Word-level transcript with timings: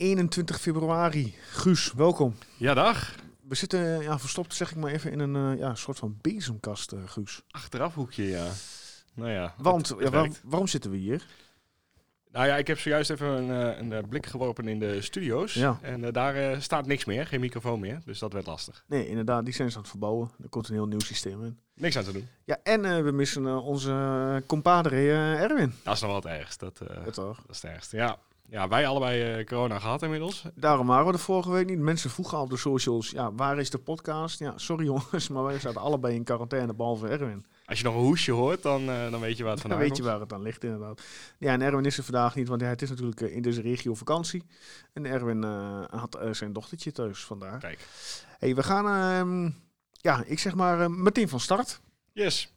21 0.00 0.60
februari. 0.60 1.34
Guus, 1.50 1.92
welkom. 1.92 2.34
Ja, 2.56 2.74
dag. 2.74 3.14
We 3.48 3.54
zitten 3.54 4.02
ja, 4.02 4.18
verstopt, 4.18 4.54
zeg 4.54 4.70
ik 4.70 4.76
maar 4.76 4.92
even, 4.92 5.12
in 5.12 5.18
een 5.18 5.52
eh, 5.52 5.58
ja, 5.58 5.74
soort 5.74 5.98
van 5.98 6.18
bezemkast, 6.20 6.92
eh, 6.92 6.98
Guus. 7.06 7.42
Achterafhoekje, 7.50 8.26
ja. 8.28 8.46
Nou 9.14 9.30
ja. 9.30 9.54
Want, 9.58 9.88
het- 9.88 9.98
ja, 10.00 10.10
waar- 10.10 10.30
waarom 10.44 10.66
zitten 10.68 10.90
we 10.90 10.96
hier? 10.96 11.26
Nou 12.32 12.46
ja, 12.46 12.56
ik 12.56 12.66
heb 12.66 12.78
zojuist 12.78 13.10
even 13.10 13.26
een, 13.28 13.76
eh, 13.90 13.98
een 13.98 14.08
blik 14.08 14.26
geworpen 14.26 14.68
in 14.68 14.78
de 14.78 15.02
studio's. 15.02 15.54
Ja. 15.54 15.78
En 15.82 16.12
daar 16.12 16.62
staat 16.62 16.86
niks 16.86 17.04
meer, 17.04 17.26
geen 17.26 17.40
microfoon 17.40 17.80
meer. 17.80 18.00
Dus 18.04 18.18
dat 18.18 18.32
werd 18.32 18.46
lastig. 18.46 18.84
Nee, 18.86 19.08
inderdaad, 19.08 19.44
die 19.44 19.54
zijn 19.54 19.68
ze 19.70 19.74
aan 19.76 19.80
het 19.82 19.90
verbouwen. 19.90 20.30
Er 20.42 20.48
komt 20.48 20.68
een 20.68 20.74
heel 20.74 20.86
nieuw 20.86 21.00
systeem 21.00 21.44
in. 21.44 21.58
Niks 21.74 21.96
aan 21.96 22.04
te 22.04 22.12
doen. 22.12 22.28
Ja, 22.44 22.58
en 22.62 23.04
we 23.04 23.10
missen 23.10 23.62
onze 23.62 24.42
compadre 24.46 24.96
Erwin. 25.38 25.72
Dat 25.82 25.94
is 25.94 26.00
nog 26.00 26.10
wel 26.10 26.20
het 26.32 26.40
ergst. 26.40 26.60
Dat, 26.60 26.80
Ja, 27.04 27.10
toch? 27.10 27.36
dat 27.46 27.56
is 27.56 27.62
het 27.62 27.70
ergste. 27.70 27.96
Ja. 27.96 28.18
Ja, 28.50 28.68
wij 28.68 28.86
allebei 28.86 29.22
eh, 29.22 29.46
corona 29.46 29.78
gehad 29.78 30.02
inmiddels. 30.02 30.44
Daarom 30.54 30.86
waren 30.86 31.06
we 31.06 31.12
de 31.12 31.18
vorige 31.18 31.50
week 31.50 31.66
niet. 31.66 31.78
Mensen 31.78 32.10
vroegen 32.10 32.36
al 32.36 32.44
op 32.44 32.50
de 32.50 32.56
socials, 32.56 33.10
ja, 33.10 33.32
waar 33.32 33.58
is 33.58 33.70
de 33.70 33.78
podcast? 33.78 34.38
Ja, 34.38 34.52
sorry 34.56 34.84
jongens, 34.84 35.28
maar 35.28 35.42
wij 35.44 35.58
zaten 35.58 35.80
allebei 35.80 36.14
in 36.14 36.24
quarantaine, 36.24 36.74
behalve 36.74 37.08
Erwin. 37.08 37.46
Als 37.64 37.78
je 37.78 37.84
nog 37.84 37.94
een 37.94 38.00
hoesje 38.00 38.32
hoort, 38.32 38.62
dan, 38.62 38.90
eh, 38.90 39.10
dan 39.10 39.20
weet 39.20 39.36
je 39.36 39.42
waar 39.42 39.52
het 39.52 39.62
Dan 39.62 39.70
vandaan 39.70 39.78
weet 39.78 39.96
je 39.96 40.02
waar 40.02 40.20
het 40.20 40.32
aan 40.32 40.42
ligt, 40.42 40.64
inderdaad. 40.64 41.02
Ja, 41.38 41.52
en 41.52 41.62
Erwin 41.62 41.84
is 41.84 41.98
er 41.98 42.04
vandaag 42.04 42.34
niet, 42.34 42.48
want 42.48 42.60
ja, 42.60 42.66
het 42.66 42.82
is 42.82 42.88
natuurlijk 42.88 43.20
eh, 43.20 43.34
in 43.36 43.42
deze 43.42 43.60
regio 43.60 43.94
vakantie. 43.94 44.44
En 44.92 45.06
Erwin 45.06 45.44
eh, 45.44 45.84
had 45.90 46.18
zijn 46.30 46.52
dochtertje 46.52 46.92
thuis 46.92 47.24
vandaag. 47.24 47.60
Kijk. 47.60 47.86
hey, 48.38 48.54
we 48.54 48.62
gaan, 48.62 48.86
ehm, 48.86 49.50
ja, 49.92 50.22
ik 50.26 50.38
zeg 50.38 50.54
maar 50.54 50.80
eh, 50.80 50.86
meteen 50.86 51.28
van 51.28 51.40
start. 51.40 51.80
Yes. 52.12 52.52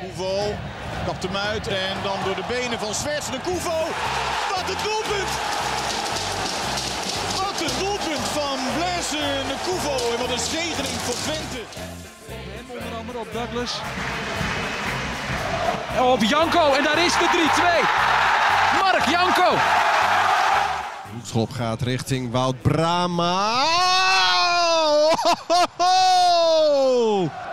Koevo 0.00 0.54
kapt 1.06 1.22
hem 1.22 1.36
uit 1.36 1.66
en 1.66 2.02
dan 2.02 2.24
door 2.24 2.34
de 2.34 2.44
benen 2.48 2.78
van 2.78 2.94
Zwerts 2.94 3.30
de 3.30 3.40
Koevo. 3.40 3.86
Wat 4.68 4.76
een 4.76 4.82
doelpunt! 4.82 5.28
Wat 7.36 7.60
een 7.60 7.78
doelpunt 7.78 8.28
van 8.28 8.58
Blaise 8.76 9.16
de 9.48 9.54
Koevo 9.64 10.12
en 10.12 10.18
wat 10.18 10.30
een 10.30 10.38
zegening 10.38 10.94
voor 11.04 11.14
Twente. 11.14 11.62
Hem 12.28 12.70
onder 12.70 12.98
andere 12.98 13.18
op 13.18 13.32
Douglas. 13.32 13.80
Op 16.00 16.22
Janko 16.22 16.72
en 16.72 16.84
daar 16.84 17.04
is 17.04 17.12
de 17.12 17.50
3-2. 18.76 18.80
Mark 18.80 19.08
Janko. 19.08 19.54
Hoekschop 21.12 21.50
gaat 21.50 21.82
richting 21.82 22.30
Wout 22.32 22.62
Brama. 22.62 23.64
Oh, 23.64 25.12
ho, 25.22 25.34
ho, 25.46 25.64
ho! 25.76 27.47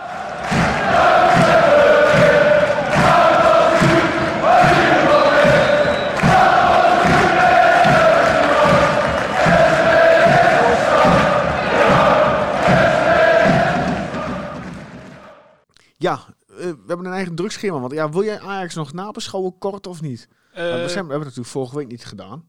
Hebben 16.96 17.06
een 17.12 17.16
eigen 17.18 17.34
drugschema. 17.34 17.78
Want 17.80 17.92
ja, 17.92 18.10
wil 18.10 18.24
jij 18.24 18.40
Ajax 18.40 18.74
nog 18.74 18.92
nabeschouwen, 18.92 19.58
kort 19.58 19.86
of 19.86 20.00
niet? 20.00 20.28
We, 20.52 20.60
Eh, 20.60 20.68
zijn, 20.74 20.86
we 20.86 20.92
hebben 20.94 21.10
het 21.10 21.24
natuurlijk 21.24 21.48
vorige 21.48 21.76
week 21.76 21.88
niet 21.88 22.04
gedaan. 22.04 22.48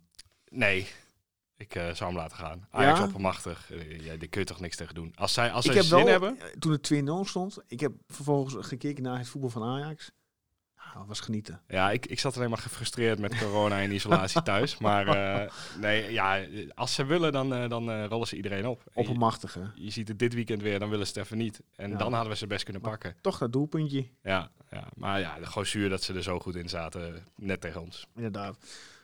nee. 0.50 0.88
Ik 1.60 1.76
eh, 1.76 1.84
zou 1.94 2.10
hem 2.10 2.20
laten 2.20 2.38
gaan. 2.38 2.68
Ajax 2.72 3.00
Ja? 3.00 3.06
oppermachtig. 3.06 3.72
Eh, 3.72 4.00
ja, 4.00 4.16
daar 4.16 4.28
kun 4.28 4.40
je 4.42 4.46
toch 4.48 4.60
niks 4.60 4.76
tegen 4.76 4.96
doen. 4.96 5.12
Als 5.16 5.34
zij, 5.34 5.52
als 5.52 5.66
ik 5.66 5.72
zij 5.72 5.80
heb 5.82 5.90
zin 5.90 5.98
wel, 5.98 6.08
hebben... 6.08 6.38
toen 6.60 6.72
het 6.72 6.82
2-0 7.26 7.30
stond, 7.30 7.58
ik 7.68 7.80
heb 7.80 7.92
vervolgens 8.08 8.68
gekeken 8.68 9.04
naar 9.04 9.18
het 9.18 9.28
voetbal 9.28 9.50
van 9.50 9.64
Ajax. 9.64 10.12
Dat 10.94 11.08
was 11.08 11.20
genieten. 11.20 11.62
Ja, 11.68 11.92
ik, 11.92 12.06
ik 12.06 12.20
zat 12.20 12.38
alleen 12.38 12.50
maar 12.50 12.58
gefrustreerd 12.58 13.20
met 13.20 13.38
corona 13.38 13.80
en 13.82 13.92
isolatie 13.92 14.42
thuis. 14.44 14.78
Maar 14.78 15.08
eh, 15.08 15.52
nee, 15.80 16.12
ja, 16.12 16.46
als 16.76 16.94
ze 16.94 17.06
willen, 17.06 17.32
dan, 17.32 17.54
eh, 17.54 17.70
dan 17.70 17.92
eh, 17.92 18.06
rollen 18.06 18.28
ze 18.28 18.36
iedereen 18.36 18.66
op. 18.68 18.84
En 18.94 19.04
je, 19.04 19.72
je 19.76 19.90
ziet 19.90 20.08
het 20.08 20.20
dit 20.20 20.34
weekend 20.34 20.62
weer, 20.62 20.80
dan 20.80 20.90
willen 20.90 21.08
ze 21.08 21.14
het 21.14 21.24
even 21.26 21.38
niet. 21.38 21.62
En 21.76 21.90
Ja. 21.90 21.98
dan 21.98 22.14
hadden 22.14 22.32
we 22.32 22.38
ze 22.38 22.48
best 22.48 22.64
kunnen 22.64 22.82
pakken. 22.82 23.16
Toch 23.22 23.38
dat 23.38 23.54
doelpuntje, 23.54 24.08
Ja, 24.24 24.52
ja, 24.72 24.88
maar 24.96 25.20
ja, 25.20 25.38
gewoon 25.42 25.66
zuur 25.66 25.90
dat 25.90 26.04
ze 26.04 26.14
er 26.14 26.24
zo 26.24 26.40
goed 26.40 26.56
in 26.56 26.70
zaten, 26.70 27.24
net 27.36 27.62
tegen 27.62 27.82
ons. 27.82 28.08
inderdaad. 28.16 28.58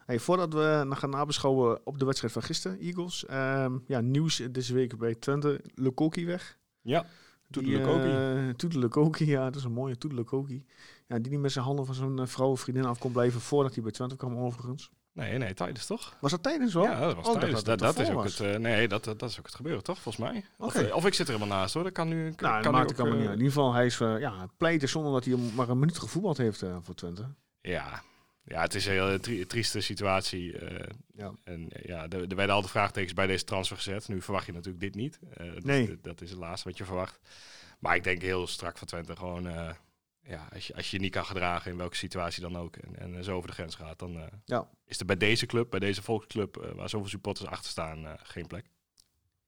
Hey, 0.05 0.19
voordat 0.19 0.53
we 0.53 0.83
nog 0.87 0.99
gaan 0.99 1.09
nabeschouwen 1.09 1.85
op 1.85 1.99
de 1.99 2.05
wedstrijd 2.05 2.33
van 2.33 2.43
gisteren, 2.43 2.79
Eagles. 2.79 3.25
ehm, 3.25 3.77
ja, 3.87 3.99
nieuws 4.01 4.41
deze 4.51 4.73
week 4.73 4.97
bij 4.97 5.15
Twente. 5.15 5.61
Lukoki 5.75 6.25
weg. 6.25 6.57
Ja, 6.81 7.01
eh, 7.03 8.49
Toedelekoki, 8.55 9.25
ja, 9.25 9.43
dat 9.43 9.55
is 9.55 9.63
een 9.63 9.71
mooie 9.71 9.97
Toedelekoki. 9.97 10.65
Ja, 11.07 11.19
die 11.19 11.31
niet 11.31 11.39
met 11.41 11.51
zijn 11.51 11.65
handen 11.65 11.85
van 11.85 11.95
zijn 11.95 12.19
eh, 12.19 12.25
vrouw 12.25 12.49
of 12.49 12.59
vriendin 12.59 12.85
af 12.85 12.97
kon 12.99 13.11
blijven 13.11 13.41
voordat 13.41 13.73
hij 13.73 13.83
bij 13.83 13.91
Twente 13.91 14.15
kwam 14.15 14.37
overigens. 14.37 14.89
Nee, 15.13 15.37
nee, 15.37 15.53
tijdens 15.53 15.85
toch? 15.85 16.15
Was 16.19 16.31
dat 16.31 16.43
tijdens 16.43 16.73
wel? 16.73 16.83
Ja, 16.83 16.99
dat 16.99 17.15
was 17.15 17.27
Oh, 17.27 17.39
tijdens. 17.39 17.63
dat 17.63 17.79
Dat, 17.79 17.99
is 17.99 18.07
ook 18.09 18.13
was. 18.13 18.37
het, 18.37 18.47
eh, 18.53 18.59
nee, 18.59 18.87
dat, 18.87 19.03
dat, 19.03 19.21
is 19.21 19.39
ook 19.39 19.45
het 19.45 19.55
gebeuren, 19.55 19.83
toch? 19.83 19.99
Volgens 20.01 20.25
mij. 20.31 20.45
Of, 20.57 20.75
eh, 20.75 20.95
of 20.95 21.05
ik 21.05 21.13
zit 21.13 21.27
er 21.27 21.33
helemaal 21.33 21.57
naast, 21.57 21.73
hoor. 21.73 21.83
Dat 21.83 21.91
kan 21.91 22.07
nu. 22.07 22.31
Kan, 22.33 22.49
Nou, 22.49 22.93
kan 22.93 23.05
nu 23.05 23.11
ook. 23.11 23.23
In 23.23 23.31
ieder 23.31 23.45
geval, 23.47 23.73
hij 23.73 23.85
is 23.85 23.99
uh, 23.99 24.19
ja, 24.19 24.47
pleiten 24.57 24.89
zonder 24.89 25.11
dat 25.11 25.25
hij 25.25 25.35
maar 25.55 25.69
een 25.69 25.79
minuut 25.79 25.97
gevoetbald 25.97 26.37
heeft 26.37 26.63
voor 26.81 26.95
Twente. 26.95 27.25
Ja. 27.61 28.01
ja, 28.43 28.61
het 28.61 28.75
is 28.75 28.85
een 28.85 28.91
hele 28.91 29.19
tri- 29.19 29.45
trieste 29.45 29.81
situatie. 29.81 30.55
Ja. 31.15 31.31
En 31.43 31.67
ja, 31.83 32.07
er, 32.09 32.27
er 32.27 32.35
werden 32.35 32.55
al 32.55 32.61
de 32.61 32.67
vraagtekens 32.67 33.13
bij 33.13 33.27
deze 33.27 33.43
transfer 33.43 33.77
gezet. 33.77 34.07
Nu 34.07 34.21
verwacht 34.21 34.45
je 34.45 34.51
natuurlijk 34.51 34.83
dit 34.83 34.95
niet. 34.95 35.19
Nee. 35.63 35.87
dat, 35.87 36.03
dat 36.03 36.21
is 36.21 36.29
het 36.29 36.39
laatste 36.39 36.67
wat 36.69 36.77
je 36.77 36.85
verwacht. 36.85 37.19
Maar 37.79 37.95
ik 37.95 38.03
denk 38.03 38.21
heel 38.21 38.47
strak 38.47 38.77
van 38.77 38.87
Twente 38.87 39.15
gewoon... 39.15 39.47
ja, 40.23 40.47
als 40.53 40.67
je, 40.67 40.75
als 40.75 40.91
je 40.91 40.99
niet 40.99 41.11
kan 41.11 41.25
gedragen 41.25 41.71
in 41.71 41.77
welke 41.77 41.95
situatie 41.95 42.41
dan 42.41 42.57
ook... 42.57 42.75
en, 42.75 42.99
en 42.99 43.17
eh, 43.17 43.23
zo 43.23 43.35
over 43.35 43.47
de 43.47 43.53
grens 43.53 43.75
gaat, 43.75 43.99
dan 43.99 44.17
eh, 44.17 44.27
Ja. 44.45 44.69
is 44.85 44.99
er 44.99 45.05
bij 45.05 45.17
deze 45.17 45.45
club, 45.45 45.69
bij 45.69 45.79
deze 45.79 46.01
volksclub... 46.01 46.57
eh, 46.57 46.71
waar 46.71 46.89
zoveel 46.89 47.09
supporters 47.09 47.49
achter 47.49 47.69
staan, 47.71 48.17
geen 48.23 48.47
plek. 48.47 48.65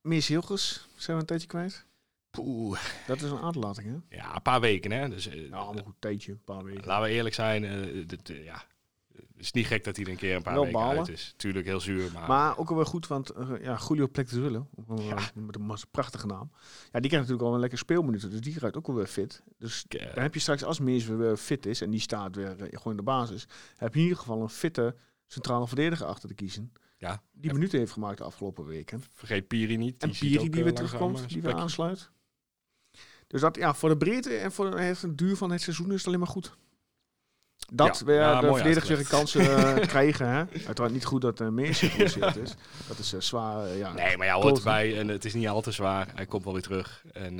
Mees 0.01 0.27
Hilgers 0.27 0.87
zijn 0.95 1.15
we 1.15 1.21
een 1.21 1.27
tijdje 1.27 1.47
kwijt. 1.47 1.85
Poeh. 2.29 2.79
Dat 3.07 3.21
is 3.21 3.29
een 3.31 3.39
aderlating, 3.39 3.87
hè? 4.09 4.15
Ja, 4.17 4.35
een 4.35 4.41
paar 4.41 4.59
weken, 4.61 4.91
hè. 4.91 5.09
Dus, 5.09 5.23
Ja, 5.25 5.67
een 5.67 5.83
goed 5.83 5.95
tijdje, 5.99 6.31
een 6.31 6.43
paar 6.43 6.63
weken. 6.63 6.85
Laten 6.85 7.03
we 7.09 7.15
eerlijk 7.15 7.35
zijn, 7.35 7.61
dit, 8.07 8.27
ja, 8.27 8.63
is 9.37 9.51
niet 9.51 9.65
gek 9.65 9.83
dat 9.83 9.95
hij 9.95 10.05
er 10.05 10.11
een 10.11 10.17
keer 10.17 10.35
een 10.35 10.41
paar 10.41 10.53
Wel 10.53 10.63
weken 10.63 10.79
balen. 10.79 10.97
uit 10.97 11.07
is. 11.09 11.33
Tuurlijk 11.37 11.65
heel 11.65 11.79
zuur, 11.79 12.11
maar, 12.13 12.27
Maar 12.27 12.57
ook 12.57 12.69
alweer 12.69 12.85
goed, 12.85 13.07
want 13.07 13.37
uh, 13.37 13.49
ja, 13.61 13.79
Julio 13.87 14.07
Plektezulle, 14.07 14.65
Ja. 14.97 15.31
met 15.33 15.55
een 15.55 15.73
prachtige 15.91 16.25
naam. 16.27 16.51
Ja, 16.91 16.99
die 16.99 17.09
krijgt 17.09 17.11
natuurlijk 17.11 17.41
al 17.41 17.53
een 17.53 17.59
lekker 17.59 17.77
speelminuten, 17.77 18.29
dus 18.29 18.41
die 18.41 18.59
raakt 18.59 18.77
ook 18.77 18.87
alweer 18.87 19.07
fit. 19.07 19.43
Dus 19.57 19.85
eh, 19.87 20.13
dan 20.13 20.23
heb 20.23 20.33
je 20.33 20.39
straks, 20.39 20.63
als 20.63 20.79
Mees 20.79 21.05
weer 21.05 21.37
fit 21.37 21.65
is 21.65 21.81
en 21.81 21.89
die 21.89 21.99
staat 21.99 22.35
weer 22.35 22.49
eh, 22.49 22.67
gewoon 22.69 22.91
in 22.91 22.97
de 22.97 23.03
basis, 23.03 23.47
heb 23.75 23.93
je 23.93 23.99
in 23.99 24.03
ieder 24.05 24.19
geval 24.19 24.41
een 24.41 24.49
fitte 24.49 24.95
centrale 25.27 25.67
verdediger 25.67 26.05
achter 26.05 26.27
te 26.29 26.35
kiezen. 26.35 26.71
ja, 26.97 27.21
Die 27.33 27.53
minuten 27.53 27.79
heeft 27.79 27.91
gemaakt 27.91 28.17
de 28.17 28.23
afgelopen 28.23 28.65
weken. 28.65 29.03
vergeet 29.13 29.47
Piri 29.47 29.77
niet. 29.77 30.01
En 30.01 30.07
die 30.07 30.17
ziet 30.17 30.31
Piri 30.31 30.49
die 30.49 30.57
eh, 30.57 30.63
weer 30.63 30.73
terugkomt, 30.73 31.21
eh, 31.21 31.27
die 31.27 31.41
weer 31.41 31.53
aansluit. 31.53 32.09
Dus 33.27 33.41
dat, 33.41 33.55
ja, 33.55 33.73
voor 33.73 33.89
de 33.89 33.97
breedte 33.97 34.35
en 34.37 34.51
voor 34.51 34.79
het 34.79 35.17
duur 35.17 35.35
van 35.35 35.51
het 35.51 35.61
seizoen 35.61 35.91
is 35.91 35.97
het 35.97 36.07
alleen 36.07 36.19
maar 36.19 36.27
goed. 36.27 36.57
Dat 37.73 37.99
Ja, 37.99 38.05
weer 38.05 38.19
ja, 38.19 38.39
de 38.41 38.53
verdedigers 38.53 38.97
weer 38.99 39.07
kansen 39.07 39.41
eh, 39.57 39.87
krijgen. 39.87 40.27
Hè? 40.29 40.43
Uiteraard 40.65 40.91
niet 40.93 41.05
goed 41.05 41.21
dat 41.21 41.41
uh, 41.41 41.47
Mees 41.47 41.79
geblesseerd 41.79 42.35
is. 42.35 42.53
Dat 42.87 42.97
is 42.97 43.13
eh, 43.13 43.19
zwaar. 43.19 43.67
ja, 43.77 43.93
Nee, 43.93 44.17
maar 44.17 44.27
ja, 44.27 44.33
hoort 44.33 44.57
erbij. 44.57 44.99
En 44.99 45.07
het 45.07 45.25
is 45.25 45.33
niet 45.33 45.47
al 45.47 45.61
te 45.61 45.71
zwaar. 45.71 46.07
Hij 46.15 46.25
komt 46.25 46.43
wel 46.43 46.53
weer 46.53 46.61
terug. 46.61 47.03
En 47.13 47.37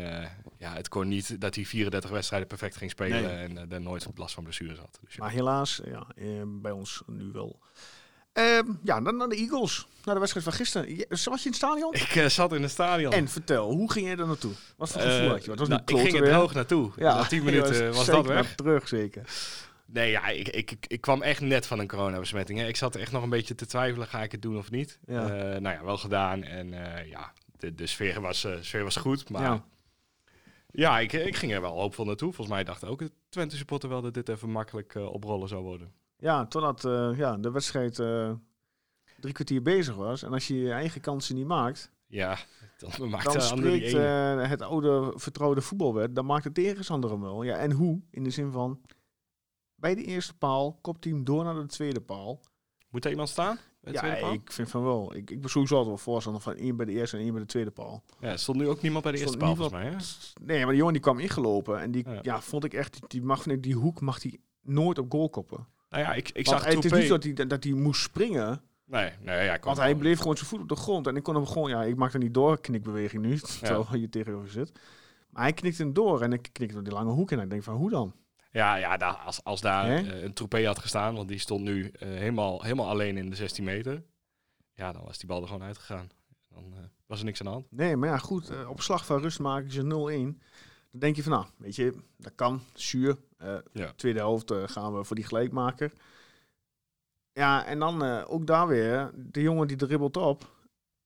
ja, 0.58 0.74
het 0.74 0.88
kon 0.88 1.08
niet 1.08 1.42
dat 1.42 1.56
hij 1.56 1.66
34 1.66 2.10
wedstrijden 2.10 2.48
perfect 2.48 2.76
ging 2.78 2.92
spelen. 2.92 3.24
Nee. 3.24 3.36
En 3.60 3.70
daar 3.70 3.82
nooit 3.82 4.08
last 4.16 4.34
van 4.34 4.44
blessures 4.44 4.78
had. 4.80 5.00
Dus 5.04 5.16
ja. 5.16 5.24
Maar 5.24 5.32
helaas, 5.34 5.82
ja, 5.86 6.08
bij 6.46 6.72
ons 6.72 7.02
nu 7.08 7.30
wel. 7.34 7.60
Ehm, 8.34 8.66
ja, 8.84 9.02
dan 9.02 9.18
naar 9.18 9.28
de 9.30 9.36
Eagles. 9.36 9.88
Naar 10.04 10.14
de 10.14 10.20
wedstrijd 10.20 10.46
van 10.48 10.56
gisteren. 10.56 10.96
Je- 10.96 11.06
Was 11.10 11.24
je 11.24 11.30
in 11.32 11.40
het 11.44 11.56
stadion? 11.56 11.94
Ik 11.94 12.26
zat 12.30 12.54
in 12.54 12.62
het 12.62 12.72
stadion. 12.72 13.12
En 13.14 13.28
vertel, 13.28 13.72
hoe 13.72 13.92
ging 13.92 14.06
jij 14.08 14.18
er 14.18 14.28
naartoe? 14.28 14.52
Wat 14.78 14.90
voor 14.92 15.02
gevoel 15.02 15.30
had 15.30 15.46
je? 15.46 15.56
Was 15.56 15.68
nou, 15.68 15.82
ik 15.86 15.98
ging 16.00 16.20
weer. 16.20 16.34
hoog 16.34 16.54
naartoe. 16.54 16.92
Ja, 16.96 17.16
Na 17.16 17.24
10 17.26 17.38
je 17.44 17.46
minuten 17.46 17.88
was, 17.94 18.06
zeker 18.06 18.24
dat 18.24 18.26
weg. 18.34 18.56
terug, 18.56 18.88
zeker. 18.88 19.24
Nee, 19.86 20.12
ja, 20.12 20.28
ik, 20.28 20.48
ik, 20.48 20.86
ik, 20.88 21.02
kwam 21.02 21.22
echt 21.22 21.42
net 21.42 21.68
van 21.68 21.80
een 21.80 21.88
coronabesmetting. 21.88 22.60
Hè. 22.60 22.68
Ik 22.68 22.76
zat 22.76 22.96
echt 22.96 23.12
nog 23.12 23.24
een 23.24 23.30
beetje 23.30 23.56
te 23.56 23.66
twijfelen, 23.66 24.08
ga 24.08 24.24
ik 24.24 24.32
het 24.32 24.42
doen 24.42 24.58
of 24.58 24.72
niet? 24.72 25.00
Ja. 25.06 25.30
Eh, 25.30 25.60
nou 25.60 25.76
ja, 25.76 25.84
wel 25.84 25.98
gedaan. 25.98 26.44
En 26.44 26.74
eh, 26.74 27.10
ja, 27.10 27.34
de, 27.58 27.76
de 27.76 27.88
sfeer, 27.88 28.22
was, 28.22 28.44
eh, 28.44 28.58
sfeer 28.62 28.84
was 28.84 28.96
goed. 28.96 29.30
Maar 29.30 29.42
Ja. 29.42 29.66
ja, 30.72 31.00
ik, 31.00 31.14
ik 31.14 31.36
ging 31.36 31.54
er 31.54 31.62
wel 31.62 31.80
hoopvol 31.80 32.06
naartoe. 32.06 32.34
Volgens 32.34 32.56
mij 32.56 32.64
dacht 32.64 32.86
ook 32.86 33.00
het 33.00 33.12
Twente 33.30 33.56
supporter 33.58 33.90
wel 33.90 34.02
dat 34.02 34.14
dit 34.14 34.30
even 34.30 34.50
makkelijk 34.50 34.96
oprollen 34.96 35.48
zou 35.48 35.64
worden. 35.64 35.92
Ja, 36.18 36.46
totdat 36.46 36.82
ja, 37.18 37.38
de 37.38 37.52
wedstrijd 37.52 37.96
drie 39.20 39.34
kwartier 39.34 39.62
bezig 39.62 39.96
was. 39.96 40.24
En 40.24 40.34
als 40.34 40.48
je 40.48 40.60
je 40.60 40.72
eigen 40.72 41.02
kansen 41.02 41.36
niet 41.36 41.48
maakt, 41.48 41.92
Ja, 42.08 42.38
dan 42.78 43.10
maakt 43.10 43.24
dan 43.24 43.34
de 43.34 43.42
spreekt 43.42 44.50
het 44.50 44.62
oude 44.62 45.14
vertrouwde 45.16 45.62
voetbalwet, 45.62 46.16
dan 46.16 46.26
maakt 46.26 46.44
de 46.44 46.52
tegenstander 46.52 47.10
hem 47.10 47.22
wel. 47.22 47.44
Ja, 47.44 47.58
en 47.58 47.72
hoe? 47.72 48.02
In 48.12 48.24
de 48.24 48.30
zin 48.30 48.52
van, 48.52 48.82
bij 49.76 49.96
de 49.96 50.04
eerste 50.04 50.34
paal 50.34 50.78
kopt 50.82 51.04
hij 51.04 51.14
hem 51.14 51.24
door 51.24 51.44
naar 51.44 51.56
de 51.56 51.66
tweede 51.66 52.02
paal. 52.02 52.40
Moet 52.90 53.06
er 53.06 53.12
iemand 53.12 53.30
staan? 53.30 53.60
bij 53.82 53.94
de 53.94 54.00
Ja, 54.00 54.06
tweede 54.06 54.20
paal? 54.26 54.34
ik 54.34 54.52
vind 54.52 54.70
van 54.70 54.84
wel. 54.84 55.16
Ik, 55.16 55.30
ik 55.32 55.42
ben 55.42 55.50
sowieso 55.50 55.76
altijd 55.76 55.96
wel 55.96 56.04
voorstander 56.04 56.42
van 56.42 56.56
één 56.56 56.76
bij 56.76 56.86
de 56.86 56.92
eerste 56.92 57.18
en 57.18 57.24
één 57.24 57.32
bij 57.32 57.42
de 57.42 57.48
tweede 57.48 57.72
paal. 57.72 58.04
Ja, 58.20 58.30
er 58.30 58.40
stond 58.40 58.58
nu 58.58 58.68
ook 58.68 58.82
niemand 58.82 59.04
bij 59.04 59.12
de 59.14 59.20
eerste 59.20 59.38
paal, 59.38 59.56
volgens 59.56 59.82
mij. 59.82 59.86
Hè? 59.92 59.96
Nee, 60.46 60.60
maar 60.60 60.68
die 60.68 60.78
jongen 60.78 60.94
die 60.94 61.02
kwam 61.02 61.20
ingelopen 61.20 61.80
en 61.82 61.92
die 61.92 62.10
Ja. 62.10 62.20
ja. 62.22 62.42
vond 62.42 62.64
ik 62.64 62.74
echt, 62.74 63.00
die, 63.08 63.22
mag 63.22 63.44
die 63.44 63.76
hoek 63.76 64.02
mag 64.02 64.24
hij 64.24 64.38
nooit 64.62 64.98
op 64.98 65.12
goal 65.12 65.30
koppen. 65.30 65.68
Nou 65.90 66.04
ja, 66.04 66.14
ik, 66.14 66.28
ik 66.28 66.34
Want 66.46 66.48
zag 66.48 66.74
het 66.74 66.86
is 66.86 66.92
niet 66.92 67.04
zo 67.04 67.18
dat 67.18 67.24
hij, 67.24 67.48
dat 67.48 67.64
hij 67.64 67.74
moest 67.74 68.02
springen 68.02 68.62
Nee, 68.86 69.12
nee, 69.22 69.44
ja, 69.46 69.58
Want 69.62 69.78
hij 69.78 69.96
bleef 69.96 70.20
gewoon 70.20 70.38
zijn 70.38 70.50
voet 70.50 70.60
op 70.62 70.70
de 70.70 70.76
grond. 70.76 71.08
En 71.08 71.16
ik 71.16 71.24
kon 71.24 71.36
hem 71.36 71.46
gewoon, 71.46 71.70
ja, 71.70 71.84
ik 71.84 71.96
maak 71.96 72.14
er 72.14 72.20
niet 72.20 72.34
door, 72.34 72.62
knikbeweging 72.62 73.24
nu, 73.24 73.38
terwijl 73.62 73.96
je 73.96 74.10
tegenover 74.10 74.50
zit. 74.50 74.72
Maar 75.30 75.44
hij 75.44 75.54
knikte 75.54 75.84
hem 75.84 75.94
door 75.94 76.22
en 76.22 76.34
ik 76.34 76.50
knikte 76.52 76.74
door 76.76 76.84
die 76.84 76.94
lange 76.94 77.12
hoek 77.12 77.32
en 77.32 77.40
ik 77.40 77.50
denk 77.50 77.64
van, 77.64 77.76
hoe 77.76 77.90
dan? 77.90 78.14
Ja, 78.56 78.76
ja 78.76 78.98
daar, 78.98 79.14
als, 79.14 79.44
als 79.44 79.62
daar 79.62 79.90
eh, 79.90 80.24
een 80.24 80.34
troepé 80.34 80.66
had 80.66 80.80
gestaan, 80.80 81.16
want 81.16 81.28
die 81.28 81.40
stond 81.40 81.64
nu 81.64 81.90
eh, 81.90 82.08
helemaal, 82.08 82.62
helemaal 82.62 82.90
alleen 82.90 83.18
in 83.18 83.30
de 83.30 83.36
16 83.36 83.64
meter. 83.64 84.04
Ja, 84.74 84.92
dan 84.92 85.04
was 85.04 85.18
die 85.18 85.28
bal 85.28 85.42
er 85.42 85.48
gewoon 85.48 85.64
uitgegaan. 85.64 86.10
Dan 86.50 86.74
eh, 86.74 86.80
was 87.06 87.20
er 87.20 87.26
niks 87.26 87.40
aan 87.40 87.46
de 87.46 87.52
hand. 87.52 87.66
Nee, 87.70 87.96
maar 87.96 88.10
ja, 88.10 88.18
goed, 88.18 88.66
op 88.68 88.82
slag 88.82 89.06
van 89.06 89.22
rust 89.22 89.40
maken 89.40 89.72
ze 89.72 89.82
0-1. 89.82 89.86
Dan 89.86 91.00
denk 91.00 91.16
je 91.16 91.24
van, 91.24 91.32
nou, 91.32 91.46
weet 91.58 91.76
je, 91.76 91.94
dat 92.18 92.36
kan, 92.36 92.62
zuur. 92.74 93.18
Ja. 93.74 93.94
Tweede 93.96 94.20
helft 94.20 94.54
gaan 94.66 94.98
we 94.98 95.04
voor 95.04 95.16
die 95.16 95.26
gelijkmaker. 95.26 95.92
Ja, 97.32 97.66
en 97.66 97.80
dan 97.80 98.04
ook 98.26 98.48
daar 98.48 98.68
weer, 98.68 99.12
de 99.16 99.42
jongen 99.42 99.68
die 99.68 99.78
dribbelt 99.78 100.18
op. 100.18 100.55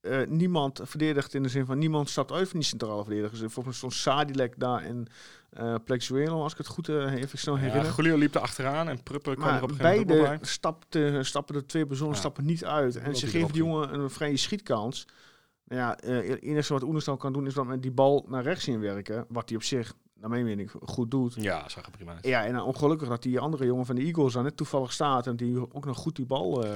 Eh, 0.02 0.28
niemand 0.28 0.80
verdedigt 0.84 1.34
in 1.34 1.44
de 1.44 1.50
zin 1.50 1.66
van 1.66 1.78
niemand 1.78 2.10
stapt 2.10 2.32
uit 2.32 2.50
van 2.50 2.60
die 2.60 2.68
centrale 2.68 3.04
verdedigers. 3.04 3.40
Volgens 3.40 3.66
mij 3.66 3.74
stond 3.74 3.94
Sadilek 3.94 4.54
daar 4.58 4.82
en 4.84 5.08
eh 5.50 5.76
Plexuelo, 5.84 6.42
als 6.44 6.52
ik 6.52 6.58
het 6.58 6.68
goed 6.68 6.90
eh, 6.90 7.14
even 7.14 7.38
snel 7.40 7.56
Ja, 7.56 7.62
herinner. 7.62 7.94
Julio 7.96 8.18
liep 8.18 8.36
er 8.36 8.42
achteraan 8.42 8.90
en 8.90 9.04
Pruppen 9.04 9.36
kwam 9.36 9.56
er 9.56 9.64
op 9.64 9.70
een 9.70 9.76
gegeven 9.76 10.08
beide 10.08 10.22
bij. 10.38 10.38
stapten, 10.42 11.26
stappen 11.26 11.56
de 11.56 11.66
twee 11.66 11.86
personen 11.86 12.14
Ja. 12.14 12.20
stappen 12.20 12.46
niet 12.46 12.66
uit. 12.66 12.96
En 12.96 13.16
ze 13.16 13.28
geven 13.28 13.48
die 13.52 13.64
jongen 13.64 13.94
een 13.94 14.10
vrije 14.10 14.38
schietkans. 14.38 15.08
Nou 15.66 15.82
ja, 15.82 15.98
eh, 15.98 16.30
het 16.30 16.42
enige 16.42 16.74
wat 16.74 16.84
Oenestal 16.84 17.18
kan 17.18 17.34
doen 17.34 17.46
is 17.48 17.54
dat 17.54 17.66
met 17.66 17.82
die 17.82 17.92
bal 17.92 18.26
naar 18.30 18.44
rechts 18.44 18.68
inwerken. 18.68 19.26
Wat 19.30 19.50
hij 19.50 19.58
op 19.58 19.64
zich, 19.64 19.94
naar 20.14 20.30
mijn 20.30 20.44
mening, 20.46 20.72
goed 20.82 21.12
doet. 21.12 21.34
Ja, 21.38 21.70
zag 21.70 21.86
er 21.86 21.92
prima 21.92 22.14
uit. 22.14 22.26
Ja, 22.26 22.46
en 22.46 22.62
ongelukkig 22.62 23.08
dat 23.08 23.24
die 23.24 23.40
andere 23.40 23.66
jongen 23.66 23.86
van 23.86 23.96
de 23.96 24.02
Eagles 24.02 24.34
daar 24.34 24.44
net 24.44 24.58
toevallig 24.58 24.92
staat. 24.94 25.28
En 25.28 25.36
die 25.36 25.74
ook 25.74 25.86
nog 25.86 25.98
goed 25.98 26.16
die 26.16 26.26
bal 26.26 26.64
eh, 26.66 26.72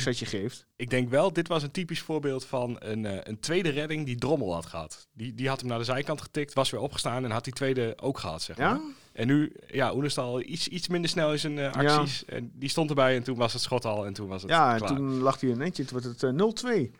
setje 0.00 0.26
geeft. 0.26 0.66
Ik 0.76 0.90
denk 0.90 1.08
wel, 1.10 1.32
dit 1.32 1.48
was 1.48 1.62
een 1.62 1.70
typisch 1.70 2.00
voorbeeld 2.00 2.44
van 2.44 2.76
een, 2.78 3.06
eh, 3.06 3.18
een 3.22 3.40
tweede 3.40 3.68
redding 3.68 4.06
die 4.06 4.16
Drommel 4.16 4.52
had 4.54 4.66
gehad. 4.66 5.08
Die, 5.12 5.34
die 5.34 5.48
had 5.48 5.60
hem 5.60 5.68
naar 5.68 5.78
de 5.78 5.84
zijkant 5.84 6.20
getikt, 6.20 6.52
was 6.54 6.70
weer 6.70 6.80
opgestaan 6.80 7.24
en 7.24 7.30
had 7.30 7.44
die 7.44 7.52
tweede 7.52 7.94
ook 8.02 8.18
gehad, 8.18 8.42
zeg 8.42 8.56
maar. 8.58 8.68
Ja? 8.74 8.80
En 9.12 9.26
nu, 9.26 9.52
ja, 9.66 9.94
Oenestal 9.94 10.40
iets, 10.40 10.68
iets 10.68 10.88
minder 10.88 11.10
snel 11.10 11.32
in 11.32 11.38
zijn 11.38 11.58
eh, 11.58 11.72
acties. 11.72 12.24
En 12.24 12.50
die 12.54 12.68
stond 12.68 12.88
erbij 12.88 13.16
en 13.16 13.22
toen 13.22 13.36
was 13.36 13.52
het 13.52 13.62
schot 13.62 13.84
al 13.84 14.06
en 14.06 14.12
toen 14.12 14.28
was 14.28 14.42
het 14.42 14.50
Ja, 14.50 14.72
en 14.72 14.78
klaar. 14.78 14.96
toen 14.96 15.18
lag 15.18 15.40
hij 15.40 15.50
een 15.50 15.58
netje. 15.58 15.84
Toen 15.84 16.00
werd 16.02 16.20
het 16.20 16.64
eh, 16.66 16.84
0-2. 16.86 16.90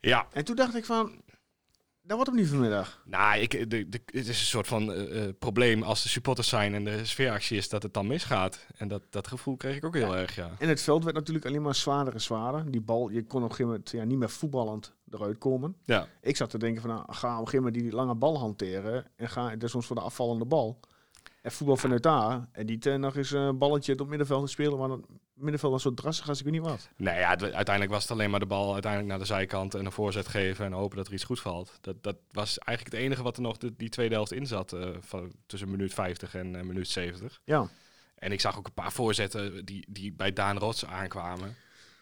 Ja, 0.00 0.26
En 0.32 0.44
toen 0.44 0.56
dacht 0.56 0.74
ik 0.76 0.84
van, 0.84 1.22
dat 2.08 2.16
wordt 2.16 2.26
hem 2.26 2.40
niet 2.40 2.48
vanmiddag. 2.48 3.02
nou, 3.04 3.40
ik, 3.40 3.70
de, 3.70 3.88
de, 3.88 4.00
het 4.06 4.28
is 4.28 4.28
een 4.28 4.34
soort 4.34 4.66
van 4.66 4.92
eh, 4.92 5.24
eh, 5.24 5.34
probleem 5.38 5.82
als 5.82 6.02
de 6.02 6.08
supporters 6.08 6.48
zijn 6.48 6.74
en 6.74 6.84
de 6.84 7.04
sfeeractie 7.04 7.56
is 7.56 7.68
dat 7.68 7.82
het 7.82 7.94
dan 7.94 8.06
misgaat. 8.06 8.66
En 8.76 8.88
dat, 8.88 9.02
dat 9.10 9.26
gevoel 9.26 9.56
kreeg 9.56 9.76
ik 9.76 9.84
ook 9.84 9.94
heel 9.94 10.16
erg, 10.16 10.34
ja. 10.34 10.50
En 10.58 10.68
het 10.68 10.82
veld 10.82 11.04
werd 11.04 11.16
natuurlijk 11.16 11.46
alleen 11.46 11.62
maar 11.62 11.74
zwaarder 11.74 12.14
en 12.14 12.20
zwaarder. 12.20 12.70
Die 12.70 12.80
bal, 12.80 13.08
je 13.10 13.24
kon 13.24 13.42
op 13.42 13.50
een 13.50 13.56
gegeven 13.56 13.66
moment 13.66 13.90
ja, 13.90 14.04
niet 14.04 14.18
meer 14.18 14.30
voetballend 14.30 14.94
eruit 15.10 15.38
komen. 15.38 15.76
Ja, 15.84 16.06
Ik 16.20 16.36
zat 16.36 16.50
te 16.50 16.58
denken 16.58 16.82
van, 16.82 16.90
nou, 16.90 17.12
ga 17.12 17.28
op 17.32 17.40
een 17.40 17.48
gegeven 17.48 17.64
moment 17.64 17.82
die 17.82 17.92
lange 17.92 18.14
bal 18.14 18.38
hanteren. 18.38 19.06
En 19.16 19.28
ga 19.28 19.56
dus 19.56 19.70
soms 19.70 19.86
voor 19.86 19.96
de 19.96 20.02
afvallende 20.02 20.44
bal. 20.44 20.80
En 21.42 21.52
voetbal 21.52 21.76
vanuit 21.76 22.02
daar. 22.02 22.48
En 22.52 22.66
niet 22.66 22.86
eh, 22.86 22.94
nog 22.94 23.16
eens 23.16 23.30
een 23.30 23.58
balletje 23.58 23.92
op 23.92 23.98
het 23.98 24.08
middenveld 24.08 24.44
te 24.44 24.50
spelen. 24.50 24.78
Want 24.78 24.92
het 24.92 25.10
middenveld 25.34 25.72
was 25.72 25.82
zo 25.82 25.94
drassig 25.94 26.28
als 26.28 26.38
ik 26.38 26.44
weet 26.44 26.52
niet 26.52 26.62
wat. 26.62 26.88
nee, 26.96 27.18
ja, 27.18 27.28
uiteindelijk 27.28 27.90
was 27.90 28.02
het 28.02 28.10
alleen 28.10 28.30
maar 28.30 28.40
de 28.40 28.46
bal 28.46 28.72
uiteindelijk 28.72 29.10
naar 29.10 29.20
de 29.20 29.24
zijkant 29.34 29.74
en 29.74 29.84
een 29.86 29.92
voorzet 29.92 30.28
geven 30.28 30.64
en 30.64 30.72
hopen 30.72 30.96
dat 30.96 31.06
er 31.06 31.12
iets 31.12 31.24
goed 31.24 31.40
valt. 31.40 31.78
Dat, 31.80 32.02
dat 32.02 32.16
was 32.30 32.58
eigenlijk 32.58 32.96
het 32.96 33.06
enige 33.06 33.22
wat 33.22 33.36
er 33.36 33.42
nog 33.42 33.56
de, 33.56 33.76
die 33.76 33.88
tweede 33.88 34.14
helft 34.14 34.32
in 34.32 34.46
zat, 34.46 34.72
eh, 34.72 34.88
van, 35.00 35.32
tussen 35.46 35.70
minuut 35.70 35.94
50 35.94 36.34
en 36.34 36.56
eh, 36.56 36.62
minuut 36.62 36.88
70. 36.88 37.40
Ja, 37.44 37.68
En 38.14 38.32
ik 38.32 38.40
zag 38.40 38.58
ook 38.58 38.66
een 38.66 38.72
paar 38.72 38.92
voorzetten 38.92 39.64
die, 39.64 39.84
die 39.88 40.12
bij 40.12 40.32
Daan 40.32 40.58
Rots 40.58 40.84
aankwamen. 40.84 41.56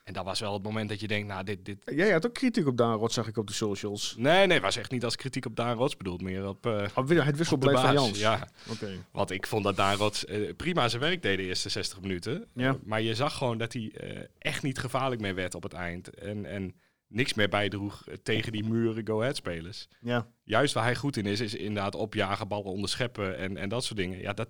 En 0.06 0.12
dat 0.12 0.24
was 0.24 0.40
wel 0.40 0.52
het 0.52 0.62
moment 0.62 0.88
dat 0.88 1.00
je 1.00 1.06
denkt, 1.06 1.28
nou, 1.28 1.44
dit... 1.44 1.64
dit 1.64 1.78
jij 1.84 2.10
had 2.10 2.26
ook 2.26 2.34
kritiek 2.34 2.66
op 2.66 2.76
Daan 2.76 2.98
Rot, 2.98 3.12
zag 3.12 3.26
ik 3.26 3.36
op 3.36 3.46
de 3.46 3.52
socials. 3.52 4.14
nee, 4.18 4.46
nee, 4.46 4.60
was 4.60 4.76
echt 4.76 4.90
niet 4.90 5.04
als 5.04 5.16
kritiek 5.16 5.46
op 5.46 5.56
Daan 5.56 5.76
Rots 5.76 5.96
bedoeld, 5.96 6.22
meer 6.22 6.48
op, 6.48 6.66
eh 6.66 6.86
Op 6.94 7.08
het 7.08 7.36
wisselbeleid 7.36 7.80
van. 7.80 7.92
Jans. 7.92 8.18
Ja, 8.18 8.48
Oké. 8.70 8.90
want 9.10 9.30
ik 9.30 9.46
vond 9.46 9.64
dat 9.64 9.76
Daan 9.76 9.96
Rots 9.96 10.24
eh, 10.24 10.54
prima 10.56 10.88
zijn 10.88 11.02
werk 11.02 11.22
deed 11.22 11.36
de 11.36 11.42
eerste 11.42 11.68
60 11.68 12.00
minuten. 12.00 12.46
Ja. 12.54 12.76
Maar 12.84 13.02
je 13.02 13.14
zag 13.14 13.36
gewoon 13.36 13.58
dat 13.58 13.72
hij 13.72 13.92
eh, 13.94 14.22
echt 14.38 14.62
niet 14.62 14.78
gevaarlijk 14.78 15.20
meer 15.20 15.34
werd 15.34 15.54
op 15.54 15.62
het 15.62 15.72
eind. 15.72 16.14
En, 16.14 16.44
en 16.44 16.74
niks 17.08 17.34
meer 17.34 17.48
bijdroeg 17.48 18.04
tegen 18.22 18.52
die 18.52 18.64
muren 18.64 19.06
go-ahead-spelers. 19.06 19.88
Ja. 20.00 20.26
Juist 20.44 20.74
waar 20.74 20.84
hij 20.84 20.96
goed 20.96 21.16
in 21.16 21.26
is, 21.26 21.40
is 21.40 21.54
inderdaad 21.54 21.94
opjagen, 21.94 22.48
ballen 22.48 22.72
onderscheppen 22.72 23.36
en, 23.36 23.56
en 23.56 23.68
dat 23.68 23.84
soort 23.84 23.98
dingen. 23.98 24.18
Ja, 24.18 24.32
dat, 24.32 24.48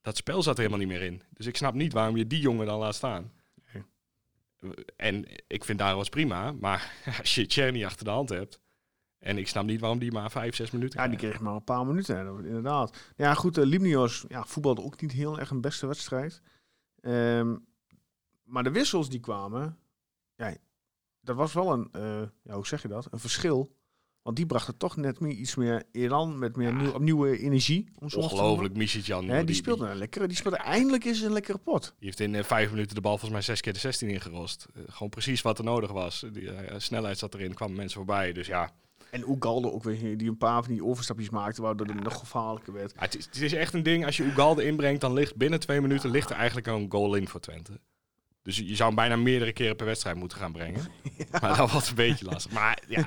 dat 0.00 0.16
spel 0.16 0.42
zat 0.42 0.54
er 0.58 0.64
helemaal 0.64 0.86
niet 0.86 0.98
meer 0.98 1.06
in. 1.06 1.22
Dus 1.30 1.46
ik 1.46 1.56
snap 1.56 1.74
niet 1.74 1.92
waarom 1.92 2.16
je 2.16 2.26
die 2.26 2.40
jongen 2.40 2.66
dan 2.66 2.78
laat 2.78 2.94
staan. 2.94 3.32
En 4.96 5.24
ik 5.46 5.64
vind 5.64 5.78
daar 5.78 5.96
was 5.96 6.08
prima, 6.08 6.52
maar 6.52 6.92
als 7.20 7.34
je 7.34 7.44
Cherny 7.48 7.84
achter 7.84 8.04
de 8.04 8.10
hand 8.10 8.28
hebt... 8.28 8.60
en 9.18 9.38
ik 9.38 9.48
snap 9.48 9.64
niet 9.64 9.80
waarom 9.80 9.98
die 9.98 10.12
maar 10.12 10.30
vijf, 10.30 10.54
zes 10.54 10.70
minuten 10.70 11.00
Ja, 11.00 11.08
die 11.08 11.18
kreeg 11.18 11.40
maar 11.40 11.54
een 11.54 11.64
paar 11.64 11.86
minuten. 11.86 12.16
hè, 12.16 12.46
Inderdaad. 12.46 13.12
Ja, 13.16 13.34
goed. 13.34 13.58
Uh, 13.58 13.64
Limnios 13.64 14.24
ja, 14.28 14.44
voetbalde 14.44 14.82
ook 14.82 15.00
niet 15.00 15.12
heel 15.12 15.38
erg 15.38 15.50
een 15.50 15.60
beste 15.60 15.86
wedstrijd. 15.86 16.42
Ehm, 17.00 17.56
maar 18.42 18.62
de 18.62 18.70
wissels 18.70 19.08
die 19.08 19.20
kwamen... 19.20 19.78
Ja, 20.36 20.56
dat 21.20 21.36
was 21.36 21.52
wel 21.52 21.72
een... 21.72 21.88
eh, 21.92 22.22
ja, 22.42 22.54
hoe 22.54 22.66
zeg 22.66 22.82
je 22.82 22.88
dat? 22.88 23.12
Een 23.12 23.18
verschil. 23.18 23.76
Want 24.22 24.36
die 24.36 24.46
brachten 24.46 24.76
toch 24.76 24.96
net 24.96 25.20
meer 25.20 25.32
iets 25.32 25.54
meer 25.54 25.82
elan. 25.92 26.38
Met 26.38 26.56
meer 26.56 26.68
Ja. 26.68 26.80
nieuw, 26.82 26.98
nieuwe 26.98 27.38
energie. 27.38 27.88
Om 27.98 28.08
Ongelooflijk, 28.14 28.74
noemen. 28.74 29.28
Hè, 29.28 29.44
die 29.44 29.54
speelde 29.54 29.88
een 29.88 29.96
lekkere. 29.96 30.26
Die 30.26 30.36
speelde 30.36 30.56
eindelijk 30.56 31.04
eens 31.04 31.20
een 31.20 31.32
lekkere 31.32 31.58
pot. 31.58 31.82
Die 31.82 31.94
heeft 31.98 32.20
in 32.20 32.34
eh, 32.34 32.44
vijf 32.44 32.70
minuten 32.70 32.94
de 32.94 33.00
bal 33.00 33.10
volgens 33.12 33.30
mij 33.30 33.42
zes 33.42 33.60
keer 33.60 33.72
de 33.72 33.78
16 33.78 34.08
ingerost. 34.08 34.66
Eh, 34.74 34.82
gewoon 34.88 35.08
precies 35.08 35.42
wat 35.42 35.58
er 35.58 35.64
nodig 35.64 35.90
was. 35.90 36.24
Die 36.32 36.50
eh, 36.50 36.78
snelheid 36.78 37.18
zat 37.18 37.34
erin, 37.34 37.54
kwamen 37.54 37.76
mensen 37.76 37.96
voorbij. 37.96 38.32
Dus 38.32 38.46
ja, 38.46 38.70
En 39.10 39.28
Oegalde 39.28 39.72
ook 39.72 39.82
weer, 39.82 40.16
die 40.16 40.28
een 40.28 40.36
paar 40.36 40.62
van 40.64 40.72
die 40.72 40.84
overstapjes 40.84 41.30
maakte, 41.30 41.62
waardoor 41.62 41.86
het 41.86 42.02
nog 42.02 42.18
gevaarlijker 42.18 42.72
werd. 42.72 42.92
Ja, 42.94 43.00
het, 43.00 43.16
is, 43.16 43.24
het 43.24 43.40
is 43.40 43.52
echt 43.52 43.74
een 43.74 43.82
ding, 43.82 44.04
als 44.06 44.16
je 44.16 44.24
Ugalde 44.24 44.64
inbrengt, 44.64 45.00
dan 45.00 45.12
ligt 45.12 45.36
binnen 45.36 45.60
twee 45.60 45.80
minuten 45.80 46.10
ligt 46.10 46.30
er 46.30 46.36
eigenlijk 46.36 46.66
een 46.66 46.86
goal 46.90 47.14
in 47.14 47.28
voor 47.28 47.40
Twente. 47.40 47.80
Dus 48.42 48.56
je 48.56 48.74
zou 48.76 48.86
hem 48.86 48.94
bijna 48.96 49.16
meerdere 49.16 49.52
keren 49.52 49.76
per 49.76 49.86
wedstrijd 49.86 50.16
moeten 50.16 50.38
gaan 50.38 50.52
brengen. 50.52 50.80
Maar 51.40 51.56
dat 51.56 51.70
was 51.70 51.88
een 51.88 51.94
beetje 51.94 52.24
lastig. 52.24 52.52
Maar 52.52 52.82
ja, 52.88 53.06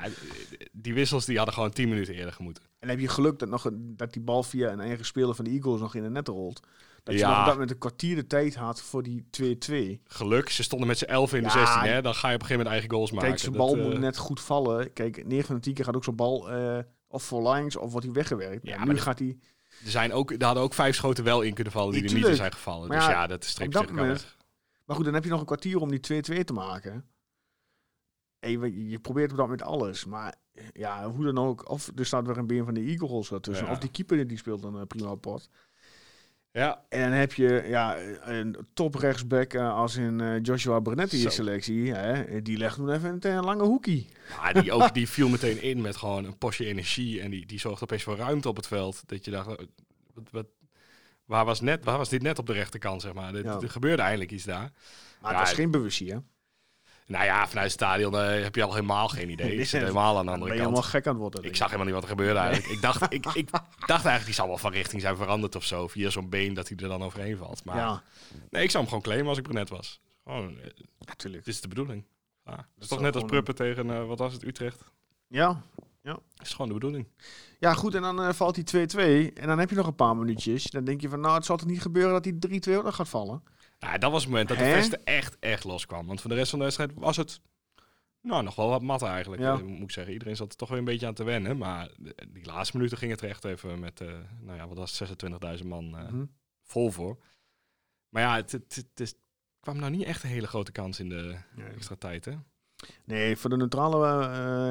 die 0.71 0.93
wissels 0.93 1.25
die 1.25 1.37
hadden 1.37 1.53
gewoon 1.53 1.71
tien 1.71 1.89
minuten 1.89 2.13
eerder 2.13 2.33
gemoeten. 2.33 2.63
En 2.79 2.89
heb 2.89 2.99
je 2.99 3.07
geluk 3.07 3.39
dat, 3.39 3.49
nog 3.49 3.69
dat 3.73 4.13
die 4.13 4.21
bal 4.21 4.43
via 4.43 4.71
een 4.71 4.79
eigen 4.79 5.05
speler 5.05 5.35
van 5.35 5.45
de 5.45 5.51
Eagles 5.51 5.79
nog 5.79 5.95
in 5.95 6.03
de 6.03 6.09
net 6.09 6.27
rolt. 6.27 6.59
Dat 7.03 7.13
je 7.13 7.19
Ja. 7.19 7.29
nog 7.29 7.39
op 7.39 7.43
dat 7.45 7.53
moment 7.53 7.71
een 7.71 7.77
kwartier 7.77 8.15
de 8.15 8.27
tijd 8.27 8.55
had 8.55 8.81
voor 8.81 9.03
die 9.03 9.25
2-2. 9.29 10.01
Geluk, 10.07 10.49
ze 10.49 10.63
stonden 10.63 10.87
met 10.87 10.97
z'n 10.97 11.03
elf 11.05 11.33
in 11.33 11.39
de 11.43 11.45
Ja, 11.47 11.65
16. 11.65 11.91
Hè? 11.91 12.01
Dan 12.01 12.15
ga 12.15 12.29
je 12.29 12.35
op 12.35 12.41
een 12.41 12.47
gegeven 12.47 12.63
moment 12.65 12.67
eigen 12.67 12.89
goals 12.89 13.11
maken. 13.11 13.29
Kijk, 13.29 13.43
Dat, 13.43 13.53
bal 13.53 13.75
eh, 13.77 13.83
moet 13.83 13.99
net 13.99 14.17
goed 14.17 14.41
vallen. 14.41 14.93
Kijk, 14.93 15.25
9 15.27 15.45
van 15.45 15.55
de 15.55 15.61
10 15.61 15.73
keer 15.73 15.85
gaat 15.85 15.95
ook 15.95 16.03
zo'n 16.03 16.15
bal 16.15 16.51
eh, 16.51 16.79
of 17.07 17.23
voor 17.23 17.49
lines 17.53 17.75
of 17.75 17.91
wordt 17.91 18.05
hij 18.05 18.15
weggewerkt. 18.15 18.67
Ja, 18.67 18.77
maar 18.85 18.93
nu 18.93 18.99
gaat 18.99 19.19
hij... 19.19 19.37
Er, 19.85 19.91
zijn 19.91 20.13
ook, 20.13 20.31
er 20.31 20.45
hadden 20.45 20.63
ook 20.63 20.73
vijf 20.73 20.95
schoten 20.95 21.23
wel 21.23 21.41
in 21.41 21.53
kunnen 21.53 21.73
vallen 21.73 21.93
die 21.93 22.03
er 22.03 22.13
niet 22.13 22.27
in 22.27 22.35
zijn 22.35 22.51
gevallen. 22.51 22.87
Maar 22.87 22.97
dus 22.97 23.07
ja, 23.07 23.27
dat 23.27 23.43
streept 23.43 23.75
op 23.75 23.87
zich 23.87 23.95
weg. 23.95 24.35
Maar 24.85 24.95
goed, 24.95 25.05
dan 25.05 25.13
heb 25.13 25.23
je 25.23 25.29
nog 25.29 25.39
een 25.39 25.45
kwartier 25.45 25.79
om 25.79 25.89
die 25.89 26.23
2-2 26.41 26.43
te 26.43 26.53
maken. 26.53 27.05
En 28.39 28.51
je, 28.51 28.89
je 28.89 28.99
probeert 28.99 29.31
op 29.31 29.37
dat 29.37 29.45
moment 29.45 29.67
alles. 29.67 30.05
Maar 30.05 30.35
ja, 30.73 31.09
hoe 31.09 31.25
dan 31.25 31.37
ook. 31.37 31.69
Of 31.69 31.91
er 31.95 32.05
staat 32.05 32.25
weer 32.27 32.37
een 32.37 32.47
been 32.47 32.65
van 32.65 32.73
de 32.73 32.81
Eagles 32.81 33.31
ertussen. 33.31 33.65
Ja. 33.65 33.71
Of 33.71 33.79
die 33.79 33.91
keeper 33.91 34.27
die 34.27 34.37
speelt 34.37 34.63
een 34.63 34.75
eh, 34.75 34.85
prima 34.87 35.15
pot. 35.15 35.49
Ja, 36.51 36.85
En 36.89 37.09
dan 37.09 37.19
heb 37.19 37.33
je 37.33 37.63
ja, 37.67 37.97
een 38.21 38.57
top 38.73 38.95
rechtsback 38.95 39.53
eh, 39.53 39.75
als 39.75 39.95
in 39.95 40.21
eh, 40.21 40.41
Joshua 40.41 40.79
Brunetti 40.79 41.23
in 41.23 41.31
selectie. 41.31 41.93
Hè? 41.93 42.41
Die 42.41 42.57
legt 42.57 42.75
toen 42.75 42.89
even 42.89 43.17
een, 43.21 43.43
lange 43.43 43.63
hoekie. 43.63 44.07
maar 44.37 44.61
die, 44.61 44.71
ook, 44.71 44.93
die 44.93 45.09
viel 45.09 45.29
meteen 45.29 45.61
in 45.61 45.81
met 45.81 45.95
gewoon 45.95 46.25
een 46.25 46.37
postje 46.37 46.65
energie. 46.65 47.21
En 47.21 47.31
die, 47.31 47.45
die 47.45 47.59
zorgde 47.59 47.83
opeens 47.83 48.03
voor 48.03 48.15
ruimte 48.15 48.49
op 48.49 48.55
het 48.55 48.67
veld. 48.67 49.03
Dat 49.05 49.25
je 49.25 49.31
dacht, 49.31 49.47
wat, 50.13 50.29
wat, 50.31 50.47
waar, 51.25 51.45
was 51.45 51.61
net, 51.61 51.83
waar 51.83 51.97
was 51.97 52.09
dit 52.09 52.21
net 52.21 52.39
op 52.39 52.45
de 52.45 52.53
rechterkant, 52.53 53.01
zeg 53.01 53.13
maar? 53.13 53.33
Er 53.33 53.69
gebeurde 53.69 54.01
eindelijk 54.01 54.31
iets 54.31 54.43
daar. 54.43 54.71
Maar 55.21 55.31
het 55.31 55.39
was 55.39 55.53
geen 55.53 55.71
bewustzie, 55.71 56.11
hè? 56.11 56.17
Nou 57.07 57.25
ja, 57.25 57.47
vanuit 57.47 57.65
het 57.65 57.81
stadion 57.81 58.17
eh, 58.17 58.43
heb 58.43 58.55
je 58.55 58.63
al 58.63 58.73
helemaal 58.73 59.07
geen 59.07 59.29
idee. 59.29 59.55
Ik 59.59 59.67
zit 59.67 59.81
helemaal 59.81 60.17
aan 60.17 60.25
de 60.25 60.31
ben 60.31 60.33
andere 60.33 60.53
je 60.53 60.57
kant. 60.59 60.69
helemaal 60.69 60.89
gek 60.91 61.05
aan 61.07 61.11
het 61.11 61.21
worden. 61.21 61.43
Ik 61.43 61.55
zag 61.55 61.65
helemaal 61.65 61.85
niet 61.85 61.95
wat 61.95 62.03
er 62.03 62.09
gebeurde 62.09 62.39
eigenlijk. 62.39 62.73
Ik, 62.73 62.81
dacht, 62.81 63.01
ik, 63.13 63.25
ik 63.25 63.49
dacht 63.51 63.89
eigenlijk, 63.89 64.25
die 64.25 64.33
zal 64.33 64.47
wel 64.47 64.57
van 64.57 64.71
richting 64.71 65.01
zijn 65.01 65.15
veranderd 65.15 65.55
of 65.55 65.63
zo. 65.63 65.87
Via 65.87 66.09
zo'n 66.09 66.29
been 66.29 66.53
dat 66.53 66.67
hij 66.67 66.77
er 66.77 66.87
dan 66.87 67.03
overheen 67.03 67.37
valt. 67.37 67.63
Maar 67.63 67.77
Ja, 67.77 68.03
nee, 68.49 68.63
ik 68.63 68.69
zou 68.71 68.83
hem 68.83 68.87
gewoon 68.87 69.03
claimen 69.03 69.27
als 69.27 69.37
ik 69.37 69.43
Brunet 69.43 69.69
was. 69.69 70.01
Gewoon, 70.23 70.59
eh, 70.59 70.69
natuurlijk. 70.99 71.45
dit 71.45 71.53
is 71.53 71.61
de 71.61 71.67
bedoeling. 71.67 72.05
Ja, 72.45 72.55
het 72.55 72.83
is 72.83 72.87
toch 72.87 72.99
net 72.99 73.15
als 73.15 73.23
Pruppen 73.23 73.55
tegen, 73.55 73.91
eh, 73.91 74.05
wat 74.05 74.19
was 74.19 74.33
het, 74.33 74.43
Utrecht? 74.43 74.83
Ja. 75.27 75.61
Dat 76.13 76.21
is 76.41 76.51
gewoon 76.51 76.67
de 76.67 76.73
bedoeling. 76.73 77.07
ja, 77.59 77.73
goed. 77.73 77.95
En 77.95 78.01
dan 78.01 78.21
eh, 78.21 78.33
valt 78.33 78.55
die 78.71 78.87
2-2. 78.87 79.33
En 79.33 79.47
dan 79.47 79.59
heb 79.59 79.69
je 79.69 79.75
nog 79.75 79.87
een 79.87 79.95
paar 79.95 80.17
minuutjes. 80.17 80.63
Dan 80.63 80.83
denk 80.83 81.01
je 81.01 81.09
van, 81.09 81.19
nou, 81.19 81.35
het 81.35 81.45
zal 81.45 81.57
toch 81.57 81.67
niet 81.67 81.81
gebeuren 81.81 82.13
dat 82.13 82.23
die 82.23 82.61
3-2 82.69 82.77
ook 82.77 82.83
nog 82.83 82.95
gaat 82.95 83.09
vallen? 83.09 83.43
Nou, 83.79 83.97
dat 83.97 84.11
was 84.11 84.21
het 84.21 84.31
moment 84.31 84.49
dat 84.49 84.57
de 84.57 84.63
Hè? 84.63 84.73
vesten 84.75 85.03
echt, 85.03 85.37
echt 85.39 85.63
loskwam. 85.63 86.07
Want 86.07 86.21
voor 86.21 86.29
de 86.29 86.35
rest 86.35 86.49
van 86.49 86.59
de 86.59 86.65
wedstrijd 86.65 86.91
was 86.95 87.17
het 87.17 87.41
nou, 88.21 88.43
nog 88.43 88.55
wel 88.55 88.69
wat 88.69 88.81
mat 88.81 89.01
eigenlijk. 89.01 89.41
Ja. 89.41 89.53
eh, 89.53 89.61
moet 89.63 89.81
ik 89.81 89.91
zeggen. 89.91 90.13
Iedereen 90.13 90.35
zat 90.35 90.51
er 90.51 90.57
toch 90.57 90.69
weer 90.69 90.77
een 90.77 90.83
beetje 90.85 91.07
aan 91.07 91.13
te 91.13 91.23
wennen. 91.23 91.57
Maar 91.57 91.89
de- 91.97 92.15
die 92.29 92.45
laatste 92.45 92.77
minuten 92.77 92.97
ging 92.97 93.11
het 93.11 93.21
er 93.21 93.29
echt 93.29 93.45
even 93.45 93.79
met, 93.79 94.01
eh, 94.01 94.07
nou 94.39 94.57
ja, 94.57 94.67
wat 94.67 94.77
was 94.77 94.99
het, 94.99 95.09
26.000 95.59 95.67
man 95.69 95.97
eh, 95.97 96.03
Mhm. 96.11 96.25
vol 96.63 96.91
voor. 96.91 97.23
Maar 98.09 98.21
ja, 98.21 98.35
het, 98.35 98.51
het, 98.51 98.91
het 98.95 99.17
kwam 99.59 99.79
nou 99.79 99.91
niet 99.91 100.03
echt 100.05 100.23
een 100.23 100.29
hele 100.29 100.47
grote 100.47 100.71
kans 100.71 100.99
in 100.99 101.09
de 101.09 101.37
Nee. 101.55 101.67
extra 101.67 101.95
tijd, 101.95 102.25
hè? 102.25 102.33
Nee, 103.05 103.37
voor 103.37 103.49
de 103.49 103.57
neutrale 103.57 104.25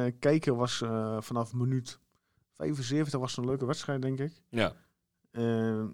eh, 0.06 0.12
kijker 0.18 0.54
was 0.56 0.80
eh, 0.82 1.20
vanaf 1.20 1.52
minuut 1.52 1.98
75 2.52 3.20
was 3.20 3.36
een 3.36 3.44
leuke 3.44 3.66
wedstrijd, 3.66 4.02
denk 4.02 4.18
ik. 4.18 4.42
Ja. 4.48 4.72
Eh, 5.30 5.84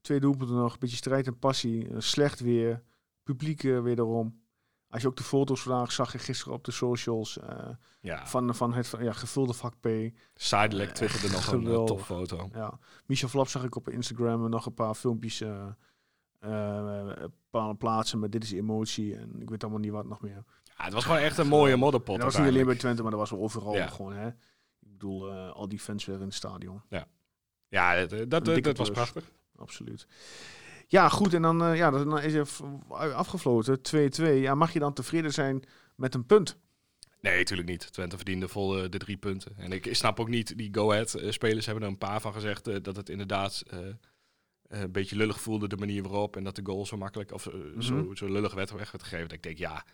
twee 0.00 0.20
doelpunten 0.20 0.56
nog, 0.56 0.72
een 0.72 0.78
beetje 0.78 0.96
strijd 0.96 1.26
en 1.26 1.38
passie. 1.38 1.88
slecht 1.98 2.40
weer, 2.40 2.82
publiek 3.22 3.64
eh, 3.64 3.82
wederom. 3.82 4.40
Als 4.88 5.02
je 5.02 5.08
ook 5.08 5.16
de 5.16 5.22
foto's 5.22 5.62
vandaag 5.62 5.92
zag 5.92 6.12
je 6.12 6.18
gisteren 6.18 6.54
op 6.54 6.64
de 6.64 6.70
socials 6.70 7.38
ja. 8.00 8.26
van, 8.26 8.54
van 8.54 8.74
het 8.74 8.94
ja, 9.00 9.12
gevulde 9.12 9.52
vak 9.52 9.74
P. 9.80 9.88
Sidelec 10.34 10.90
twitterde 10.90 11.30
nog 11.30 11.46
een 11.52 11.60
geweldig. 11.62 11.96
topfoto. 11.96 12.48
Ja. 12.52 12.78
Michel 13.06 13.28
Flap 13.28 13.48
zag 13.48 13.64
ik 13.64 13.74
op 13.76 13.88
Instagram 13.88 14.48
nog 14.48 14.66
een 14.66 14.74
paar 14.74 14.94
filmpjes 14.94 15.42
pla- 17.50 17.72
plaatsen 17.78 18.18
met 18.18 18.32
dit 18.32 18.42
is 18.42 18.52
emotie 18.52 19.16
en 19.16 19.40
ik 19.40 19.50
weet 19.50 19.62
allemaal 19.62 19.80
niet 19.80 19.90
wat 19.90 20.06
nog 20.06 20.20
meer. 20.20 20.44
Ja, 20.76 20.84
het 20.84 20.92
was 20.92 21.04
gewoon 21.04 21.18
echt 21.20 21.38
een 21.38 21.48
mooie 21.48 21.76
modderpot. 21.76 22.14
Dat 22.16 22.24
was 22.24 22.36
niet 22.38 22.48
alleen 22.48 22.66
bij. 22.66 22.74
Twente, 22.76 23.02
maar 23.02 23.10
dat 23.10 23.20
was 23.20 23.30
wel 23.30 23.40
overal 23.40 23.74
Ja. 23.74 23.86
gewoon. 23.86 24.12
Hè? 24.12 24.26
Ik 24.28 24.34
bedoel, 24.92 25.30
eh, 25.30 25.50
al 25.52 25.68
die 25.68 25.78
fans 25.78 26.04
weer 26.04 26.16
in 26.16 26.22
het 26.22 26.34
stadion. 26.34 26.82
Ja, 27.68 27.94
dat, 28.00 28.10
dat, 28.10 28.30
dat, 28.30 28.44
dikke 28.44 28.60
dat 28.60 28.76
was 28.76 28.90
prachtig. 28.90 29.24
Absoluut. 29.56 30.06
Ja, 30.86 31.08
goed. 31.08 31.34
En 31.34 31.42
dan, 31.42 31.62
eh, 31.64 31.76
ja, 31.76 31.90
dan 31.90 32.20
is 32.20 32.48
v- 32.50 32.60
afgefloten. 32.90 33.82
2-2. 33.82 34.40
Ja, 34.40 34.54
mag 34.54 34.72
je 34.72 34.78
dan 34.78 34.92
tevreden 34.92 35.32
zijn 35.32 35.62
met 35.96 36.14
een 36.14 36.26
punt? 36.26 36.56
Nee, 37.20 37.36
natuurlijk 37.38 37.68
niet. 37.68 37.92
Twente 37.92 38.16
verdiende 38.16 38.48
vol 38.48 38.82
eh, 38.82 38.90
de 38.90 38.98
drie 38.98 39.16
punten. 39.16 39.52
En 39.56 39.72
ik 39.72 39.94
snap 39.94 40.20
ook 40.20 40.28
niet, 40.28 40.58
die 40.58 40.68
Go-Ahead-spelers 40.74 41.66
hebben 41.66 41.84
er 41.84 41.90
een 41.90 41.98
paar 41.98 42.20
van 42.20 42.32
gezegd 42.32 42.66
eh, 42.68 42.76
dat 42.82 42.96
het 42.96 43.08
inderdaad 43.08 43.62
eh, 43.70 43.78
een 44.68 44.92
beetje 44.92 45.16
lullig 45.16 45.40
voelde, 45.40 45.68
de 45.68 45.76
manier 45.76 46.02
waarop. 46.02 46.36
En 46.36 46.44
dat 46.44 46.56
de 46.56 46.64
goal 46.64 46.86
zo 46.86 46.96
makkelijk, 46.96 47.32
of 47.32 47.46
eh, 47.46 47.54
zo, 47.78 47.94
Mhm. 47.94 48.14
zo 48.14 48.26
lullig 48.28 48.54
werd 48.54 48.70
weg 48.70 48.90
werd 48.90 49.02
gegeven. 49.04 49.28
Dat 49.28 49.36
ik 49.36 49.42
denk, 49.42 49.58
ja, 49.58 49.84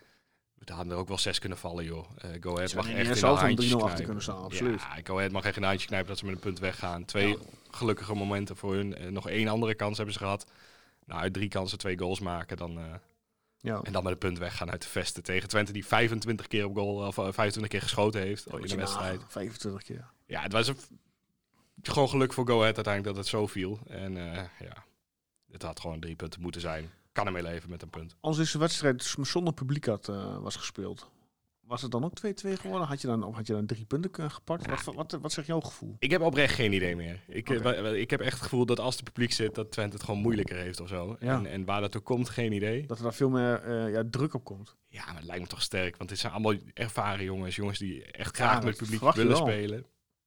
we 0.65 0.73
hadden 0.73 0.93
er 0.93 0.99
ook 0.99 1.09
wel 1.09 1.19
zes 1.19 1.39
kunnen 1.39 1.59
vallen, 1.59 1.85
joh. 1.85 2.07
Eh 2.19 2.31
Go-Ahead 2.41 2.71
Ze 2.71 2.77
mag 2.77 2.85
echt 2.87 2.95
in 2.95 3.05
in 3.17 3.23
een 3.25 3.37
handjes 3.37 3.71
3-0 3.71 3.75
achter 3.75 3.79
knijpen. 3.85 4.05
kunnen 4.05 4.23
staan, 4.23 4.43
absoluut. 4.43 4.81
Ja, 4.81 5.01
Go-Ahead 5.05 5.33
mag 5.33 5.45
echt 5.45 5.55
in 5.57 5.61
de 5.61 5.67
handjes 5.67 5.89
knijpen 5.89 6.09
dat 6.09 6.19
ze 6.19 6.25
met 6.25 6.35
een 6.35 6.41
punt 6.41 6.59
weggaan. 6.59 7.05
Twee 7.05 7.37
gelukkige 7.71 8.15
momenten 8.15 8.57
voor 8.57 8.75
hun. 8.75 8.95
Eh, 8.97 9.09
nog 9.11 9.29
één 9.29 9.49
andere 9.49 9.75
kans 9.75 9.97
hebben 9.97 10.15
ze 10.15 10.21
gehad. 10.21 10.47
Nou, 11.07 11.21
uit 11.21 11.33
drie 11.33 11.49
kansen 11.49 11.79
twee 11.79 11.99
goals 11.99 12.21
maken, 12.21 12.57
dan... 12.57 12.79
eh, 12.79 12.85
Ja. 13.59 13.81
en 13.83 13.93
dan 13.93 14.03
met 14.03 14.13
een 14.13 14.19
punt 14.19 14.39
weggaan 14.39 14.71
uit 14.71 14.83
de 14.83 14.89
vesten 14.89 15.23
tegen 15.23 15.49
Twente, 15.49 15.73
die 15.73 15.87
25 15.87 16.47
keer 16.47 16.65
op 16.67 16.75
goal, 16.77 17.07
of 17.07 17.19
eh, 17.19 17.25
25 17.25 17.69
keer 17.69 17.83
geschoten 17.83 18.21
heeft 18.21 18.47
in 18.47 18.59
Moet 18.59 18.69
de 18.69 18.77
wedstrijd. 18.77 19.13
nagaan, 19.15 19.31
25 19.31 19.83
keer. 19.83 20.05
Ja, 20.27 20.43
het 20.43 20.53
was 20.53 20.69
een, 20.69 20.77
gewoon 21.83 22.09
geluk 22.09 22.33
voor 22.33 22.47
Go 22.47 22.61
Ahead 22.61 22.75
uiteindelijk 22.77 23.15
dat 23.15 23.25
het 23.25 23.35
zo 23.35 23.47
viel. 23.47 23.79
En 23.89 24.15
ja, 24.59 24.85
het 25.53 25.63
had 25.63 25.81
gewoon 25.81 26.01
drie 26.01 26.17
punten 26.17 26.41
moeten 26.41 26.61
zijn. 26.61 26.91
Kan 27.13 27.27
ermee 27.27 27.43
leven 27.43 27.71
met 27.71 27.83
een 27.83 27.91
punt. 27.91 28.17
Als 28.21 28.37
deze 28.37 28.59
wedstrijd 28.59 29.15
zonder 29.21 29.55
publiek 29.55 29.87
had, 29.87 30.09
eh, 30.09 30.39
was 30.39 30.57
gespeeld, 30.57 31.11
was 31.61 31.83
het 31.83 31.91
dan 31.91 32.05
ook 32.05 32.15
2-2 32.15 32.57
geworden? 32.57 32.89
Had 32.89 33.01
je 33.01 33.07
dan, 33.07 33.35
had 33.35 33.47
je 33.47 33.53
dan 33.53 33.67
drie 33.67 33.85
punten 33.85 34.11
eh, 34.25 34.31
gepakt? 34.31 34.67
Wat, 34.67 34.95
wat, 34.95 35.19
wat 35.21 35.33
zegt 35.33 35.47
jouw 35.47 35.61
gevoel? 35.61 35.97
Ik 35.99 36.11
heb 36.11 36.21
oprecht 36.21 36.55
geen 36.55 36.73
idee 36.73 36.97
meer. 36.97 37.21
Ik, 37.29 37.51
eh, 37.51 38.01
ik 38.01 38.11
heb 38.11 38.21
echt 38.21 38.33
het 38.33 38.43
gevoel 38.43 38.67
dat 38.67 38.81
als 38.81 38.95
het 38.95 39.05
publiek 39.05 39.33
zit, 39.33 39.55
dat 39.55 39.71
Twente 39.71 39.97
het 39.97 40.05
gewoon 40.05 40.21
moeilijker 40.21 40.57
heeft 40.57 40.81
of 40.81 40.89
zo. 40.89 41.17
Ja. 41.21 41.35
En, 41.35 41.47
en 41.47 41.65
waar 41.65 41.81
dat 41.81 41.97
ook 41.97 42.05
komt, 42.05 42.29
geen 42.29 42.53
idee. 42.53 42.87
Dat 42.87 42.97
er 42.97 43.03
daar 43.03 43.15
veel 43.15 43.31
meer 43.31 43.89
ja, 43.91 44.05
druk 44.11 44.35
op 44.35 44.45
komt. 44.45 44.77
Ja, 44.89 45.05
maar 45.07 45.17
het 45.17 45.25
lijkt 45.25 45.43
me 45.43 45.49
toch 45.49 45.63
sterk. 45.63 45.97
Want 45.97 46.09
dit 46.09 46.19
zijn 46.19 46.33
allemaal 46.33 46.55
ervaren 46.75 47.25
jongens. 47.25 47.57
Jongens 47.57 47.79
die 47.79 48.05
echt 48.05 48.37
graag 48.37 48.65
met 48.65 48.79
het 48.79 48.89
publiek 48.89 49.13
willen 49.15 49.37
spelen. 49.37 49.87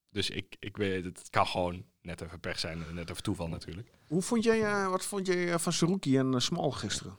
Dus 0.09 0.29
ik, 0.29 0.55
ik 0.59 0.77
weet, 0.77 1.03
het 1.03 1.29
kan 1.29 1.47
gewoon 1.47 1.85
net 2.05 2.21
even 2.21 2.39
pech 2.39 2.59
zijn. 2.59 2.83
Net 2.93 3.09
even 3.09 3.23
toeval 3.23 3.47
natuurlijk. 3.47 3.87
Hoe 4.07 4.21
vond 4.21 4.43
jij, 4.43 4.63
eh, 4.63 4.89
wat 4.89 5.05
vond 5.05 5.27
jij 5.27 5.51
eh, 5.53 5.57
van 5.59 5.73
Saruki 5.73 6.17
en 6.17 6.31
uh, 6.33 6.39
Smal 6.39 6.71
gisteren? 6.71 7.17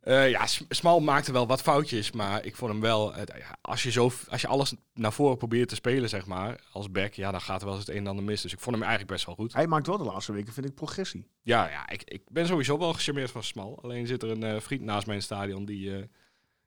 Eh, 0.00 0.30
ja, 0.30 0.46
Smal 0.68 1.00
maakte 1.00 1.32
wel 1.32 1.46
wat 1.46 1.62
foutjes, 1.62 2.10
maar 2.10 2.44
ik 2.44 2.56
vond 2.56 2.70
hem 2.72 2.80
wel... 2.80 3.14
eh, 3.14 3.38
ja, 3.40 3.56
als, 3.60 3.82
je 3.82 3.90
zo, 3.90 4.10
als 4.28 4.40
je 4.40 4.46
alles 4.46 4.74
naar 4.94 5.12
voren 5.12 5.36
probeert 5.36 5.68
te 5.68 5.74
spelen, 5.74 6.08
zeg 6.08 6.26
maar, 6.26 6.60
als 6.72 6.90
back, 6.90 7.14
ja, 7.14 7.30
dan 7.30 7.40
gaat 7.40 7.60
er 7.60 7.66
wel 7.66 7.76
eens 7.76 7.86
het 7.86 7.94
een 7.94 8.02
en 8.02 8.06
ander 8.10 8.24
mis. 8.24 8.42
Dus 8.42 8.52
ik 8.52 8.60
vond 8.60 8.74
hem 8.76 8.84
eigenlijk 8.84 9.12
best 9.12 9.26
wel 9.26 9.34
goed. 9.34 9.52
Hij 9.52 9.66
maakt 9.66 9.86
wel 9.86 9.98
de 9.98 10.04
laatste 10.04 10.32
weken, 10.32 10.52
vind 10.52 10.66
ik, 10.66 10.74
progressie. 10.74 11.26
Ja, 11.42 11.68
ja 11.68 11.88
ik, 11.88 12.02
ik 12.04 12.22
ben 12.28 12.46
sowieso 12.46 12.78
wel 12.78 12.92
gecharmeerd 12.92 13.30
van 13.30 13.42
Smal. 13.42 13.78
Alleen 13.82 14.06
zit 14.06 14.22
er 14.22 14.30
een 14.30 14.42
eh, 14.42 14.60
vriend 14.60 14.82
naast 14.82 15.06
mij 15.06 15.14
in 15.14 15.20
het 15.20 15.30
stadion 15.30 15.64
die, 15.64 15.96
eh, 15.96 16.02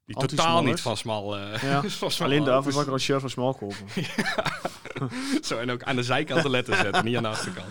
die 0.05 0.15
totaal 0.15 0.63
niet 0.63 0.81
van 0.81 0.97
Smal... 0.97 1.37
eh, 1.37 1.63
Ja. 1.63 1.81
van 1.89 2.11
Smal 2.11 2.27
Alleen 2.27 2.43
daarvoor 2.43 2.71
zal 2.71 2.81
ik 2.81 2.87
er 2.87 2.93
een 2.93 2.99
shirt 2.99 3.21
van 3.21 3.29
Smal 3.29 3.53
kopen. 3.53 3.77
Zo, 5.41 5.57
en 5.57 5.69
ook 5.71 5.83
aan 5.83 5.95
de 5.95 6.03
zijkant 6.03 6.43
de 6.43 6.49
letters 6.49 6.79
zetten, 6.79 7.05
niet 7.05 7.15
aan 7.15 7.23
de 7.23 7.29
achterkant. 7.29 7.69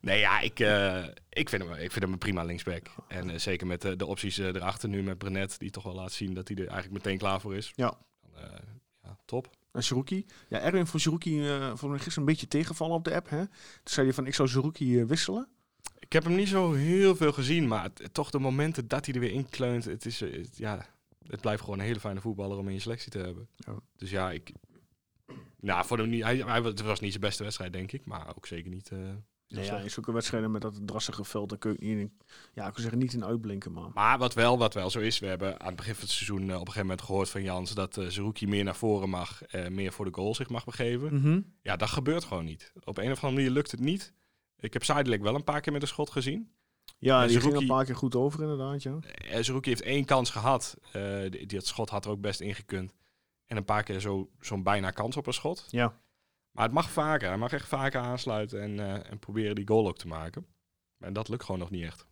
Nee, 0.00 0.18
ja, 0.20 0.40
ik, 0.40 0.60
eh, 0.60 1.04
ik, 1.28 1.48
vind, 1.48 1.62
hem, 1.62 1.72
ik 1.72 1.92
vind 1.92 2.04
hem 2.04 2.12
een 2.12 2.18
prima 2.18 2.42
linksback. 2.44 2.86
En 3.08 3.30
eh, 3.30 3.38
zeker 3.38 3.66
met 3.66 3.82
de, 3.82 3.96
de 3.96 4.06
opties 4.06 4.38
eh, 4.38 4.46
erachter 4.46 4.88
nu 4.88 5.02
met 5.02 5.18
Brenet, 5.18 5.58
die 5.58 5.70
toch 5.70 5.82
wel 5.84 5.94
laat 5.94 6.12
zien 6.12 6.34
dat 6.34 6.48
hij 6.48 6.56
er 6.56 6.66
eigenlijk 6.66 7.04
meteen 7.04 7.18
klaar 7.18 7.40
voor 7.40 7.56
is. 7.56 7.72
Ja. 7.74 7.98
Dan, 8.32 8.42
ja, 9.02 9.16
top. 9.24 9.56
En 9.72 9.82
Saruki. 9.82 10.26
Ja, 10.48 10.60
Erwin 10.60 10.86
vond 10.86 11.02
Saruki 11.02 11.48
eh 11.48 11.66
vond 11.74 11.92
me 11.92 11.98
gisteren 11.98 12.18
een 12.18 12.24
beetje 12.24 12.48
tegenvallen 12.48 12.96
op 12.96 13.04
de 13.04 13.14
app. 13.14 13.28
Hè? 13.30 13.38
Toen 13.46 13.48
zei 13.84 14.06
hij 14.06 14.14
van, 14.14 14.26
ik 14.26 14.34
zou 14.34 14.72
eh, 14.74 15.04
wisselen. 15.04 15.48
Ik 15.98 16.12
heb 16.12 16.24
hem 16.24 16.34
niet 16.34 16.48
zo 16.48 16.72
heel 16.72 17.16
veel 17.16 17.32
gezien, 17.32 17.68
maar 17.68 17.90
toch 18.12 18.30
de 18.30 18.38
momenten 18.38 18.88
dat 18.88 19.04
hij 19.06 19.14
er 19.14 19.20
weer 19.20 19.32
in 19.32 19.48
kleunt, 19.48 19.84
het, 19.84 20.04
is, 20.06 20.20
het- 20.20 20.56
ja, 20.56 20.86
het 21.26 21.40
blijft 21.40 21.62
gewoon 21.62 21.78
een 21.78 21.84
hele 21.84 22.00
fijne 22.00 22.20
voetballer 22.20 22.58
om 22.58 22.68
in 22.68 22.74
je 22.74 22.80
selectie 22.80 23.10
te 23.10 23.18
hebben. 23.18 23.48
Ja. 23.56 23.74
Dus 23.96 24.10
ja, 24.10 24.30
ik... 24.30 24.52
Nou, 25.60 25.86
voor 25.86 25.98
hem 25.98 26.08
niet, 26.08 26.22
hij, 26.22 26.36
hij, 26.36 26.60
het 26.62 26.80
was 26.80 27.00
niet 27.00 27.10
zijn 27.10 27.22
beste 27.22 27.42
wedstrijd, 27.42 27.72
denk 27.72 27.92
ik, 27.92 28.04
maar 28.04 28.36
ook 28.36 28.46
zeker 28.46 28.70
niet... 28.70 28.88
heel 28.88 29.24
Nee, 29.48 29.64
ja, 29.64 29.68
slecht. 29.68 29.84
in 29.84 29.90
zulke 29.90 30.12
wedstrijden 30.12 30.50
met 30.50 30.62
dat 30.62 30.80
drassige 30.86 31.24
veld, 31.24 31.48
daar 31.48 31.58
kun 31.58 31.76
je 31.78 31.86
niet 31.86 31.98
in, 31.98 32.12
ja, 32.54 32.66
ik 32.66 32.78
zeggen 32.78 32.98
niet 32.98 33.12
in 33.12 33.24
uitblinken, 33.24 33.72
man. 33.72 33.90
Maar 33.94 34.18
wat 34.18 34.34
wel, 34.34 34.58
wat 34.58 34.74
wel 34.74 34.90
zo 34.90 34.98
is, 35.00 35.18
we 35.18 35.26
hebben 35.26 35.60
aan 35.60 35.66
het 35.66 35.76
begin 35.76 35.94
van 35.94 36.02
het 36.02 36.10
seizoen 36.12 36.40
eh, 36.40 36.44
op 36.46 36.50
een 36.50 36.58
gegeven 36.58 36.80
moment 36.80 37.02
gehoord 37.02 37.28
van 37.30 37.42
Jans 37.42 37.74
dat 37.74 37.96
uh, 37.96 38.08
Zerouki 38.08 38.46
meer 38.46 38.64
naar 38.64 38.76
voren 38.76 39.08
mag, 39.08 39.40
meer 39.68 39.92
voor 39.92 40.04
de 40.04 40.14
goal 40.14 40.34
zich 40.34 40.48
mag 40.48 40.64
begeven. 40.64 41.14
Mhm. 41.14 41.40
Ja, 41.62 41.76
dat 41.76 41.88
gebeurt 41.88 42.24
gewoon 42.24 42.44
niet. 42.44 42.72
Op 42.84 42.98
een 42.98 43.10
of 43.12 43.24
andere 43.24 43.32
manier 43.32 43.50
lukt 43.50 43.70
het 43.70 43.80
niet. 43.80 44.12
Ik 44.58 44.72
heb 44.72 44.84
Zijdelijk 44.84 45.22
wel 45.22 45.34
een 45.34 45.44
paar 45.44 45.60
keer 45.60 45.72
met 45.72 45.82
een 45.82 45.88
schot 45.88 46.10
gezien. 46.10 46.50
Ja, 46.98 47.20
En 47.22 47.28
die 47.28 47.30
ging 47.30 47.42
Zerouki- 47.42 47.68
een 47.70 47.76
paar 47.76 47.84
keer 47.84 47.96
goed 47.96 48.14
over 48.14 48.40
inderdaad, 48.42 48.82
ja. 48.82 48.98
Uh, 49.24 49.36
Zerouki 49.40 49.68
heeft 49.68 49.82
één 49.82 50.04
kans 50.04 50.30
gehad. 50.30 50.76
Eh, 50.92 51.20
die, 51.30 51.46
die- 51.46 51.58
het 51.58 51.66
schot 51.66 51.90
had 51.90 52.04
er 52.04 52.10
ook 52.10 52.20
best 52.20 52.40
ingekund. 52.40 52.94
En 53.48 53.56
een 53.56 53.64
paar 53.64 53.82
keer 53.82 54.00
zo- 54.00 54.30
zo'n 54.40 54.62
bijna 54.62 54.90
kans 54.90 55.16
op 55.16 55.26
een 55.26 55.32
schot. 55.32 55.64
Ja. 55.70 55.94
Maar 56.50 56.64
het 56.64 56.74
mag 56.74 56.90
vaker. 56.90 57.28
Hij 57.28 57.36
mag 57.38 57.52
echt 57.52 57.68
vaker 57.68 58.00
aansluiten 58.00 58.60
en, 58.62 58.78
eh, 58.80 59.10
en 59.10 59.18
proberen 59.18 59.54
die 59.54 59.66
goal 59.68 59.88
ook 59.88 59.98
te 59.98 60.06
maken. 60.06 60.46
En 60.98 61.12
dat 61.12 61.28
lukt 61.28 61.44
gewoon 61.44 61.60
nog 61.60 61.70
niet 61.70 61.84
echt. 61.84 62.06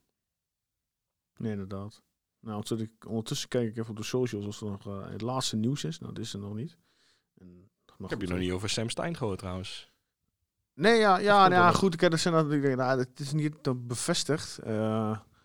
Nee, 1.37 1.53
inderdaad. 1.53 2.03
Nou, 2.41 2.55
ondertussen, 2.57 2.97
ondertussen 3.09 3.49
kijk 3.49 3.69
ik 3.69 3.77
even 3.77 3.91
op 3.91 3.97
de 3.97 4.03
socials 4.03 4.47
of 4.47 4.61
er 4.61 4.67
nog 4.71 4.87
eh, 4.87 5.11
het 5.11 5.21
laatste 5.21 5.57
nieuws 5.57 5.85
is. 5.85 5.99
Nou, 5.99 6.13
dat 6.13 6.25
is 6.25 6.33
er 6.33 6.39
nog 6.41 6.55
niet. 6.55 6.77
En, 7.35 7.71
maar 7.87 8.09
heb 8.11 8.19
goed, 8.19 8.29
je 8.29 8.35
nog 8.35 8.43
niet 8.43 8.53
over 8.53 8.69
Sam 8.69 8.89
Stein 8.91 9.17
gehoord 9.17 9.39
trouwens. 9.39 9.91
Nee, 10.75 10.99
ja, 10.99 11.19
ja, 11.19 11.39
komt 11.41 11.55
nou, 11.55 11.65
ja 11.65 11.73
goed. 11.73 11.95
Ik 11.95 12.01
heb 12.01 12.19
zijn 12.19 12.49
denk, 12.49 12.77
nou, 12.77 12.99
het 12.99 13.21
is 13.21 13.33
niet 13.33 13.87
bevestigd. 13.87 14.59
eh, 14.59 14.71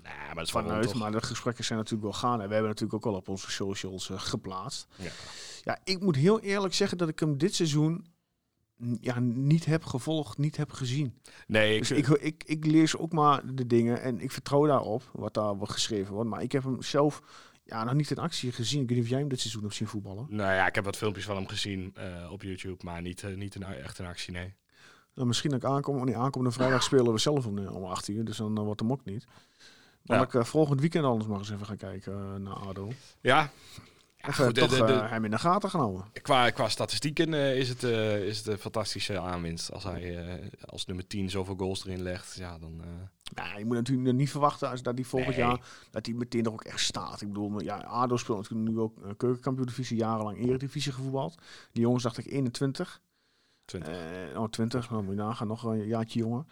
maar 0.02 0.36
dat 0.36 0.46
is 0.46 0.52
vanuit, 0.52 0.94
maar 0.94 1.12
de 1.12 1.22
gesprekken 1.22 1.64
zijn 1.64 1.78
natuurlijk 1.80 2.04
wel 2.12 2.20
gaande. 2.20 2.42
En 2.44 2.48
we 2.48 2.54
hebben 2.54 2.72
natuurlijk 2.72 3.06
ook 3.06 3.14
al 3.14 3.20
op 3.20 3.28
onze 3.30 3.52
socials 3.52 4.10
geplaatst. 4.14 4.88
Ja. 4.96 5.12
Ja, 5.64 5.80
ik 5.84 6.00
moet 6.00 6.16
heel 6.16 6.40
eerlijk 6.40 6.74
zeggen 6.74 6.98
dat 6.98 7.10
ik 7.10 7.20
hem 7.20 7.38
dit 7.38 7.56
seizoen 7.56 8.06
ja, 9.02 9.20
niet 9.20 9.66
heb 9.66 9.84
gevolgd, 9.84 10.38
niet 10.38 10.58
heb 10.58 10.72
gezien. 10.72 11.22
Nee, 11.48 11.74
ik, 11.74 11.80
Dus 11.80 11.92
ik, 11.92 12.08
ik, 12.08 12.44
ik 12.46 12.66
lees 12.66 12.98
ook 12.98 13.12
maar 13.12 13.56
de 13.56 13.68
dingen 13.68 14.02
en 14.02 14.20
ik 14.20 14.32
vertrouw 14.32 14.66
daarop, 14.66 15.10
wat 15.14 15.34
daar 15.34 15.56
wordt 15.56 15.74
geschreven 15.74 16.14
wordt. 16.14 16.30
Maar 16.30 16.42
ik 16.42 16.52
heb 16.52 16.64
hem 16.64 16.82
zelf 16.82 17.22
ja, 17.64 17.84
nog 17.84 17.94
niet 17.94 18.12
in 18.12 18.18
actie 18.18 18.52
gezien. 18.52 18.82
Ik 18.82 18.88
weet 18.88 18.96
niet 18.96 19.06
of 19.06 19.12
jij 19.12 19.20
hem 19.20 19.30
dit 19.30 19.40
seizoen 19.40 19.62
hebt 19.62 19.76
zien 19.76 19.88
voetballen. 19.88 20.26
Nou 20.30 20.54
ja, 20.54 20.68
ik 20.68 20.76
heb 20.76 20.84
wat 20.84 20.98
filmpjes 20.98 21.26
van 21.26 21.36
hem 21.36 21.48
gezien 21.48 21.92
eh, 21.96 22.32
op 22.32 22.42
YouTube, 22.42 22.84
maar 22.86 23.02
niet, 23.02 23.24
eh, 23.24 23.36
niet 23.36 23.56
in, 23.56 23.64
echt 23.64 24.00
in 24.00 24.06
actie, 24.06 24.34
nee. 24.34 24.54
Nou, 25.14 25.28
misschien 25.28 25.50
dat 25.50 25.64
ik 25.64 25.70
aankom, 25.70 25.98
oh 25.98 26.04
nee, 26.04 26.18
aankomende 26.18 26.54
vrijdag 26.54 26.84
spelen 26.84 27.12
we 27.12 27.18
zelf 27.20 27.46
om, 27.46 27.58
eh, 27.58 27.76
om 27.76 27.84
8 27.84 28.08
uur, 28.08 28.26
dus 28.26 28.38
dan 28.38 28.58
eh, 28.58 28.64
wordt 28.64 28.80
hem 28.80 28.92
ook 28.92 29.06
niet. 29.06 29.26
Dan 30.04 30.18
Ja. 30.18 30.24
ik 30.24 30.34
eh, 30.34 30.44
volgend 30.44 30.80
weekend 30.80 31.06
anders 31.06 31.28
maar 31.30 31.38
eens 31.38 31.52
even 31.52 31.66
gaan 31.66 31.78
kijken 31.78 32.14
eh, 32.14 32.36
naar 32.36 32.54
ADO. 32.54 32.92
Ja, 33.22 33.52
ja 34.24 34.32
goed, 34.32 34.56
de- 34.56 34.62
toch 34.62 34.70
de- 34.70 34.86
de- 34.86 34.94
eh, 34.94 35.10
hem 35.10 35.26
in 35.26 35.32
de 35.32 35.38
gaten 35.40 35.70
gaan 35.70 35.80
houden. 35.80 36.06
qua, 36.22 36.50
qua 36.50 36.70
statistieken 36.70 37.34
eh, 37.34 37.58
is, 37.58 37.70
het, 37.70 37.84
eh, 37.84 38.24
is 38.24 38.38
het 38.38 38.48
een 38.48 38.58
fantastische 38.58 39.20
aanwinst. 39.20 39.72
Als 39.72 39.84
hij 39.84 40.26
eh, 40.26 40.48
als 40.66 40.86
nummer 40.86 41.08
10 41.08 41.30
zoveel 41.30 41.56
goals 41.56 41.86
erin 41.86 42.02
legt, 42.02 42.36
ja, 42.36 42.58
dan... 42.60 42.82
eh, 42.82 42.88
Ja, 43.36 43.58
je 43.58 43.66
moet 43.66 43.76
natuurlijk 43.76 44.18
niet 44.18 44.30
verwachten 44.32 44.70
als 44.70 44.82
dat 44.82 44.96
hij 44.96 45.04
volgend 45.04 45.36
Nee. 45.36 45.46
jaar 45.46 45.60
dat 45.92 46.06
hij 46.06 46.16
meteen 46.16 46.44
er 46.46 46.52
ook 46.52 46.64
echt 46.64 46.80
staat. 46.80 47.22
Ik 47.22 47.28
bedoel, 47.28 47.62
ja, 47.62 47.78
ADO 47.78 48.18
speelt 48.18 48.38
natuurlijk 48.38 48.70
nu 48.70 48.80
ook 48.80 48.98
uh, 49.06 49.12
keukenkampioen 49.18 49.68
divisie, 49.68 49.98
jarenlang 49.98 50.38
eredivisie 50.38 50.92
gevoetbald. 50.92 51.36
Die 51.72 51.82
jongens 51.82 52.04
dacht 52.04 52.18
ik 52.18 52.26
21. 52.26 53.02
20. 53.66 53.94
Eh, 53.94 54.40
oh, 54.42 54.50
20, 54.50 54.90
nou 54.90 55.04
moet 55.04 55.14
je 55.16 55.20
nagaan, 55.22 55.48
nog 55.48 55.64
een 55.64 55.86
jaartje 55.88 56.20
jonger. 56.20 56.46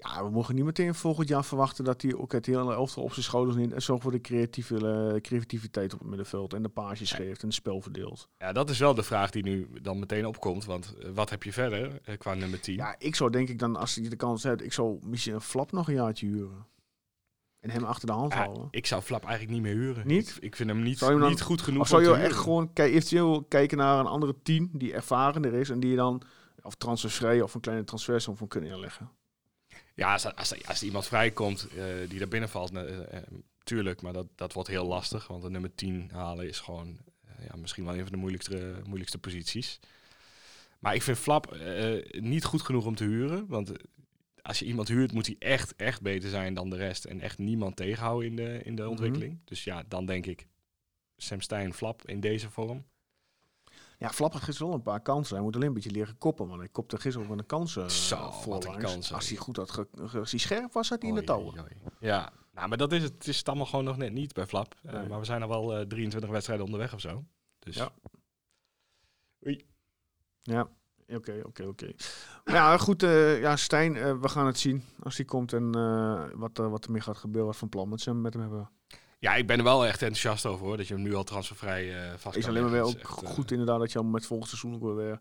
Ja, 0.00 0.24
we 0.24 0.30
mogen 0.30 0.54
niet 0.54 0.64
meteen 0.64 0.94
volgend 0.94 1.28
jaar 1.28 1.44
verwachten 1.44 1.84
dat 1.84 2.02
hij 2.02 2.14
ook 2.14 2.32
het 2.32 2.46
hele 2.46 2.72
elftal 2.74 3.02
op 3.02 3.12
zijn 3.12 3.24
schouders 3.24 3.56
neemt 3.56 3.72
en 3.72 3.82
zorgt 3.82 4.02
voor 4.02 4.12
de 4.12 4.20
creatieve, 4.20 4.76
eh, 5.14 5.20
creativiteit 5.20 5.92
op 5.92 5.98
het 5.98 6.08
middenveld 6.08 6.54
en 6.54 6.62
de 6.62 6.68
paasjes 6.68 7.12
geeft 7.12 7.40
en 7.40 7.46
het 7.46 7.56
spel 7.56 7.80
verdeelt. 7.80 8.28
Ja, 8.38 8.52
dat 8.52 8.70
is 8.70 8.78
wel 8.78 8.94
de 8.94 9.02
vraag 9.02 9.30
die 9.30 9.42
nu 9.42 9.68
dan 9.82 9.98
meteen 9.98 10.26
opkomt. 10.26 10.64
Want 10.64 10.94
eh, 10.98 11.10
wat 11.10 11.30
heb 11.30 11.42
je 11.42 11.52
verder 11.52 12.00
eh, 12.04 12.18
qua 12.18 12.34
nummer 12.34 12.60
10? 12.60 12.74
Ja, 12.74 12.94
ik 12.98 13.14
zou 13.14 13.30
denk 13.30 13.48
ik 13.48 13.58
dan, 13.58 13.76
als 13.76 13.94
hij 13.94 14.08
de 14.08 14.16
kans 14.16 14.42
heeft, 14.42 14.62
ik 14.62 14.72
zou 14.72 14.98
misschien 15.02 15.34
een 15.34 15.40
flap 15.40 15.72
nog 15.72 15.88
een 15.88 15.94
jaartje 15.94 16.26
huren. 16.26 16.66
En 17.60 17.70
hem 17.70 17.84
achter 17.84 18.06
de 18.06 18.12
hand 18.12 18.32
Ja, 18.32 18.38
houden. 18.38 18.68
ik 18.70 18.86
zou 18.86 19.02
Flap 19.02 19.24
eigenlijk 19.24 19.52
niet 19.52 19.62
meer 19.62 19.74
huren. 19.74 20.06
Niet? 20.06 20.28
Ik, 20.36 20.42
ik 20.42 20.56
vind 20.56 20.68
hem 20.70 20.82
niet, 20.82 21.00
hem 21.00 21.18
dan- 21.18 21.28
niet 21.28 21.40
goed 21.42 21.62
genoeg 21.62 21.80
Of 21.82 21.88
zou 21.88 22.02
je 22.02 22.14
echt 22.14 22.36
gewoon 22.36 22.70
eventueel 22.74 23.44
kijken 23.44 23.78
naar 23.78 23.98
een 23.98 24.06
andere 24.06 24.34
team 24.42 24.70
die 24.72 24.92
ervarener 24.92 25.54
is 25.54 25.70
en 25.70 25.80
die 25.80 25.90
je 25.90 25.96
dan 25.96 26.22
of 26.62 26.74
transfervrij 26.74 27.40
of 27.40 27.54
een 27.54 27.60
kleine 27.60 27.84
transfersom 27.84 28.36
van 28.36 28.48
kunnen 28.48 28.70
inleggen? 28.70 29.10
Ja, 29.98 30.12
als, 30.12 30.34
als, 30.34 30.66
als 30.66 30.80
er 30.80 30.86
iemand 30.86 31.06
vrijkomt 31.06 31.68
eh, 31.68 31.84
die 32.08 32.18
daar 32.18 32.28
binnen 32.28 32.48
valt, 32.48 32.74
eh, 32.74 33.12
eh, 33.16 33.22
tuurlijk. 33.62 34.02
Maar 34.02 34.12
dat, 34.12 34.26
dat 34.34 34.52
wordt 34.52 34.68
heel 34.68 34.86
lastig. 34.86 35.26
Want 35.26 35.42
de 35.42 35.50
nummer 35.50 35.74
10 35.74 36.10
halen 36.12 36.48
is 36.48 36.60
gewoon 36.60 36.98
ja, 37.48 37.56
misschien 37.56 37.84
wel 37.84 37.94
een 37.94 38.02
van 38.02 38.12
de 38.12 38.16
moeilijkste, 38.16 38.74
moeilijkste 38.84 39.18
posities. 39.18 39.78
Maar 40.78 40.94
ik 40.94 41.02
vind 41.02 41.18
Flap 41.18 41.56
niet 42.10 42.44
goed 42.44 42.62
genoeg 42.62 42.86
om 42.86 42.94
te 42.94 43.04
huren. 43.04 43.46
Want 43.46 43.72
als 44.42 44.58
je 44.58 44.64
iemand 44.64 44.88
huurt, 44.88 45.12
moet 45.12 45.26
hij 45.26 45.36
echt, 45.38 45.76
echt 45.76 46.02
beter 46.02 46.30
zijn 46.30 46.54
dan 46.54 46.70
de 46.70 46.76
rest. 46.76 47.04
En 47.04 47.20
echt 47.20 47.38
niemand 47.38 47.76
tegenhouden 47.76 48.28
in 48.30 48.36
de, 48.36 48.60
in 48.64 48.74
de 48.74 48.82
Mhm. 48.82 48.90
ontwikkeling. 48.90 49.38
Dus 49.44 49.64
ja, 49.64 49.82
dan 49.88 50.06
denk 50.06 50.26
ik 50.26 50.46
Sam 51.16 51.40
Stein, 51.40 51.74
Flap 51.74 52.06
in 52.08 52.20
deze 52.20 52.50
vorm. 52.50 52.84
Ja, 53.98 54.10
Flap 54.10 54.32
had 54.32 54.42
gisteren 54.42 54.68
wel 54.68 54.76
een 54.76 54.82
paar 54.84 55.00
kansen. 55.00 55.34
Hij 55.34 55.44
moet 55.44 55.54
alleen 55.54 55.68
een 55.68 55.74
beetje 55.74 55.90
leren 55.90 56.18
koppen, 56.18 56.46
want 56.48 56.58
hij 56.58 56.68
kopte 56.68 56.96
gisteren 56.98 57.22
ook 57.22 57.30
met 57.30 57.38
een 57.40 57.46
kansen 57.46 57.90
Zo, 57.90 58.16
uh, 58.16 58.44
wat 58.44 58.64
een 58.64 58.78
kansen. 58.78 59.14
Als 59.14 59.28
hij 59.28 59.36
goed 59.38 59.56
had, 59.56 59.70
ge, 59.70 59.88
als 60.18 60.30
hij 60.30 60.40
scherp 60.40 60.72
was, 60.72 60.88
had 60.88 61.00
hij 61.02 61.08
in 61.10 61.14
de 61.14 61.20
Oei, 61.20 61.30
touwen. 61.30 61.52
oei, 61.52 61.60
oei. 61.82 61.92
Ja, 62.00 62.32
nou, 62.52 62.68
maar 62.68 62.78
dat 62.78 62.92
is 62.92 63.02
het. 63.02 63.12
Het 63.12 63.26
is 63.26 63.38
het 63.38 63.48
allemaal 63.48 63.66
gewoon 63.66 63.84
nog 63.84 63.96
net 63.96 64.12
niet 64.12 64.32
bij 64.32 64.46
Flap. 64.46 64.74
Eh, 64.82 65.06
maar 65.08 65.18
we 65.18 65.24
zijn 65.24 65.42
al 65.42 65.48
wel 65.48 65.76
eh, 65.76 65.86
23 65.86 66.30
wedstrijden 66.30 66.64
onderweg 66.64 66.94
of 66.94 67.00
zo. 67.00 67.24
Dus 67.58 67.76
Ja. 67.76 67.92
Ja, 70.42 70.68
oké, 71.16 71.40
oké, 71.46 71.64
oké. 71.66 71.92
Maar 72.44 72.54
Ja, 72.54 72.78
goed. 72.78 73.02
eh, 73.02 73.40
ja, 73.40 73.56
Stijn, 73.56 73.96
eh, 73.96 74.20
we 74.20 74.28
gaan 74.28 74.46
het 74.46 74.58
zien 74.58 74.84
als 75.02 75.16
hij 75.16 75.24
komt 75.26 75.52
en 75.52 75.74
eh, 75.74 76.24
wat, 76.34 76.58
er 76.58 76.70
wat 76.70 76.84
er 76.84 76.90
mee 76.90 77.00
gaat 77.00 77.16
gebeuren, 77.16 77.46
wat 77.46 77.56
van 77.56 77.68
plan 77.68 77.88
met 77.88 78.04
hem, 78.04 78.20
met 78.20 78.32
hem 78.32 78.42
hebben. 78.42 78.70
Ja, 79.18 79.34
ik 79.34 79.46
ben 79.46 79.58
er 79.58 79.64
wel 79.64 79.86
echt 79.86 80.02
enthousiast 80.02 80.46
over 80.46 80.66
hoor. 80.66 80.76
Dat 80.76 80.88
je 80.88 80.94
hem 80.94 81.02
nu 81.02 81.14
al 81.14 81.24
transfervrij 81.24 82.10
eh 82.10 82.12
vast 82.16 82.36
is 82.36 82.46
alleen 82.46 82.62
maar 82.62 82.70
weer 82.70 82.82
ook 82.82 82.94
echt, 82.94 83.08
goed 83.08 83.44
eh, 83.44 83.50
inderdaad 83.50 83.78
dat 83.78 83.92
je 83.92 83.98
al 83.98 84.04
met 84.04 84.26
volgend 84.26 84.48
seizoen 84.48 84.74
ook 84.74 84.96
weer, 84.96 85.18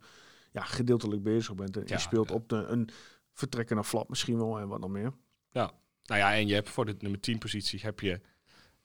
ja, 0.51 0.61
gedeeltelijk 0.61 1.23
bezig 1.23 1.55
bent. 1.55 1.77
En 1.77 1.83
Ja, 1.85 1.95
je 1.95 2.01
speelt 2.01 2.29
ja. 2.29 2.35
op 2.35 2.49
de, 2.49 2.55
een 2.55 2.89
vertrekken 3.33 3.75
naar 3.75 3.85
Flap 3.85 4.09
misschien 4.09 4.37
wel 4.37 4.59
en 4.59 4.67
wat 4.67 4.79
nog 4.79 4.89
meer. 4.89 5.13
nou 6.03 6.19
ja, 6.19 6.33
en 6.33 6.47
je 6.47 6.53
hebt 6.53 6.69
voor 6.69 6.85
de 6.85 6.95
nummer 6.99 7.19
10 7.19 7.37
positie 7.37 7.79
heb 7.83 7.99
je 7.99 8.21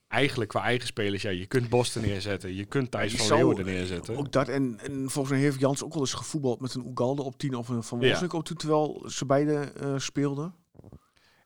eigenlijk 0.08 0.50
qua 0.50 0.62
eigen 0.62 0.86
spelers. 0.86 1.22
Ja, 1.22 1.30
je 1.30 1.46
kunt 1.46 1.68
Boston 1.68 2.02
neerzetten. 2.02 2.54
Je 2.54 2.64
kunt 2.64 2.90
Thijs 2.90 3.14
van 3.14 3.36
Leeuwen 3.36 3.58
er 3.58 3.64
neerzetten. 3.64 4.16
Ook 4.16 4.32
dat 4.32 4.48
en, 4.48 4.78
en 4.78 5.10
volgens 5.10 5.34
mij 5.34 5.42
heeft 5.42 5.60
Jans 5.60 5.84
ook 5.84 5.92
wel 5.92 6.02
eens 6.02 6.14
gevoetbald 6.14 6.60
met 6.60 6.74
een 6.74 6.86
Oegalde 6.86 7.22
op 7.22 7.38
10 7.38 7.54
of 7.54 7.68
een 7.68 7.82
Van 7.82 8.00
Ja. 8.00 8.04
Wolfswijk 8.04 8.32
op 8.32 8.44
10, 8.44 8.56
terwijl 8.56 9.04
ze 9.08 9.26
beide 9.26 9.58
eh, 9.58 9.98
speelden. 9.98 10.54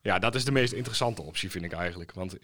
Ja, 0.01 0.19
dat 0.19 0.35
is 0.35 0.45
de 0.45 0.51
meest 0.51 0.73
interessante 0.73 1.21
optie 1.21 1.51
vind 1.51 1.65
ik 1.65 1.73
eigenlijk. 1.73 2.13
Want 2.13 2.37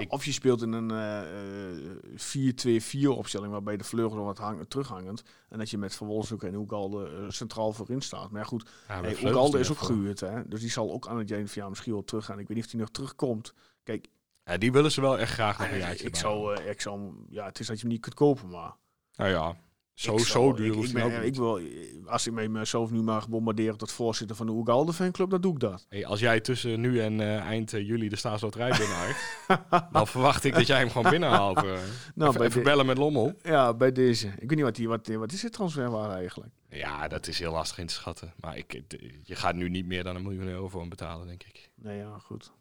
Ja, 0.00 0.06
of 0.08 0.24
je 0.24 0.32
speelt 0.32 0.62
in 0.62 0.72
een 0.72 0.90
eh, 0.90 1.80
eh, 1.80 3.06
4-2-4 3.06 3.08
opstelling 3.08 3.52
waarbij 3.52 3.76
de 3.76 3.84
vleugels 3.84 4.24
wat 4.24 4.38
hang, 4.38 4.68
terughangend. 4.68 5.22
En 5.48 5.58
dat 5.58 5.70
je 5.70 5.78
met 5.78 5.94
Van 5.94 6.06
Wolfswijk 6.06 6.42
en 6.42 6.54
Oegalde 6.54 7.08
eh, 7.08 7.24
centraal 7.28 7.72
voorin 7.72 8.00
staat. 8.00 8.30
Maar 8.30 8.40
ja, 8.40 8.46
goed, 8.46 8.70
ja, 8.88 9.00
hey, 9.00 9.14
Vleugels 9.14 9.54
is 9.54 9.70
ook 9.70 9.78
gehuurd. 9.78 10.20
Hè? 10.20 10.48
Dus 10.48 10.60
die 10.60 10.70
zal 10.70 10.92
ook 10.92 11.08
aan 11.08 11.18
het 11.18 11.28
jaar 11.28 11.46
van 11.46 11.62
ja, 11.62 11.68
misschien 11.68 11.92
wel 11.92 12.04
teruggaan. 12.04 12.38
Ik 12.38 12.48
weet 12.48 12.56
niet 12.56 12.66
of 12.66 12.70
hij 12.70 12.80
nog 12.80 12.90
terugkomt. 12.90 13.54
Kijk, 13.82 14.08
Ja, 14.44 14.56
die 14.56 14.72
willen 14.72 14.92
ze 14.92 15.00
wel 15.00 15.18
echt 15.18 15.32
graag 15.32 15.58
nog 15.58 15.66
een 15.66 15.72
eh, 15.72 15.80
jaartje 15.80 16.06
ik 16.06 16.16
zou, 16.16 16.54
eh, 16.54 16.70
ik 16.70 16.80
zou, 16.80 17.12
ja, 17.28 17.44
het 17.44 17.58
is 17.58 17.66
dat 17.66 17.76
je 17.76 17.82
hem 17.82 17.92
niet 17.92 18.00
kunt 18.00 18.14
kopen, 18.14 18.48
maar... 18.48 18.74
Nou 19.16 19.30
ja, 19.30 19.56
zo, 19.96 20.14
ik 20.16 20.24
zo 20.24 20.52
duur 20.52 20.76
ik, 20.76 20.84
ik, 20.84 20.92
ben, 20.92 21.22
niet. 21.22 21.36
wil, 21.36 21.60
Als 22.06 22.26
ik 22.26 22.32
me- 22.32 22.48
mezelf 22.48 22.90
nu 22.90 23.02
maar 23.02 23.24
bombardeer 23.28 23.76
tot 23.76 23.92
voorzitter 23.92 24.36
van 24.36 24.46
de 24.46 24.52
Oegalde 24.52 24.92
fanclub, 24.92 25.30
dan 25.30 25.40
doe 25.40 25.52
ik 25.52 25.60
dat. 25.60 25.86
Hey, 25.88 26.06
als 26.06 26.20
jij 26.20 26.40
tussen 26.40 26.80
nu 26.80 27.00
en 27.00 27.20
eh, 27.20 27.36
eind 27.38 27.72
eh, 27.72 27.86
juli 27.86 28.08
de 28.08 28.16
staatsloterij 28.16 28.70
binnenhaalt, 28.78 29.16
dan 29.92 30.06
verwacht 30.06 30.44
ik 30.44 30.54
dat 30.54 30.66
jij 30.66 30.78
hem 30.78 30.90
gewoon 30.90 31.10
binnenhaalt. 31.10 31.56
eh. 31.64 31.78
Nou, 32.14 32.44
even, 32.44 32.62
bellen 32.62 32.86
met 32.86 32.98
Lommel. 32.98 33.34
Ja, 33.42 33.74
bij 33.74 33.92
deze. 33.92 34.26
Ik 34.26 34.34
weet 34.48 34.50
niet 34.50 34.60
wat 34.60 34.74
die, 34.76 34.88
wat, 34.88 35.06
wat 35.06 35.32
is 35.32 35.40
dit 35.40 35.52
transferwaarde 35.52 36.14
eigenlijk? 36.14 36.52
Ja, 36.68 37.08
dat 37.08 37.26
is 37.26 37.38
heel 37.38 37.52
lastig 37.52 37.78
in 37.78 37.86
te 37.86 37.94
schatten. 37.94 38.32
Maar 38.40 38.56
ik, 38.56 38.82
je 39.22 39.34
gaat 39.34 39.54
nu 39.54 39.68
niet 39.68 39.86
meer 39.86 40.04
dan 40.04 40.16
een 40.16 40.22
miljoen 40.22 40.48
euro 40.48 40.68
voor 40.68 40.80
hem 40.80 40.88
betalen, 40.88 41.26
denk 41.26 41.42
ik. 41.42 41.70
Nee, 41.74 41.98
ja, 41.98 42.18
goed. 42.18 42.52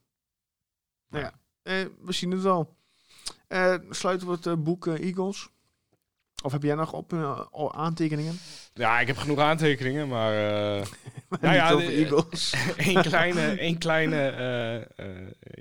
Nou 1.09 1.23
ja, 1.23 1.33
eh, 1.61 1.85
we 2.01 2.11
zien 2.11 2.31
het 2.31 2.41
wel. 2.41 2.75
Eh, 3.47 3.75
sluiten 3.89 4.27
we 4.27 4.49
het 4.49 4.63
boek 4.63 4.87
Eagles? 4.87 5.49
Of 6.43 6.51
heb 6.51 6.63
jij 6.63 6.75
nog 6.75 6.93
op 6.93 7.13
eh, 7.13 7.41
aantekeningen? 7.71 8.39
Ja, 8.73 8.99
ik 8.99 9.07
heb 9.07 9.17
genoeg 9.17 9.39
aantekeningen, 9.39 10.07
maar 10.07 10.33
eh 10.33 10.85
Nou 11.41 11.55
ja, 11.55 11.75
de- 11.75 11.83
Eagles. 11.91 12.53
één 12.77 13.01
kleine, 13.11 13.41
één 13.59 13.77
kleine 13.77 14.27
eh, 14.95 15.05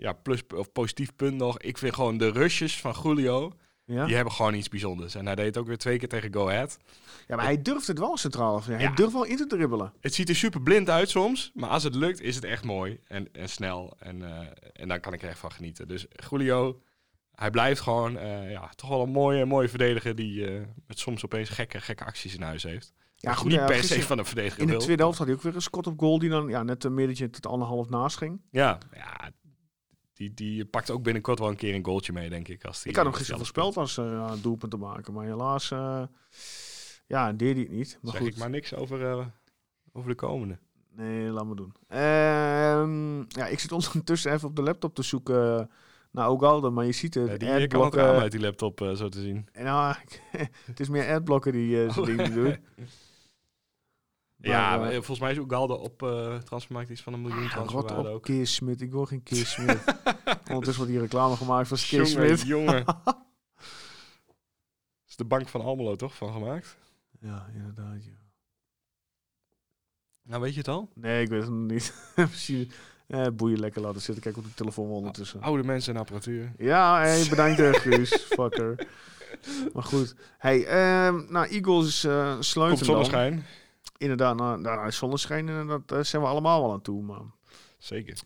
ja, 0.02 0.12
plus 0.12 0.40
of 0.56 0.72
positief 0.72 1.16
punt 1.16 1.36
nog. 1.36 1.58
Ik 1.58 1.78
vind 1.78 1.94
gewoon 1.94 2.16
de 2.18 2.30
rushes 2.30 2.80
van 2.80 2.94
Julio, 3.02 3.52
Ja? 3.84 4.04
die 4.06 4.14
hebben 4.14 4.32
gewoon 4.32 4.54
iets 4.54 4.68
bijzonders. 4.68 5.14
En 5.14 5.26
hij 5.26 5.34
deed 5.34 5.46
het 5.46 5.58
ook 5.58 5.66
weer 5.66 5.78
twee 5.78 5.98
keer 5.98 6.08
tegen 6.08 6.34
Go 6.34 6.48
Ahead. 6.48 6.78
ja, 7.28 7.36
maar 7.36 7.44
hij 7.44 7.62
durft 7.62 7.86
het 7.86 7.98
wel 7.98 8.16
centraal. 8.16 8.62
Hij 8.64 8.80
Ja. 8.80 8.90
durft 8.90 9.12
wel 9.12 9.24
in 9.24 9.36
te 9.36 9.46
dribbelen. 9.46 9.92
Het 10.00 10.14
ziet 10.14 10.28
er 10.28 10.36
super 10.36 10.62
blind 10.62 10.90
uit 10.90 11.10
soms, 11.10 11.50
maar 11.54 11.68
als 11.70 11.82
het 11.82 11.94
lukt 11.94 12.20
is 12.20 12.34
het 12.34 12.44
echt 12.44 12.64
mooi 12.64 12.98
en, 13.06 13.28
en 13.32 13.48
snel. 13.48 13.96
En, 13.98 14.22
en 14.72 14.88
daar 14.88 15.00
kan 15.00 15.12
ik 15.12 15.22
er 15.22 15.28
echt 15.28 15.38
van 15.38 15.52
genieten. 15.52 15.88
Dus 15.88 16.06
Julio, 16.30 16.80
hij 17.34 17.50
blijft 17.50 17.80
gewoon 17.80 18.18
eh, 18.18 18.50
ja, 18.50 18.68
toch 18.74 18.88
wel 18.88 19.02
een 19.02 19.10
mooie, 19.10 19.44
mooie 19.44 19.68
verdediger 19.68 20.14
die 20.14 20.46
eh, 20.46 20.62
met 20.86 20.98
soms 20.98 21.24
opeens 21.24 21.48
gekke, 21.48 21.80
gekke 21.80 22.04
acties 22.04 22.34
in 22.34 22.42
huis 22.42 22.62
heeft. 22.62 22.92
Ja, 23.16 23.34
goed, 23.34 23.50
niet 23.50 23.58
ja, 23.58 23.66
per 23.66 23.84
se 23.84 24.02
van 24.02 24.18
een 24.18 24.24
verdediger 24.24 24.60
In 24.60 24.66
de 24.66 24.72
wil. 24.72 24.80
tweede 24.80 25.02
helft 25.02 25.18
had 25.18 25.26
hij 25.26 25.36
ook 25.36 25.42
weer 25.42 25.54
een 25.54 25.62
scot 25.62 25.86
op 25.86 25.98
goal 25.98 26.18
die 26.18 26.30
dan 26.30 26.48
ja, 26.48 26.62
net 26.62 26.84
een 26.84 26.94
middetje 26.94 27.30
tot 27.30 27.46
anderhalf 27.46 27.88
naast 27.88 28.16
ging. 28.16 28.40
Ja, 28.50 28.78
ja 28.92 29.30
die, 30.14 30.34
die 30.34 30.64
pakt 30.64 30.90
ook 30.90 31.02
binnenkort 31.02 31.38
wel 31.38 31.48
een 31.48 31.56
keer 31.56 31.74
een 31.74 31.84
goaltje 31.84 32.12
mee, 32.12 32.28
denk 32.28 32.48
ik. 32.48 32.64
Als 32.64 32.82
die, 32.82 32.90
Ik 32.90 32.96
had 32.96 33.04
hem 33.04 33.14
als 33.14 33.16
gisteren 33.16 33.40
voorspeld 33.40 33.76
als 33.76 33.98
eh, 33.98 34.04
ja, 34.04 34.36
doelpunt 34.36 34.70
te 34.70 34.76
maken. 34.76 35.14
Maar 35.14 35.24
helaas 35.24 35.70
eh, 35.70 36.02
ja, 37.06 37.32
deed 37.32 37.54
hij 37.54 37.62
het 37.62 37.72
niet. 37.72 37.98
Maar 38.02 38.12
zeg 38.12 38.20
goed. 38.20 38.30
ik 38.30 38.36
maar 38.36 38.50
niks 38.50 38.74
over, 38.74 39.10
eh, 39.10 39.26
over 39.92 40.08
de 40.08 40.16
komende. 40.16 40.58
Nee, 40.90 41.28
laat 41.28 41.46
me 41.46 41.54
doen. 41.54 41.74
Ehm, 41.88 43.18
ja, 43.18 43.46
ik 43.46 43.58
zit 43.58 43.72
ondertussen 43.72 44.32
even 44.32 44.48
op 44.48 44.56
de 44.56 44.62
laptop 44.62 44.94
te 44.94 45.02
zoeken 45.02 45.70
naar 46.14 46.28
Ogalde, 46.28 46.70
maar 46.70 46.84
je 46.84 46.92
ziet 46.92 47.14
het. 47.14 47.30
Ja, 47.30 47.36
die 47.36 47.48
je 47.48 47.52
kan 47.52 47.60
het 47.60 47.72
adblocker- 47.72 48.00
raam 48.02 48.16
uit 48.22 48.32
die 48.32 48.40
laptop 48.40 48.80
eh, 48.80 48.92
zo 48.92 49.08
te 49.08 49.20
zien. 49.20 49.48
Nou, 49.52 49.94
het 50.64 50.80
is 50.80 50.88
meer 50.88 51.12
adblocker 51.14 51.52
die 51.52 51.88
Oh. 51.88 52.04
dingen 52.04 52.32
doet. 52.34 52.58
ja, 54.52 54.76
Maar, 54.76 54.80
eh, 54.80 54.86
eh, 54.88 54.92
volgens 54.94 55.18
mij 55.20 55.30
is 55.32 55.38
Oegalde 55.38 55.74
op 55.76 56.02
eh 56.02 56.36
transfermarkt 56.36 56.90
iets 56.90 57.02
van 57.02 57.12
een 57.12 57.22
miljoen 57.22 57.40
rot 57.42 57.50
transferwaarde 57.50 58.08
op, 58.08 58.14
ook. 58.14 58.28
Ik 58.80 58.90
wil 58.92 59.06
geen 59.06 59.22
Kees 59.28 59.50
Smit. 59.52 59.84
Ondertussen 60.48 60.76
wordt 60.76 60.90
hier 60.90 61.00
reclame 61.00 61.36
gemaakt 61.36 61.68
voor 61.68 61.78
Kees 61.88 62.42
Jongen, 62.42 62.84
is 65.06 65.16
de 65.16 65.24
bank 65.24 65.48
van 65.48 65.60
Almelo 65.60 65.96
toch 65.96 66.14
van 66.16 66.32
gemaakt? 66.32 66.78
Ja, 67.20 67.46
inderdaad. 67.54 68.04
Ja. 68.04 68.22
Nou, 70.22 70.40
weet 70.42 70.52
je 70.52 70.58
het 70.58 70.68
al? 70.68 70.90
Nee, 70.94 71.22
ik 71.22 71.28
weet 71.28 71.40
het 71.42 71.50
nog 71.50 71.70
niet. 71.70 71.94
Eh, 73.14 73.26
boeien 73.32 73.60
lekker 73.60 73.80
laten 73.82 74.00
zitten. 74.00 74.22
Kijk 74.22 74.36
op 74.36 74.44
de 74.44 74.54
telefoon 74.54 74.88
ondertussen. 74.88 75.42
Oude 75.42 75.64
mensen 75.64 75.94
en 75.94 76.00
apparatuur. 76.00 76.52
Ja, 76.58 77.00
hey, 77.00 77.26
bedankt 77.30 77.60
eh, 77.60 77.72
Guus. 77.72 78.12
Fucker. 78.36 78.86
Maar 79.72 79.82
goed. 79.82 80.14
Hey, 80.38 80.64
ehm, 80.66 81.22
nou, 81.28 81.46
Eagles 81.46 82.04
eh 82.04 82.32
Komt 82.32 82.44
sluiten 82.44 82.86
dan. 82.86 82.94
zonneschijn. 82.94 83.44
Inderdaad, 83.98 84.36
nou, 84.36 84.60
nou, 84.60 84.76
nou, 84.76 84.92
zonneschijn, 84.92 85.48
eh, 85.48 85.68
dat 85.68 85.92
eh, 85.92 85.98
zijn 86.00 86.22
we 86.22 86.28
allemaal 86.28 86.60
wel 86.62 86.72
aan 86.72 86.82
toe. 86.82 87.02
Maar. 87.02 87.20
Zeker. 87.78 88.18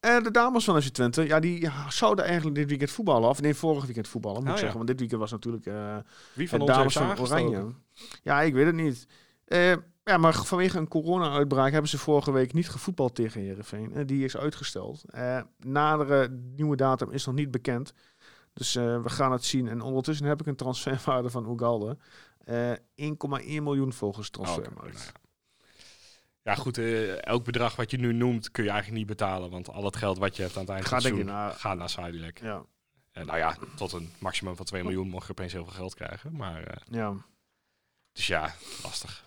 Eh, 0.00 0.22
de 0.22 0.30
dames 0.30 0.64
van 0.64 0.82
FC 0.82 0.88
Twente, 0.88 1.26
ja, 1.26 1.40
die 1.40 1.70
zouden 1.88 2.24
eigenlijk 2.24 2.56
dit 2.56 2.68
weekend 2.68 2.90
voetballen. 2.90 3.28
Of 3.28 3.40
nee, 3.40 3.54
vorig 3.54 3.84
weekend 3.84 4.08
voetballen, 4.08 4.36
moet 4.38 4.46
Oh, 4.46 4.54
ik 4.54 4.56
ja. 4.56 4.60
zeggen. 4.62 4.76
Want 4.76 4.90
dit 4.90 4.98
weekend 5.00 5.20
was 5.20 5.30
natuurlijk 5.30 5.66
eh 5.66 5.96
Wie 6.34 6.48
van 6.48 6.58
de 6.58 6.64
ons 6.64 6.74
dames 6.74 6.94
heeft 6.94 7.06
van 7.06 7.16
aangestoken? 7.16 7.46
Oranje. 7.46 7.74
Ja, 8.22 8.42
ik 8.42 8.54
weet 8.54 8.66
het 8.66 8.74
niet. 8.74 9.06
Eh, 9.44 9.72
ja, 10.10 10.16
maar 10.16 10.34
vanwege 10.34 10.78
een 10.78 10.88
corona-uitbraak 10.88 11.72
hebben 11.72 11.90
ze 11.90 11.98
vorige 11.98 12.32
week 12.32 12.52
niet 12.52 12.68
gevoetbald 12.68 13.14
tegen 13.14 13.40
Heerenveen. 13.40 13.92
Eh, 13.94 14.06
die 14.06 14.24
is 14.24 14.36
uitgesteld. 14.36 15.04
Eh 15.10 15.40
nadere 15.58 16.28
nieuwe 16.28 16.76
datum 16.76 17.10
is 17.10 17.26
nog 17.26 17.34
niet 17.34 17.50
bekend. 17.50 17.92
Dus 18.52 18.76
eh, 18.76 19.02
we 19.02 19.08
gaan 19.08 19.32
het 19.32 19.44
zien. 19.44 19.68
En 19.68 19.80
ondertussen 19.80 20.26
heb 20.26 20.40
ik 20.40 20.46
een 20.46 20.56
transferwaarde 20.56 21.30
van 21.30 21.46
Oegalde. 21.46 21.96
Eh 22.44 22.72
1,1 22.72 23.62
miljoen 23.62 23.92
volgens 23.92 24.26
Oh, 24.30 24.32
transfermarkt. 24.32 25.12
Nou 26.42 26.56
ja. 26.56 26.62
Goed. 26.62 26.78
elk 27.20 27.44
bedrag 27.44 27.76
wat 27.76 27.90
je 27.90 27.96
nu 27.98 28.12
noemt 28.12 28.50
kun 28.50 28.64
je 28.64 28.70
eigenlijk 28.70 28.98
niet 28.98 29.08
betalen. 29.08 29.50
Want 29.50 29.68
al 29.70 29.84
het 29.84 29.96
geld 29.96 30.18
wat 30.18 30.36
je 30.36 30.42
hebt 30.42 30.54
aan 30.56 30.60
het 30.62 30.70
eind 30.70 30.82
van 30.88 30.92
Gaat 30.92 31.02
het 31.02 31.12
seizoen 31.12 31.32
naar- 31.34 31.52
gaat 31.52 31.76
naar 31.76 31.88
Sadilek. 31.90 32.40
Ja, 32.40 32.64
En 33.12 33.26
nou 33.26 33.38
ja, 33.38 33.56
tot 33.76 33.92
een 33.92 34.10
maximum 34.18 34.56
van 34.56 34.64
2 34.64 34.82
miljoen 34.82 35.08
mocht 35.08 35.26
je 35.26 35.32
opeens 35.32 35.52
heel 35.52 35.64
veel 35.64 35.72
geld 35.72 35.94
krijgen. 35.94 36.36
Maar, 36.36 36.80
ja. 36.90 37.14
dus 38.12 38.26
ja, 38.26 38.54
lastig. 38.82 39.24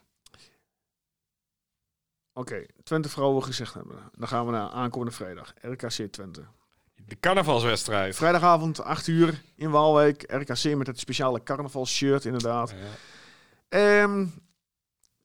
Oké, 2.40 2.66
Twente 2.84 3.10
vrouwen 3.10 3.44
gezegd 3.44 3.74
hebben. 3.74 4.10
Dan 4.18 4.28
gaan 4.28 4.46
we 4.46 4.52
naar 4.52 4.70
aankomende 4.70 5.14
vrijdag. 5.14 5.54
RKC 5.62 6.12
Twente. 6.12 6.46
De 7.06 7.20
carnavalswedstrijd. 7.20 8.16
Vrijdagavond, 8.16 8.82
8 8.82 9.08
uur 9.08 9.42
in 9.56 9.70
Waalwijk. 9.70 10.32
RKC 10.32 10.76
met 10.76 10.88
het 10.88 11.00
speciale 11.00 11.44
carnavalshirt, 11.44 12.26
inderdaad. 12.26 12.70
Ja, 12.70 12.78
Ehm, 13.70 14.28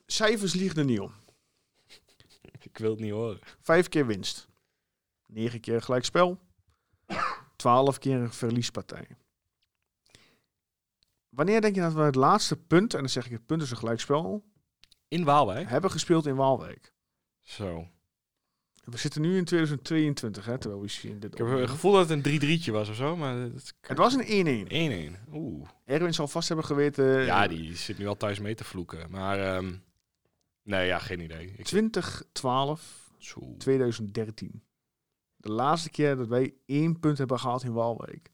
cijfers 0.06 0.54
liegen 0.54 0.78
er 0.78 0.84
niet 0.84 1.00
om. 1.00 1.12
ik 2.70 2.78
wil 2.78 2.90
het 2.90 3.00
niet 3.00 3.12
horen. 3.12 3.38
Vijf 3.60 3.88
keer 3.88 4.06
winst. 4.06 4.48
Negen 5.26 5.60
keer 5.60 5.82
gelijkspel. 5.82 6.38
12 7.56 7.98
keer 7.98 8.16
een 8.16 8.32
verliespartij. 8.32 9.06
Wanneer 11.28 11.60
denk 11.60 11.74
je 11.74 11.80
dat 11.80 11.92
we 11.92 12.00
het 12.00 12.14
laatste 12.14 12.56
punt, 12.56 12.94
en 12.94 13.00
dan 13.00 13.08
zeg 13.08 13.24
ik 13.26 13.32
het 13.32 13.46
punt 13.46 13.62
is 13.62 13.70
een 13.70 13.76
gelijkspel, 13.76 14.44
In 15.08 15.24
Waalwijk? 15.24 15.68
hebben 15.68 15.90
gespeeld 15.90 16.26
in 16.26 16.36
Waalwijk? 16.36 16.92
Zo. 17.44 17.88
We 18.84 18.96
zitten 18.96 19.20
nu 19.20 19.36
in 19.36 19.44
2022, 19.44 20.44
hè, 20.44 20.58
terwijl 20.58 20.82
we 20.82 20.88
zien 20.88 21.20
dit 21.20 21.32
Ik 21.32 21.38
heb 21.38 21.48
het 21.48 21.70
gevoel 21.70 21.92
dat 21.92 22.08
het 22.08 22.26
een 22.26 22.60
3-3'tje 22.60 22.72
was 22.72 22.88
of 22.88 22.94
zo, 22.94 23.16
maar 23.16 23.36
het 23.36 23.74
Het 23.80 23.98
was 23.98 24.14
een 24.14 24.66
1-1. 24.68 25.18
1-1. 25.28 25.32
Oeh. 25.32 25.68
Erwin 25.84 26.14
zal 26.14 26.28
vast 26.28 26.48
hebben 26.48 26.66
geweten. 26.66 27.24
Ja, 27.24 27.48
die 27.48 27.76
zit 27.76 27.98
nu 27.98 28.06
al 28.06 28.16
thuis 28.16 28.38
mee 28.38 28.54
te 28.54 28.64
vloeken. 28.64 29.10
Maar 29.10 29.38
ehm, 29.38 29.74
nee, 30.62 30.86
ja, 30.86 30.98
geen 30.98 31.20
idee. 31.20 31.54
Ik, 31.56 31.64
2012, 31.64 33.10
Zo. 33.18 33.54
2013. 33.58 34.62
De 35.36 35.50
laatste 35.50 35.90
keer 35.90 36.16
dat 36.16 36.28
wij 36.28 36.54
één 36.66 37.00
punt 37.00 37.18
hebben 37.18 37.40
gehaald 37.40 37.62
in 37.62 37.72
Waalwijk. 37.72 38.32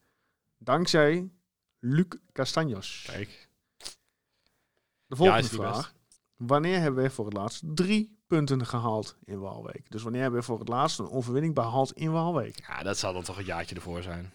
Dankzij 0.58 1.30
Luc 1.78 2.06
Castanjos. 2.32 3.04
Kijk. 3.06 3.48
De 5.06 5.16
volgende 5.16 5.48
vraag. 5.48 5.94
Wanneer 6.36 6.80
hebben 6.80 7.00
wij 7.00 7.10
voor 7.10 7.24
het 7.24 7.34
laatst 7.34 7.62
drie 7.64 8.19
punten 8.30 8.66
gehaald 8.66 9.16
in 9.24 9.40
Waalwijk? 9.40 9.86
Dus 9.88 10.02
wanneer 10.02 10.20
hebben 10.22 10.40
we 10.40 10.46
voor 10.46 10.58
het 10.58 10.68
laatst 10.68 10.98
een 10.98 11.10
overwinning 11.10 11.54
behaald 11.54 11.92
in 11.92 12.12
Waalwijk? 12.12 12.64
Ja, 12.66 12.82
dat 12.82 12.98
zal 12.98 13.12
dan 13.12 13.22
toch 13.22 13.38
een 13.38 13.44
jaartje 13.44 13.74
ervoor 13.74 14.02
zijn. 14.02 14.32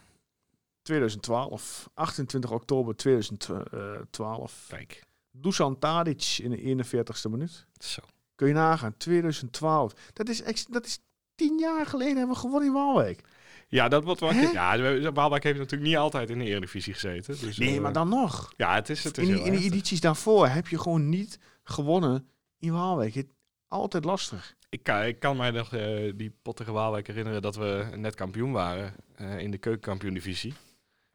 2012. 0.82 1.90
28 1.94 2.52
oktober 2.52 2.96
2012. 2.96 4.66
Kijk. 4.70 5.04
Dusan 5.32 5.80
Tadic 5.80 6.38
in 6.42 6.50
de 6.50 6.86
41ste 6.86 7.30
minuut. 7.32 7.66
Zo. 7.80 8.02
Kun 8.36 8.48
je 8.48 8.54
nagaan, 8.54 8.98
2012. 8.98 9.94
Dat 10.14 10.30
is, 10.30 10.42
ex- 10.42 10.66
dat 10.66 10.86
is 10.86 11.00
tien 11.36 11.58
jaar 11.60 11.86
geleden 11.86 12.18
hebben 12.18 12.34
we 12.36 12.42
gewonnen 12.42 12.68
in 12.68 12.74
Waalwijk. 12.74 13.22
Ja, 13.68 13.88
dat 13.88 14.04
wordt 14.04 14.20
wel... 14.20 14.32
Hè? 14.34 14.42
Ja, 14.52 15.12
Waalwijk 15.12 15.44
heeft 15.44 15.58
natuurlijk 15.60 15.90
niet 15.90 15.98
altijd 16.00 16.30
in 16.30 16.38
de 16.38 16.46
Eredivisie 16.46 16.94
gezeten. 16.94 17.38
Dus, 17.40 17.58
Nee, 17.58 17.76
eh, 17.76 17.82
maar 17.82 17.94
dan 17.94 18.10
nog. 18.10 18.54
Ja, 18.58 18.76
het 18.76 18.90
is, 18.90 19.04
het 19.04 19.18
is 19.18 19.28
In 19.28 19.34
die, 19.36 19.44
in 19.44 19.54
erg. 19.54 19.64
edities 19.64 20.00
daarvoor 20.02 20.48
heb 20.48 20.68
je 20.68 20.80
gewoon 20.80 21.10
niet 21.10 21.40
gewonnen 21.64 22.28
in 22.58 22.72
Waalwijk. 22.74 23.14
Het, 23.14 23.28
altijd 23.68 24.06
lastig. 24.06 24.56
Ik 24.70 24.84
kan, 24.84 25.04
ik 25.04 25.20
kan 25.20 25.38
mij 25.38 25.52
nog 25.52 25.74
eh, 25.74 26.12
die 26.16 26.38
pot 26.42 26.56
tegen 26.56 26.74
Waalwijk 26.74 27.08
herinneren 27.08 27.42
dat 27.42 27.56
we 27.56 27.88
net 27.96 28.16
kampioen 28.16 28.52
waren 28.52 28.94
eh, 29.16 29.38
in 29.40 29.52
de 29.52 29.58
keukenkampioen-divisie. 29.58 30.54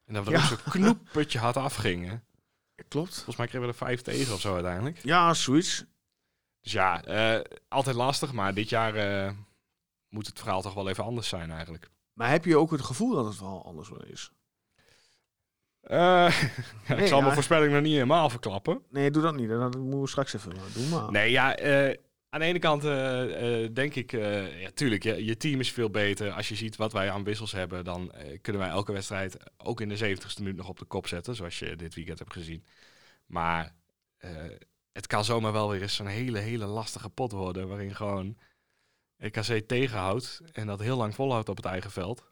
En 0.05 0.15
dat 0.15 0.25
we 0.25 0.31
er 0.31 0.37
Ja. 0.39 0.43
ook 0.43 0.49
zo'n 0.49 0.71
knoepetje 0.73 1.39
hard 1.39 1.57
afgingen. 1.57 2.25
Klopt. 2.89 3.15
Volgens 3.15 3.37
mij 3.37 3.47
kregen 3.47 3.67
we 3.67 3.73
er 3.73 3.79
vijf 3.79 4.01
tegen 4.03 4.35
of 4.35 4.41
zo 4.41 4.55
uiteindelijk. 4.55 4.99
Ja, 5.03 5.35
zoiets. 5.35 5.85
Dus 6.61 6.73
ja, 6.73 7.05
eh, 7.05 7.41
altijd 7.69 7.97
lastig, 7.97 8.33
maar 8.33 8.55
dit 8.55 8.69
jaar 8.69 9.35
moet 10.09 10.27
het 10.27 10.39
verhaal 10.39 10.63
toch 10.63 10.75
wel 10.75 10.89
even 10.89 11.05
anders 11.05 11.29
zijn 11.29 11.51
eigenlijk. 11.51 11.91
Maar 12.13 12.31
heb 12.31 12.45
je 12.45 12.57
ook 12.57 12.71
het 12.71 12.81
gevoel 12.83 13.15
dat 13.15 13.25
het 13.27 13.41
wel 13.41 13.65
anders 13.65 13.89
wel 13.89 14.05
is? 14.05 14.31
Ja, 15.83 16.29
Nee, 16.89 16.99
ik 16.99 17.07
zal 17.07 17.17
ja. 17.17 17.23
mijn 17.23 17.35
voorspelling 17.35 17.73
nog 17.73 17.83
niet 17.83 17.93
helemaal 17.93 18.31
verklappen. 18.31 18.83
Nee, 18.91 19.11
doe 19.11 19.23
dat 19.23 19.35
niet. 19.35 19.49
Dat 19.49 19.77
moeten 19.79 20.01
we 20.01 20.09
straks 20.09 20.35
even 20.35 20.53
doen. 20.75 20.89
Maar. 20.89 21.11
Nee, 21.11 21.31
ja, 21.31 21.57
aan 22.31 22.40
de 22.40 22.47
ene 22.47 22.59
kant 22.59 22.85
eh, 22.85 23.64
eh, 23.64 23.75
denk 23.75 23.95
ik, 23.95 24.12
eh 24.12 24.61
ja, 24.61 24.71
tuurlijk, 24.71 25.03
je, 25.03 25.25
je 25.25 25.37
team 25.37 25.61
is 25.61 25.73
veel 25.73 25.90
beter. 25.90 26.33
Als 26.33 26.49
je 26.49 26.55
ziet 26.55 26.77
wat 26.77 26.93
wij 26.93 27.11
aan 27.11 27.25
wissels 27.25 27.53
hebben, 27.53 27.85
dan 27.85 28.12
kunnen 28.40 28.62
wij 28.62 28.71
elke 28.71 28.93
wedstrijd 28.93 29.37
ook 29.57 29.81
in 29.81 29.88
de 29.88 30.16
70ste 30.16 30.38
minuut 30.38 30.57
nog 30.57 30.69
op 30.69 30.79
de 30.79 30.85
kop 30.85 31.07
zetten, 31.07 31.35
zoals 31.35 31.59
je 31.59 31.77
dit 31.77 31.95
weekend 31.95 32.19
hebt 32.19 32.33
gezien. 32.33 32.64
Maar 33.27 33.75
het 34.93 35.07
kan 35.07 35.25
zomaar 35.25 35.53
wel 35.53 35.71
weer 35.71 35.83
eens 35.83 35.95
zo'n 35.95 36.07
hele, 36.07 36.38
hele 36.38 36.66
lastige 36.66 37.11
pot 37.11 37.33
worden, 37.33 37.69
waarin 37.69 37.95
gewoon 37.95 38.37
RKC 39.16 39.69
tegenhoudt 39.69 40.40
en 40.53 40.66
dat 40.66 40.81
heel 40.81 40.97
lang 40.97 41.14
volhoudt 41.14 41.49
op 41.49 41.57
het 41.57 41.66
eigen 41.66 41.90
veld. 41.90 42.31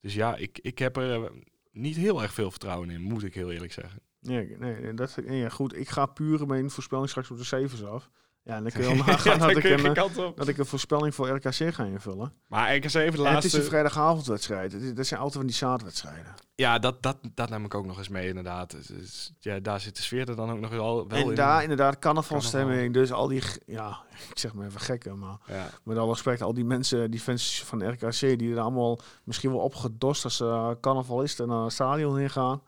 Dus 0.00 0.14
ja, 0.14 0.36
ik, 0.36 0.58
ik 0.58 0.78
heb 0.78 0.96
er 0.96 1.32
niet 1.70 1.96
heel 1.96 2.22
erg 2.22 2.32
veel 2.32 2.50
vertrouwen 2.50 2.90
in, 2.90 3.02
moet 3.02 3.24
ik 3.24 3.34
heel 3.34 3.50
eerlijk 3.50 3.72
zeggen. 3.72 4.00
Nee, 4.20 4.56
nee, 4.58 4.94
dat, 4.94 5.18
ja, 5.26 5.48
goed. 5.48 5.76
Ik 5.76 5.88
ga 5.88 6.06
puur 6.06 6.46
mijn 6.46 6.70
voorspelling 6.70 7.08
straks 7.08 7.30
op 7.30 7.36
de 7.36 7.44
cijfers 7.44 7.84
af. 7.84 8.10
Ja, 8.46 8.56
en 8.56 8.62
dan 8.62 8.72
kun 8.72 8.88
je 8.88 8.94
nagaan 9.06 9.38
dat, 9.38 9.50
ik 9.56 9.64
een, 9.64 9.86
eh, 9.86 9.92
kant 9.92 10.18
op. 10.18 10.36
dat 10.36 10.48
ik 10.48 10.58
een 10.58 10.66
voorspelling 10.66 11.14
voor 11.14 11.28
RKC 11.28 11.74
ga 11.74 11.84
invullen. 11.84 12.32
Maar 12.48 12.74
RKC 12.76 12.82
heeft 12.82 12.92
de 12.92 13.00
En 13.02 13.08
het 13.08 13.16
is 13.18 13.22
laatste... 13.32 13.58
een 13.58 13.64
vrijdagavondwedstrijd. 13.64 14.72
Het 14.72 14.82
is- 14.82 14.94
Dat 14.94 15.06
zijn 15.06 15.20
altijd 15.20 15.38
van 15.38 15.46
die 15.46 15.56
zaadwedstrijden. 15.56 16.34
Ja, 16.54 16.78
dat, 16.78 17.02
dat, 17.02 17.16
dat 17.34 17.48
neem 17.50 17.64
ik 17.64 17.74
ook 17.74 17.86
nog 17.86 17.98
eens 17.98 18.08
mee, 18.08 18.28
inderdaad. 18.28 18.74
Is- 19.02 19.32
ja, 19.40 19.58
daar 19.60 19.80
zit 19.80 19.96
de 19.96 20.02
sfeer 20.02 20.28
er 20.28 20.36
dan 20.36 20.50
ook 20.50 20.60
nog 20.60 20.70
wel, 20.70 21.08
wel 21.08 21.18
en 21.18 21.28
in. 21.28 21.34
daar 21.34 21.62
inderdaad 21.62 21.98
carnavalstemming. 21.98 22.94
Dus 22.94 23.12
al 23.12 23.28
die, 23.28 23.42
ja, 23.66 23.98
ik 24.30 24.38
zeg 24.38 24.54
maar 24.54 24.66
even 24.66 24.80
gekken, 24.80 25.18
maar 25.18 25.36
Ja. 25.46 25.68
met 25.82 25.96
alle 25.98 26.10
respect, 26.12 26.42
al 26.42 26.54
die 26.54 26.64
mensen, 26.64 27.10
die 27.10 27.20
fans 27.20 27.62
van 27.64 27.88
RKC, 27.90 28.18
die 28.38 28.52
er 28.54 28.60
allemaal 28.60 28.98
misschien 29.24 29.50
wel 29.50 29.60
opgedost 29.60 30.24
als 30.24 30.40
uh, 30.40 30.70
carnavalisten 30.80 31.48
naar 31.48 31.62
het 31.62 31.72
stadion 31.72 32.18
heen 32.18 32.30
gaan. 32.30 32.62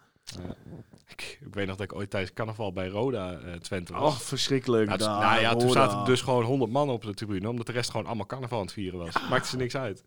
Ik, 1.09 1.39
ik 1.47 1.55
weet 1.55 1.67
nog 1.67 1.77
dat 1.77 1.91
ik 1.91 1.95
ooit 1.97 2.11
tijdens 2.11 2.33
carnaval 2.33 2.73
bij 2.73 2.89
Roda 2.89 3.39
eh, 3.39 3.53
Twente 3.55 3.93
was. 3.93 4.15
Och, 4.15 4.23
verschrikkelijk. 4.23 4.87
Ja, 4.87 4.91
het- 4.93 5.01
daar, 5.01 5.21
nou 5.21 5.41
ja, 5.41 5.55
toen 5.55 5.71
zaten 5.71 6.05
dus 6.05 6.21
gewoon 6.21 6.45
100 6.45 6.71
man 6.71 6.91
op 6.91 7.03
de 7.03 7.15
tribune, 7.15 7.49
omdat 7.49 7.67
de 7.67 7.73
rest 7.73 7.91
gewoon 7.91 8.07
allemaal 8.07 8.27
carnaval 8.27 8.59
aan 8.59 8.65
het 8.65 8.73
vieren 8.75 8.99
was. 8.99 9.29
Maakte 9.31 9.49
ze 9.49 9.57
niks 9.57 9.77
uit. 9.77 10.05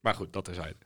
Maar 0.00 0.14
goed, 0.14 0.32
dat 0.32 0.44
terzijde. 0.44 0.76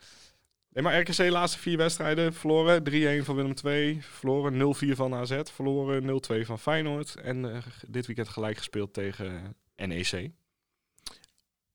Nee, 0.72 0.84
maar 0.84 1.00
RKC 1.00 1.18
laatste 1.30 1.58
vier 1.58 1.76
wedstrijden 1.76 2.34
verloren. 2.34 2.82
3-1 3.20 3.24
van 3.24 3.34
Willem 3.34 3.52
II, 3.64 4.02
verloren 4.02 4.74
0-4 4.76 4.96
van 4.96 5.14
AZ, 5.14 5.40
verloren 5.52 6.02
0-2 6.42 6.46
van 6.46 6.58
Feyenoord. 6.58 7.14
En 7.14 7.54
eh, 7.54 7.62
dit 7.86 8.06
weekend 8.06 8.28
gelijk 8.28 8.56
gespeeld 8.56 8.92
tegen 8.92 9.56
NEC. 9.76 10.30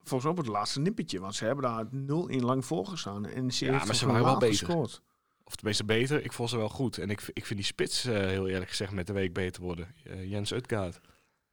Volgens 0.06 0.24
mij 0.24 0.32
op 0.32 0.38
het 0.38 0.48
laatste 0.48 0.80
nippertje, 0.80 1.20
want 1.20 1.36
ze 1.36 1.46
hebben 1.46 1.64
daar 1.64 1.86
0 1.92 2.28
in 2.28 2.44
lang 2.46 2.66
voorgestaan. 2.66 3.26
En 3.26 3.52
ze 3.52 3.66
Ja, 3.66 3.72
maar 3.86 3.96
ze 3.96 4.06
waren 4.06 4.24
wel 4.24 4.38
beter. 4.38 4.66
gescoord. 4.66 5.02
Of 5.44 5.56
tenminste 5.56 5.84
beter, 5.86 6.24
ik 6.24 6.34
vond 6.34 6.50
ze 6.50 6.58
wel 6.58 6.70
goed. 6.70 6.98
En 6.98 7.10
ik, 7.10 7.22
ik 7.34 7.46
vind 7.46 7.60
die 7.60 7.68
spits, 7.68 8.06
eh, 8.06 8.14
heel 8.14 8.48
eerlijk 8.48 8.70
gezegd, 8.70 8.92
met 8.92 9.08
de 9.08 9.14
week 9.14 9.34
beter 9.34 9.62
worden. 9.62 9.96
Eh, 10.04 10.30
Jens 10.30 10.52
Utgaard. 10.52 11.00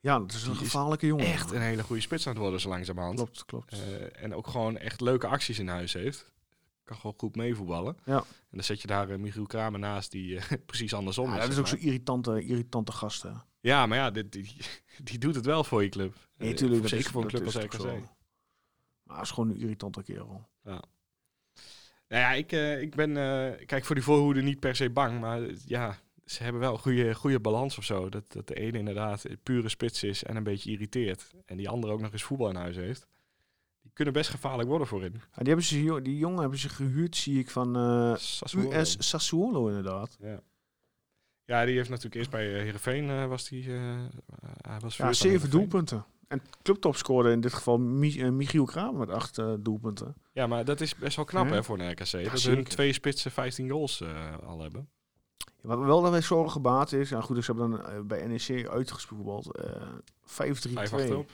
Ja, 0.01 0.19
dat 0.19 0.33
is 0.33 0.43
een 0.43 0.53
Die 0.53 0.61
is 0.61 0.67
gevaarlijke 0.67 1.07
jongen. 1.07 1.27
Echt 1.27 1.51
een 1.51 1.61
hele 1.61 1.83
goede 1.83 2.03
spits 2.03 2.27
aan 2.27 2.33
het 2.33 2.43
worden, 2.43 2.61
zo 2.61 2.69
langzamerhand. 2.69 3.17
Klopt, 3.17 3.45
klopt. 3.45 3.73
Eh, 3.73 4.23
en 4.23 4.35
ook 4.35 4.47
gewoon 4.47 4.77
echt 4.77 5.01
leuke 5.01 5.27
acties 5.27 5.59
in 5.59 5.69
huis 5.69 5.93
heeft. 5.93 6.33
Kan 6.85 6.97
gewoon 6.97 7.15
goed 7.19 7.37
meevoetballen. 7.37 7.97
Ja. 8.05 8.17
En 8.17 8.25
dan 8.57 8.65
zet 8.65 8.81
je 8.81 8.87
daar 8.87 9.21
Michiel 9.21 9.47
Kramer 9.47 9.81
naast, 9.81 10.11
die 10.11 10.39
precies 10.67 10.95
andersom 10.95 11.29
Ja, 11.29 11.35
is. 11.35 11.41
dat 11.41 11.51
is 11.53 11.59
ook 11.59 11.67
zo'n 11.67 11.79
irritante, 11.79 12.45
irritante 12.45 12.93
gast. 12.93 13.23
hè. 13.23 13.31
Ja, 13.61 13.87
maar 13.87 13.99
ja, 13.99 14.11
dit, 14.11 14.33
die, 14.33 14.57
die 15.03 15.19
doet 15.19 15.35
het 15.35 15.45
wel 15.45 15.65
voor 15.65 15.83
je 15.83 15.89
club. 15.89 16.15
Nee, 16.37 16.55
tuurlijk. 16.55 16.81
dat 16.81 16.91
Zeker 16.91 17.11
voor 17.11 17.23
een 17.23 17.29
club 17.29 17.45
als 17.45 17.55
RKC. 17.55 18.01
Maar 19.03 19.23
is 19.23 19.31
gewoon 19.31 19.51
een 19.51 19.61
irritante 19.61 20.03
kerel. 20.03 20.49
Nou 22.11 22.23
ja, 22.23 22.33
ik, 22.33 22.53
eh, 22.53 22.81
ik 22.81 22.95
ben, 22.95 23.17
eh, 23.17 23.67
kijk, 23.67 23.85
voor 23.85 23.95
die 23.95 24.05
voorhoede 24.05 24.43
niet 24.43 24.61
per 24.61 24.77
se 24.77 24.91
bang. 24.91 25.21
Maar 25.21 25.41
ja, 25.67 25.99
ze 26.25 26.43
hebben 26.43 26.61
wel 26.61 26.73
een 26.73 26.79
goede, 26.79 27.15
goede 27.15 27.41
balans 27.41 27.79
of 27.79 27.85
zo. 27.85 28.09
Dat, 28.09 28.33
dat 28.33 28.47
de 28.47 28.55
ene 28.55 28.79
inderdaad 28.79 29.27
pure 29.43 29.69
spits 29.69 30.03
is 30.03 30.25
en 30.25 30.37
een 30.37 30.43
beetje 30.43 30.71
irriteert. 30.71 31.31
En 31.47 31.57
die 31.57 31.69
andere 31.69 31.93
ook 31.93 32.01
nog 32.01 32.13
eens 32.13 32.23
voetbal 32.23 32.49
in 32.49 32.57
huis 32.57 32.77
heeft. 32.77 33.07
Die 33.83 33.91
kunnen 33.95 34.15
best 34.15 34.31
gevaarlijk 34.31 34.69
worden 34.69 34.87
voorin. 34.87 35.13
Ja, 35.13 35.37
die, 35.37 35.47
hebben 35.47 35.65
ze, 35.65 36.01
die 36.03 36.19
jongen 36.19 36.41
hebben 36.41 36.59
ze 36.59 36.69
gehuurd, 36.69 37.17
zie 37.17 37.39
ik, 37.39 37.51
van 37.51 37.77
eh, 37.77 38.17
Sassuolo. 38.17 38.73
US 38.73 38.97
Sassuolo 39.09 39.69
inderdaad. 39.69 40.17
Ja. 40.21 40.41
ja, 41.45 41.65
die 41.65 41.77
heeft 41.77 41.89
natuurlijk 41.89 42.15
eerst 42.15 42.31
bij 42.31 42.47
Heerenveen 42.47 43.29
was 43.29 43.49
die, 43.49 43.71
hij 44.61 44.79
was 44.81 44.97
Ja, 44.97 45.13
zeven 45.13 45.51
doelpunten. 45.51 46.05
En 46.31 46.43
clubtop 46.63 46.97
scoorde 46.97 47.31
in 47.31 47.41
dit 47.41 47.53
geval 47.55 47.75
eh, 47.75 48.31
Michiel 48.31 48.65
Kramer 48.65 48.99
met 48.99 49.11
acht 49.11 49.39
eh, 49.39 49.53
doelpunten. 49.61 50.15
Ja, 50.33 50.47
maar 50.47 50.65
dat 50.65 50.81
is 50.81 50.95
best 50.97 51.17
wel 51.17 51.25
knap 51.25 51.47
Ja. 51.47 51.53
hè, 51.53 51.65
voor 51.65 51.79
een 51.79 51.91
RKC. 51.91 52.11
dat 52.11 52.13
hun 52.13 52.39
zeker. 52.39 52.65
twee 52.65 52.93
spitsen 52.93 53.31
15 53.31 53.71
goals 53.71 54.01
eh, 54.01 54.39
al 54.47 54.61
hebben. 54.61 54.89
Wat 55.61 55.79
wel 55.79 56.01
daarbij 56.03 56.23
zorgen 56.23 56.51
gebaat 56.51 56.93
is, 56.93 57.09
ja 57.09 57.21
goed, 57.21 57.37
dus 57.37 57.45
ze 57.45 57.53
hebben 57.53 57.81
dan 57.83 58.07
bij 58.07 58.27
NEC 58.27 58.69
uitgespeeld, 58.69 59.57
eh 59.57 59.83
5-3-2. 60.23 60.73
Vijf 60.73 60.93
achterop. 60.93 61.31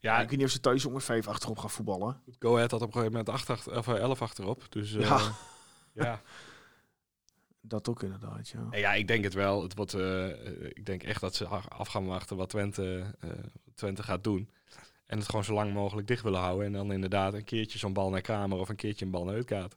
Ja, 0.00 0.16
Ja, 0.16 0.20
ik 0.22 0.28
weet 0.28 0.38
niet 0.38 0.46
of 0.46 0.52
ze 0.52 0.60
thuis 0.60 0.86
ook 0.86 0.92
met 0.92 1.04
5 1.04 1.28
achterop 1.28 1.58
gaan 1.58 1.70
voetballen. 1.70 2.20
Go 2.38 2.54
Ahead 2.54 2.70
had 2.70 2.80
op 2.80 2.86
een 2.86 2.92
gegeven 2.92 3.16
moment 3.16 3.34
acht 3.34 3.50
achter, 3.50 3.76
of, 3.78 3.88
eh, 3.88 3.94
11 3.94 4.22
achterop. 4.22 4.62
Dus 4.72 4.92
Ja. 4.92 5.20
ja. 5.92 6.20
Dat 7.66 7.88
ook 7.88 8.02
inderdaad, 8.02 8.48
ja. 8.48 8.66
Ja, 8.70 8.92
ik 8.94 9.08
denk 9.08 9.24
het 9.24 9.34
wel. 9.34 9.62
Het 9.62 9.74
wordt, 9.74 9.94
eh, 9.94 10.26
ik 10.68 10.86
denk 10.86 11.02
echt 11.02 11.20
dat 11.20 11.34
ze 11.34 11.46
af 11.46 11.88
gaan 11.88 12.06
wachten 12.06 12.36
wat 12.36 12.48
Twente, 12.48 13.14
Twente 13.74 14.02
gaat 14.02 14.24
doen. 14.24 14.50
En 15.06 15.18
het 15.18 15.28
gewoon 15.28 15.44
zo 15.44 15.54
lang 15.54 15.72
mogelijk 15.72 16.06
dicht 16.06 16.22
willen 16.22 16.40
houden. 16.40 16.66
En 16.66 16.72
dan 16.72 16.92
inderdaad 16.92 17.34
een 17.34 17.44
keertje 17.44 17.78
zo'n 17.78 17.92
bal 17.92 18.10
naar 18.10 18.20
Kramer 18.20 18.58
of 18.58 18.68
een 18.68 18.76
keertje 18.76 19.04
een 19.04 19.10
bal 19.10 19.24
naar 19.24 19.34
Uitkaat. 19.34 19.76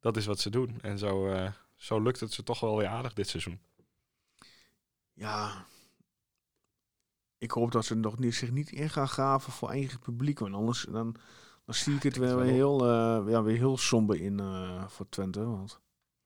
Dat 0.00 0.16
is 0.16 0.26
wat 0.26 0.40
ze 0.40 0.50
doen. 0.50 0.80
En 0.80 0.98
zo, 0.98 1.32
eh, 1.32 1.52
zo 1.76 2.02
lukt 2.02 2.20
het 2.20 2.32
ze 2.32 2.42
toch 2.42 2.60
wel 2.60 2.76
weer 2.76 2.86
aardig 2.86 3.12
dit 3.12 3.28
seizoen. 3.28 3.60
Ja. 5.12 5.66
Ik 7.38 7.50
hoop 7.50 7.72
dat 7.72 7.84
ze 7.84 7.94
nog 7.94 8.18
niet, 8.18 8.34
zich 8.34 8.50
niet 8.50 8.70
in 8.70 8.90
gaan 8.90 9.08
graven 9.08 9.52
voor 9.52 9.70
eigen 9.70 9.98
publiek. 9.98 10.38
Want 10.38 10.54
anders 10.54 10.86
dan, 10.90 11.16
dan 11.64 11.74
zie 11.74 11.94
ik 11.94 12.02
het 12.02 12.16
weer, 12.16 12.36
wel. 12.36 12.46
heel, 12.46 12.80
eh, 12.84 13.30
ja, 13.30 13.42
weer 13.42 13.56
heel 13.56 13.76
somber 13.76 14.20
in 14.20 14.40
eh, 14.40 14.88
voor 14.88 15.08
Twente. 15.08 15.44
Want, 15.44 15.80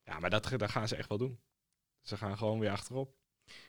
Ja, 0.05 0.19
maar 0.19 0.31
dat, 0.31 0.49
dat 0.57 0.71
gaan 0.71 0.89
ze 0.89 0.97
echt 0.97 1.09
wel 1.09 1.19
doen. 1.19 1.39
Ze 2.03 2.17
gaan 2.17 2.39
gewoon 2.39 2.59
weer 2.59 2.71
achterop. 2.71 3.18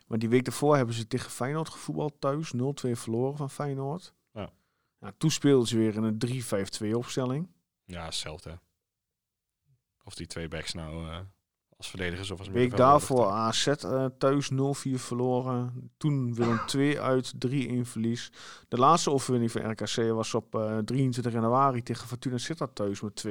Maar 0.10 0.20
die 0.20 0.30
week 0.30 0.46
daarvoor 0.46 0.76
hebben 0.76 0.96
ze 0.96 1.08
tegen 1.08 1.32
Feyenoord 1.32 1.70
gevoetbald 1.70 2.22
thuis. 2.22 2.54
0-2 2.54 2.60
verloren 2.92 3.38
van 3.38 3.50
Feyenoord. 3.50 4.14
Ja. 4.32 4.50
Ja, 5.00 5.12
toen 5.18 5.32
speelden 5.32 5.68
ze 5.68 5.78
weer 5.78 5.96
in 5.96 6.04
een 6.04 6.44
3-5-2 6.92 6.96
opstelling. 6.96 7.48
Ja, 7.86 8.04
hetzelfde. 8.04 8.60
Of 10.04 10.16
die 10.16 10.28
twee 10.28 10.48
backs 10.48 10.74
nou 10.74 11.08
eh, 11.08 11.20
als 11.78 11.90
verdedigers 11.90 12.32
of 12.32 12.40
als 12.40 12.48
week 12.48 12.78
daarvoor 12.78 13.26
AZ 13.26 13.68
eh, 13.68 14.06
thuis 14.18 14.52
0-4 14.52 14.56
verloren. 14.94 15.92
Toen 15.98 16.34
Willem 16.36 16.66
2 16.68 17.02
uit 17.02 17.34
3-1 17.34 17.38
verlies. 17.82 18.32
De 18.68 18.78
laatste 18.78 19.12
overwinning 19.12 19.52
van 19.52 19.72
RKC 19.72 20.12
was 20.14 20.34
op 20.34 20.56
eh, 20.56 20.78
23 20.78 21.34
januari 21.34 21.84
tegen 21.84 22.08
Fortuna 22.08 22.38
Sittard 22.38 22.76
thuis 22.76 23.02
met 23.02 23.26
2-1. 23.28 23.30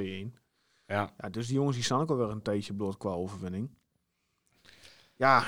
Ja, 0.85 1.13
Ja, 1.17 1.29
dus 1.29 1.47
die 1.47 1.55
jongens 1.55 1.75
die 1.75 1.85
staan 1.85 2.01
ook 2.01 2.09
alweer 2.09 2.29
een 2.29 2.41
tijdje 2.41 2.73
bloot 2.73 2.97
qua 2.97 3.09
overwinning. 3.09 3.69
Ja, 5.15 5.45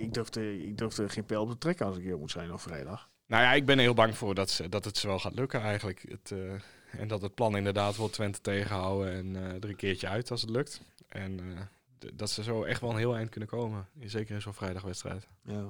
ik 0.00 0.14
durfde, 0.14 0.66
ik 0.66 0.78
durfde 0.78 1.08
geen 1.08 1.24
pijl 1.24 1.42
op 1.42 1.50
te 1.50 1.58
trekken 1.58 1.86
als 1.86 1.96
ik 1.96 2.02
hier 2.02 2.18
moet 2.18 2.30
zijn 2.30 2.52
op 2.52 2.60
vrijdag. 2.60 3.10
Nou 3.26 3.42
ja, 3.42 3.52
ik 3.52 3.66
ben 3.66 3.76
er 3.76 3.82
heel 3.82 3.94
bang 3.94 4.16
voor 4.16 4.34
dat, 4.34 4.50
ze, 4.50 4.68
dat 4.68 4.84
het 4.84 4.96
ze 4.96 5.06
wel 5.06 5.18
gaat 5.18 5.34
lukken 5.34 5.60
eigenlijk. 5.60 6.04
Het, 6.08 6.30
eh, 6.30 7.00
en 7.00 7.08
dat 7.08 7.22
het 7.22 7.34
plan 7.34 7.56
inderdaad 7.56 7.96
wordt 7.96 8.14
Twente 8.14 8.40
tegenhouden 8.40 9.12
en 9.12 9.36
eh, 9.36 9.54
er 9.54 9.68
een 9.68 9.76
keertje 9.76 10.08
uit 10.08 10.30
als 10.30 10.40
het 10.40 10.50
lukt. 10.50 10.80
En 11.08 11.40
eh, 11.40 12.10
dat 12.14 12.30
ze 12.30 12.42
zo 12.42 12.62
echt 12.62 12.80
wel 12.80 12.90
een 12.90 12.96
heel 12.96 13.16
eind 13.16 13.30
kunnen 13.30 13.48
komen. 13.48 13.88
Zeker 14.00 14.34
in 14.34 14.40
zo'n 14.40 14.54
vrijdagwedstrijd. 14.54 15.28
Ja. 15.44 15.68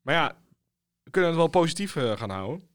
Maar 0.00 0.14
ja, 0.14 0.36
we 1.02 1.10
kunnen 1.10 1.30
het 1.30 1.38
wel 1.38 1.48
positief 1.48 1.92
gaan 1.92 2.30
houden. 2.30 2.68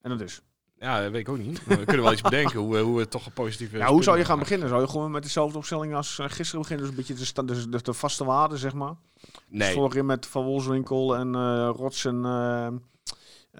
En 0.00 0.10
dat 0.10 0.20
is. 0.20 0.42
Ja, 0.80 1.02
dat 1.02 1.10
weet 1.10 1.20
ik 1.20 1.28
ook 1.28 1.38
niet. 1.38 1.64
We 1.66 1.84
kunnen 1.84 2.02
wel 2.02 2.12
iets 2.12 2.22
bedenken 2.22 2.58
hoe, 2.60 2.76
eh, 2.76 2.82
hoe 2.82 2.98
we 2.98 3.08
toch 3.08 3.26
een 3.26 3.32
positieve... 3.32 3.76
Ja, 3.76 3.86
hoe 3.86 4.02
zou 4.02 4.18
je 4.18 4.24
gaan 4.24 4.38
beginnen? 4.38 4.68
Zou 4.68 4.80
je 4.80 4.88
gewoon 4.88 5.10
met 5.10 5.22
dezelfde 5.22 5.58
opstelling 5.58 5.94
als 5.94 6.18
eh, 6.18 6.26
gisteren 6.28 6.60
beginnen? 6.60 6.86
Dus 6.86 6.94
een 6.94 7.00
beetje 7.00 7.14
de, 7.22 7.24
sta- 7.24 7.42
dus 7.42 7.66
de, 7.68 7.82
de 7.82 7.92
vaste 7.92 8.24
waarde, 8.24 8.56
zeg 8.56 8.74
maar. 8.74 8.94
Dus 9.20 9.32
Nee, 9.48 9.72
vorig 9.74 9.92
keer 9.92 10.04
met 10.04 10.26
Van 10.26 10.44
Wolfswinkel 10.44 11.16
en 11.16 11.34
eh 11.34 11.70
Rots 11.76 12.04
en 12.04 12.24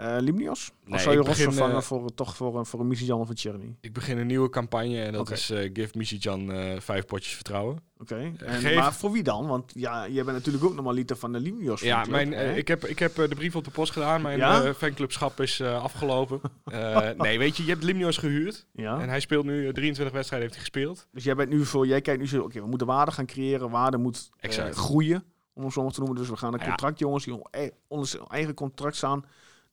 eh 0.00 0.16
eh, 0.16 0.22
Limnios? 0.22 0.72
Nee, 0.84 0.94
of 0.94 1.00
zou 1.00 1.16
je 1.16 1.22
begin, 1.22 1.44
vervangen 1.44 1.76
eh, 1.76 1.82
voor, 1.82 2.14
toch 2.14 2.36
voor, 2.36 2.58
een- 2.58 2.66
voor 2.66 2.80
een 2.80 2.86
missie 2.86 3.06
Jan 3.06 3.20
of 3.20 3.28
een 3.28 3.36
Cherny? 3.36 3.76
ik 3.80 3.92
begin 3.92 4.18
een 4.18 4.26
nieuwe 4.26 4.48
campagne 4.48 5.02
en 5.02 5.12
dat 5.12 5.30
is 5.30 5.50
eh 5.50 5.70
Give 5.72 5.98
Misicjan 5.98 6.52
eh 6.52 6.80
vijf 6.80 7.06
potjes 7.06 7.34
vertrouwen. 7.34 7.78
Oké. 7.98 8.32
Geef- 8.36 8.74
Maar 8.76 8.92
voor 8.94 9.12
wie 9.12 9.22
dan? 9.22 9.46
Want 9.46 9.72
ja, 9.74 10.08
jij 10.08 10.24
bent 10.24 10.36
natuurlijk 10.36 10.64
ook 10.64 10.74
nog 10.74 10.92
liter 10.92 11.16
van 11.16 11.32
de 11.32 11.40
Limnios. 11.40 11.80
Ja, 11.80 12.04
mijn, 12.08 12.32
hè? 12.32 12.42
eh, 12.44 12.56
ik 12.56 12.68
heb, 12.68 12.84
ik 12.84 12.98
heb 12.98 13.18
eh, 13.18 13.28
de 13.28 13.34
brief 13.34 13.56
op 13.56 13.64
de 13.64 13.70
post 13.70 13.92
gedaan. 13.92 14.22
Mijn 14.22 14.38
Ja? 14.38 14.62
eh, 14.64 14.72
fanclubschap 14.74 15.40
is 15.40 15.60
eh, 15.60 15.82
afgelopen. 15.82 16.40
Eh, 16.64 17.10
nee, 17.16 17.38
weet 17.38 17.56
je, 17.56 17.64
je 17.64 17.70
hebt 17.70 17.82
Limnios 17.82 18.16
gehuurd. 18.16 18.66
ja. 18.72 19.00
En 19.00 19.08
hij 19.08 19.20
speelt 19.20 19.44
nu 19.44 19.66
eh, 19.66 19.72
23 19.72 20.14
wedstrijden 20.14 20.48
heeft 20.50 20.60
hij 20.60 20.70
gespeeld. 20.70 21.06
Dus 21.12 21.24
jij 21.24 21.34
bent 21.34 21.50
nu 21.50 21.64
voor, 21.64 21.86
jij 21.86 22.00
kijkt 22.00 22.20
nu 22.20 22.26
zo, 22.28 22.42
oké, 22.42 22.60
we 22.60 22.66
moeten 22.66 22.86
waarde 22.86 23.12
gaan 23.12 23.26
creëren. 23.26 23.70
Waarde 23.70 23.96
moet 23.96 24.30
eh, 24.36 24.50
groeien, 24.70 25.24
om 25.52 25.64
het 25.64 25.72
zo 25.72 25.82
maar 25.82 25.92
te 25.92 26.00
noemen. 26.00 26.18
Dus 26.18 26.28
we 26.28 26.36
gaan 26.36 26.52
een 26.52 26.60
Ja. 26.60 26.66
contractjongens 26.66 27.24
die 27.24 27.38
eh, 27.50 27.68
eigen 28.28 28.54
contract 28.54 28.96
staan, 28.96 29.24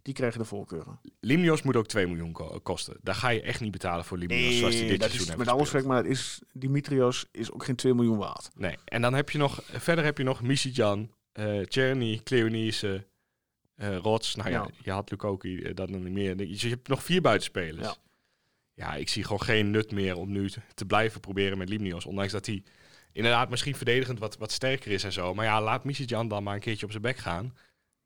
die 0.01 0.13
krijgen 0.13 0.39
de 0.39 0.45
voorkeuren. 0.45 0.99
Limnios 1.19 1.61
moet 1.61 1.75
ook 1.75 1.87
2 1.87 2.07
miljoen 2.07 2.31
ko- 2.31 2.59
kosten. 2.63 2.97
Daar 3.01 3.15
ga 3.15 3.29
je 3.29 3.41
echt 3.41 3.59
niet 3.61 3.71
betalen 3.71 4.05
voor 4.05 4.17
Limnios 4.17 4.57
zoals 4.57 4.75
hij 4.75 4.87
dit 4.87 4.99
dat 4.99 5.09
is 5.13 5.17
heeft 5.17 5.37
met 5.37 5.47
alle 5.47 5.59
gespeeld. 5.59 5.61
respect, 5.61 5.85
maar 5.85 6.03
dat 6.03 6.11
is, 6.11 6.41
Dimitrios 6.53 7.25
is 7.31 7.51
ook 7.51 7.63
geen 7.63 7.75
2 7.75 7.93
miljoen 7.93 8.17
waard. 8.17 8.49
Nee, 8.55 8.75
en 8.85 9.01
dan 9.01 9.13
heb 9.13 9.29
je 9.29 9.37
nog, 9.37 9.61
verder 9.63 10.03
heb 10.05 10.17
je 10.17 10.23
nog 10.23 10.41
Misicjan, 10.41 11.11
eh 11.31 11.63
Czerny, 11.65 12.19
Cleonise, 12.23 13.07
eh 13.75 13.97
Rots. 13.97 14.35
Nou 14.35 14.49
ja, 14.49 14.61
Ja. 14.61 14.69
je 14.83 14.91
had 14.91 15.11
Lukoki, 15.11 15.61
eh, 15.61 15.75
dat 15.75 15.89
nog 15.89 16.01
niet 16.01 16.13
meer. 16.13 16.37
Dus 16.37 16.61
je 16.61 16.69
hebt 16.69 16.87
nog 16.87 17.03
vier 17.03 17.21
buitenspelers. 17.21 17.87
Ja. 17.87 17.95
Ja. 18.73 18.93
ik 18.95 19.09
zie 19.09 19.23
gewoon 19.23 19.41
geen 19.41 19.71
nut 19.71 19.91
meer 19.91 20.15
om 20.15 20.31
nu 20.31 20.49
te, 20.49 20.59
te 20.73 20.85
blijven 20.85 21.19
proberen 21.19 21.57
met 21.57 21.69
Limnios. 21.69 22.05
Ondanks 22.05 22.31
dat 22.31 22.45
hij 22.45 22.63
inderdaad 23.11 23.49
misschien 23.49 23.75
verdedigend 23.75 24.19
wat, 24.19 24.37
wat 24.37 24.51
sterker 24.51 24.91
is 24.91 25.03
en 25.03 25.11
zo. 25.13 25.33
Maar 25.33 25.45
ja, 25.45 25.61
laat 25.61 25.83
Misicjan 25.83 26.27
dan 26.27 26.43
maar 26.43 26.53
een 26.53 26.59
keertje 26.59 26.85
op 26.85 26.91
zijn 26.91 27.03
bek 27.03 27.17
gaan. 27.17 27.57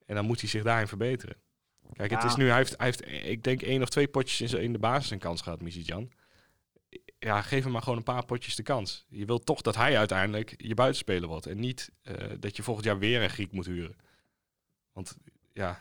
En 0.06 0.16
dan 0.16 0.26
moet 0.26 0.40
hij 0.40 0.50
zich 0.50 0.64
daarin 0.64 0.88
verbeteren. 0.88 1.36
Kijk, 1.94 2.12
het 2.12 2.22
Ja. 2.22 2.28
is 2.28 2.36
nu, 2.36 2.48
hij 2.48 2.58
heeft, 2.58 2.78
hij 2.78 2.86
heeft, 2.86 3.08
ik 3.28 3.44
denk, 3.44 3.62
één 3.62 3.82
of 3.82 3.90
twee 3.90 4.08
potjes 4.08 4.54
in, 4.54 4.74
de 4.74 4.80
basis 4.80 5.12
een 5.12 5.20
kans 5.20 5.42
gehad, 5.42 5.62
Misicjan. 5.62 6.12
Ja, 7.20 7.42
geef 7.42 7.64
hem 7.64 7.72
maar 7.72 7.82
gewoon 7.82 7.98
een 7.98 8.04
paar 8.04 8.26
potjes 8.26 8.56
de 8.56 8.64
kans. 8.64 9.06
Je 9.10 9.26
wilt 9.26 9.46
toch 9.46 9.62
dat 9.62 9.76
hij 9.76 9.98
uiteindelijk 9.98 10.54
je 10.58 10.74
buitenspeler 10.74 11.30
wordt. 11.30 11.46
En 11.46 11.60
niet 11.60 11.92
eh, 12.02 12.16
dat 12.40 12.56
je 12.56 12.64
volgend 12.64 12.86
jaar 12.86 13.00
weer 13.00 13.22
een 13.22 13.30
Griek 13.30 13.52
moet 13.52 13.66
huren. 13.66 13.96
Want 14.94 15.16
ja, 15.54 15.72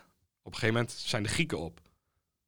op 0.41 0.51
een 0.53 0.59
gegeven 0.59 0.73
moment 0.75 0.91
zijn 0.91 1.23
de 1.23 1.29
Grieken 1.29 1.59
op. 1.59 1.81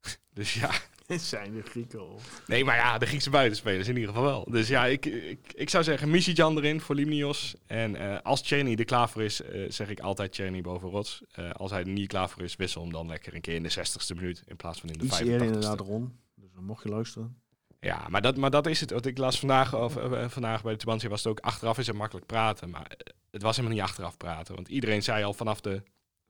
dus 0.32 0.54
ja, 0.54 0.70
zijn 1.18 1.54
de 1.54 1.62
Grieken. 1.62 2.06
nee, 2.46 2.64
maar 2.64 2.76
ja, 2.76 2.98
de 2.98 3.06
Griekse 3.06 3.30
buitenspelers 3.30 3.88
in 3.88 3.94
ieder 3.94 4.08
geval 4.08 4.24
wel. 4.24 4.46
Dus 4.50 4.68
ja, 4.68 4.86
ik, 4.86 5.06
ik, 5.06 5.52
ik 5.54 5.70
zou 5.70 5.84
zeggen 5.84 6.10
Misicjan 6.10 6.56
erin 6.56 6.80
voor 6.80 6.94
Limnios. 6.94 7.54
En 7.66 7.96
eh, 7.96 8.20
als 8.22 8.42
Czerny 8.42 8.74
er 8.74 8.84
klaar 8.84 9.08
voor 9.08 9.22
is, 9.22 9.42
eh, 9.42 9.70
zeg 9.70 9.88
ik 9.88 10.00
altijd 10.00 10.32
Czerny 10.32 10.60
boven 10.60 10.88
Rots. 10.88 11.22
Eh, 11.30 11.50
als 11.50 11.70
hij 11.70 11.80
er 11.80 11.88
niet 11.88 12.08
klaar 12.08 12.30
voor 12.30 12.42
is, 12.42 12.56
wissel 12.56 12.82
hem 12.82 12.92
dan 12.92 13.06
lekker 13.06 13.34
een 13.34 13.40
keer 13.40 13.54
in 13.54 13.62
de 13.62 13.70
60ste 13.70 14.14
minuut 14.14 14.42
in 14.46 14.56
plaats 14.56 14.80
van 14.80 14.88
in 14.88 14.98
de 14.98 15.04
Iets 15.04 15.20
85ste. 15.20 15.26
eerder 15.26 15.46
inderdaad 15.46 15.80
Ron. 15.80 16.18
Dus 16.34 16.52
dan 16.54 16.64
mocht 16.64 16.82
je 16.82 16.88
luisteren. 16.88 17.42
Ja, 17.80 18.06
maar 18.08 18.22
dat, 18.22 18.36
maar 18.36 18.50
dat 18.50 18.66
is 18.66 18.80
het. 18.80 18.90
Want 18.90 19.06
ik 19.06 19.18
las 19.18 19.38
vandaag, 19.38 19.74
of, 19.74 19.92
vandaag 20.26 20.62
bij 20.62 20.72
de 20.72 20.78
Tubantia 20.78 21.08
was 21.08 21.24
het 21.24 21.32
ook 21.32 21.40
achteraf 21.40 21.78
is 21.78 21.86
het 21.86 21.96
makkelijk 21.96 22.26
praten. 22.26 22.70
Maar 22.70 22.96
het 23.30 23.42
was 23.42 23.56
helemaal 23.56 23.76
niet 23.76 23.86
achteraf 23.86 24.16
praten. 24.16 24.54
Want 24.54 24.68
iedereen 24.68 25.02
zei 25.02 25.24
al 25.24 25.32
vanaf 25.32 25.60
de 25.60 25.82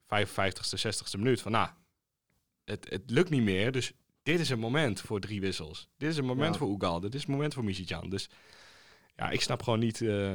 55ste, 0.05 0.87
60ste 0.87 1.17
minuut 1.17 1.41
van 1.41 1.51
nou, 1.51 1.69
het, 2.65 2.87
het 2.89 3.03
lukt 3.05 3.29
niet 3.29 3.43
meer. 3.43 3.71
Dus 3.71 3.93
dit 4.25 4.39
is 4.39 4.49
een 4.49 4.59
moment 4.59 5.01
voor 5.01 5.19
drie 5.19 5.41
wissels. 5.41 5.89
Dit 5.97 6.09
is 6.09 6.17
een 6.17 6.25
moment 6.25 6.53
Ja. 6.53 6.59
voor 6.59 6.75
Ugal. 6.75 6.99
Dit 6.99 7.15
is 7.15 7.25
een 7.25 7.31
moment 7.31 7.53
voor 7.53 7.63
Misicjan. 7.63 8.09
Dus 8.09 8.29
ja, 9.15 9.29
ik 9.29 9.41
snap 9.41 9.63
gewoon 9.63 9.79
niet... 9.79 10.01
eh, 10.01 10.33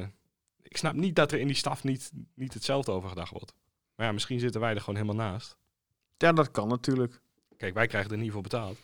ik 0.61 0.77
snap 0.77 0.93
niet 0.93 1.15
dat 1.15 1.31
er 1.31 1.39
in 1.39 1.47
die 1.47 1.55
staf 1.55 1.83
niet, 1.83 2.11
niet 2.33 2.53
hetzelfde 2.53 2.91
over 2.91 3.09
gedacht 3.09 3.31
wordt. 3.31 3.53
Maar 3.95 4.05
ja, 4.05 4.11
misschien 4.11 4.39
zitten 4.39 4.61
wij 4.61 4.73
er 4.73 4.79
gewoon 4.79 4.99
helemaal 4.99 5.29
naast. 5.29 5.57
Ja, 6.17 6.31
dat 6.33 6.51
kan 6.51 6.67
natuurlijk. 6.67 7.21
Kijk, 7.57 7.73
wij 7.73 7.87
krijgen 7.87 8.11
er 8.11 8.17
niet 8.17 8.31
voor 8.31 8.41
betaald. 8.41 8.77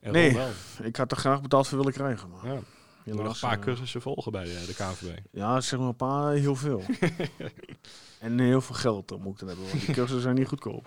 En 0.00 0.12
Nee. 0.12 0.32
Wel. 0.34 0.50
Ik 0.82 0.96
had 0.96 1.10
er 1.10 1.16
graag 1.16 1.40
betaald 1.40 1.68
voor 1.68 1.78
willen 1.78 1.92
krijgen. 1.92 2.30
Maar 2.30 2.46
Ja. 2.46 2.60
Je 3.04 3.12
moet 3.14 3.22
nog 3.22 3.34
een 3.34 3.48
paar 3.48 3.58
eh, 3.58 3.64
cursussen 3.64 4.00
volgen 4.02 4.32
bij 4.32 4.44
de, 4.44 4.64
de 4.66 4.74
KNVB. 4.74 5.18
Ja, 5.32 5.60
zeg 5.60 5.78
maar 5.78 5.88
een 5.88 5.96
paar, 5.96 6.32
heel 6.32 6.56
veel. 6.56 6.82
en 8.20 8.38
heel 8.38 8.60
veel 8.60 8.74
geld 8.74 9.08
dan 9.08 9.20
moet 9.20 9.32
ik 9.32 9.38
dan 9.38 9.48
hebben, 9.48 9.66
want 9.68 9.80
die 9.86 9.94
cursussen 9.94 10.20
zijn 10.22 10.34
niet 10.34 10.46
goedkoop. 10.48 10.86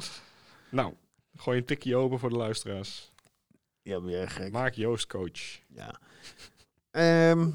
Nou, 0.69 0.93
gooi 1.35 1.57
een 1.59 1.65
tikje 1.65 1.95
open 1.95 2.19
voor 2.19 2.29
de 2.29 2.35
luisteraars. 2.35 3.11
Ja, 3.87 3.99
ben 3.99 4.09
jij 4.11 4.27
gek. 4.27 4.51
Maak 4.51 4.73
Joost 4.73 5.07
coach. 5.07 5.59
Ja. 5.67 5.99
Ehm, 6.91 7.47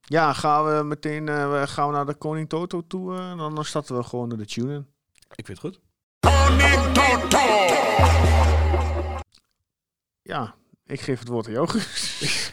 ja, 0.00 0.32
gaan 0.32 0.64
we 0.76 0.82
meteen 0.84 1.28
eh, 1.28 1.62
gaan 1.66 1.86
we 1.88 1.92
naar 1.94 2.06
de 2.06 2.14
Koning 2.14 2.48
Toto 2.48 2.86
toe. 2.86 3.16
eh, 3.16 3.36
dan, 3.38 3.54
dan 3.54 3.64
starten 3.64 3.96
we 3.96 4.02
gewoon 4.02 4.28
naar 4.28 4.38
de 4.38 4.46
tune 4.46 4.74
in. 4.74 4.86
Ik 5.34 5.46
vind 5.46 5.62
het 5.62 5.72
goed. 5.72 5.80
Ja, 10.22 10.54
ik 10.86 11.00
geef 11.00 11.18
het 11.18 11.28
woord 11.28 11.46
aan 11.46 11.52
jou. 11.52 11.68
Guus. 11.70 12.52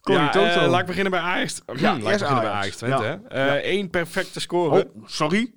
Koning 0.00 0.24
ja, 0.24 0.30
Toto. 0.30 0.60
eh, 0.60 0.70
laat 0.70 0.80
ik 0.80 0.86
beginnen 0.86 1.10
bij 1.12 1.20
Ajax. 1.20 1.60
Ja, 1.66 1.74
laat 1.74 1.96
ik 1.98 2.04
eerst 2.04 2.18
beginnen 2.18 2.44
bij 2.44 2.52
Ajax. 2.52 2.76
Twente. 2.76 3.20
Ja. 3.28 3.56
Eh, 3.56 3.72
Eén 3.72 3.90
perfecte 3.90 4.40
score. 4.40 4.84
oh, 4.94 5.02
sorry. 5.06 5.54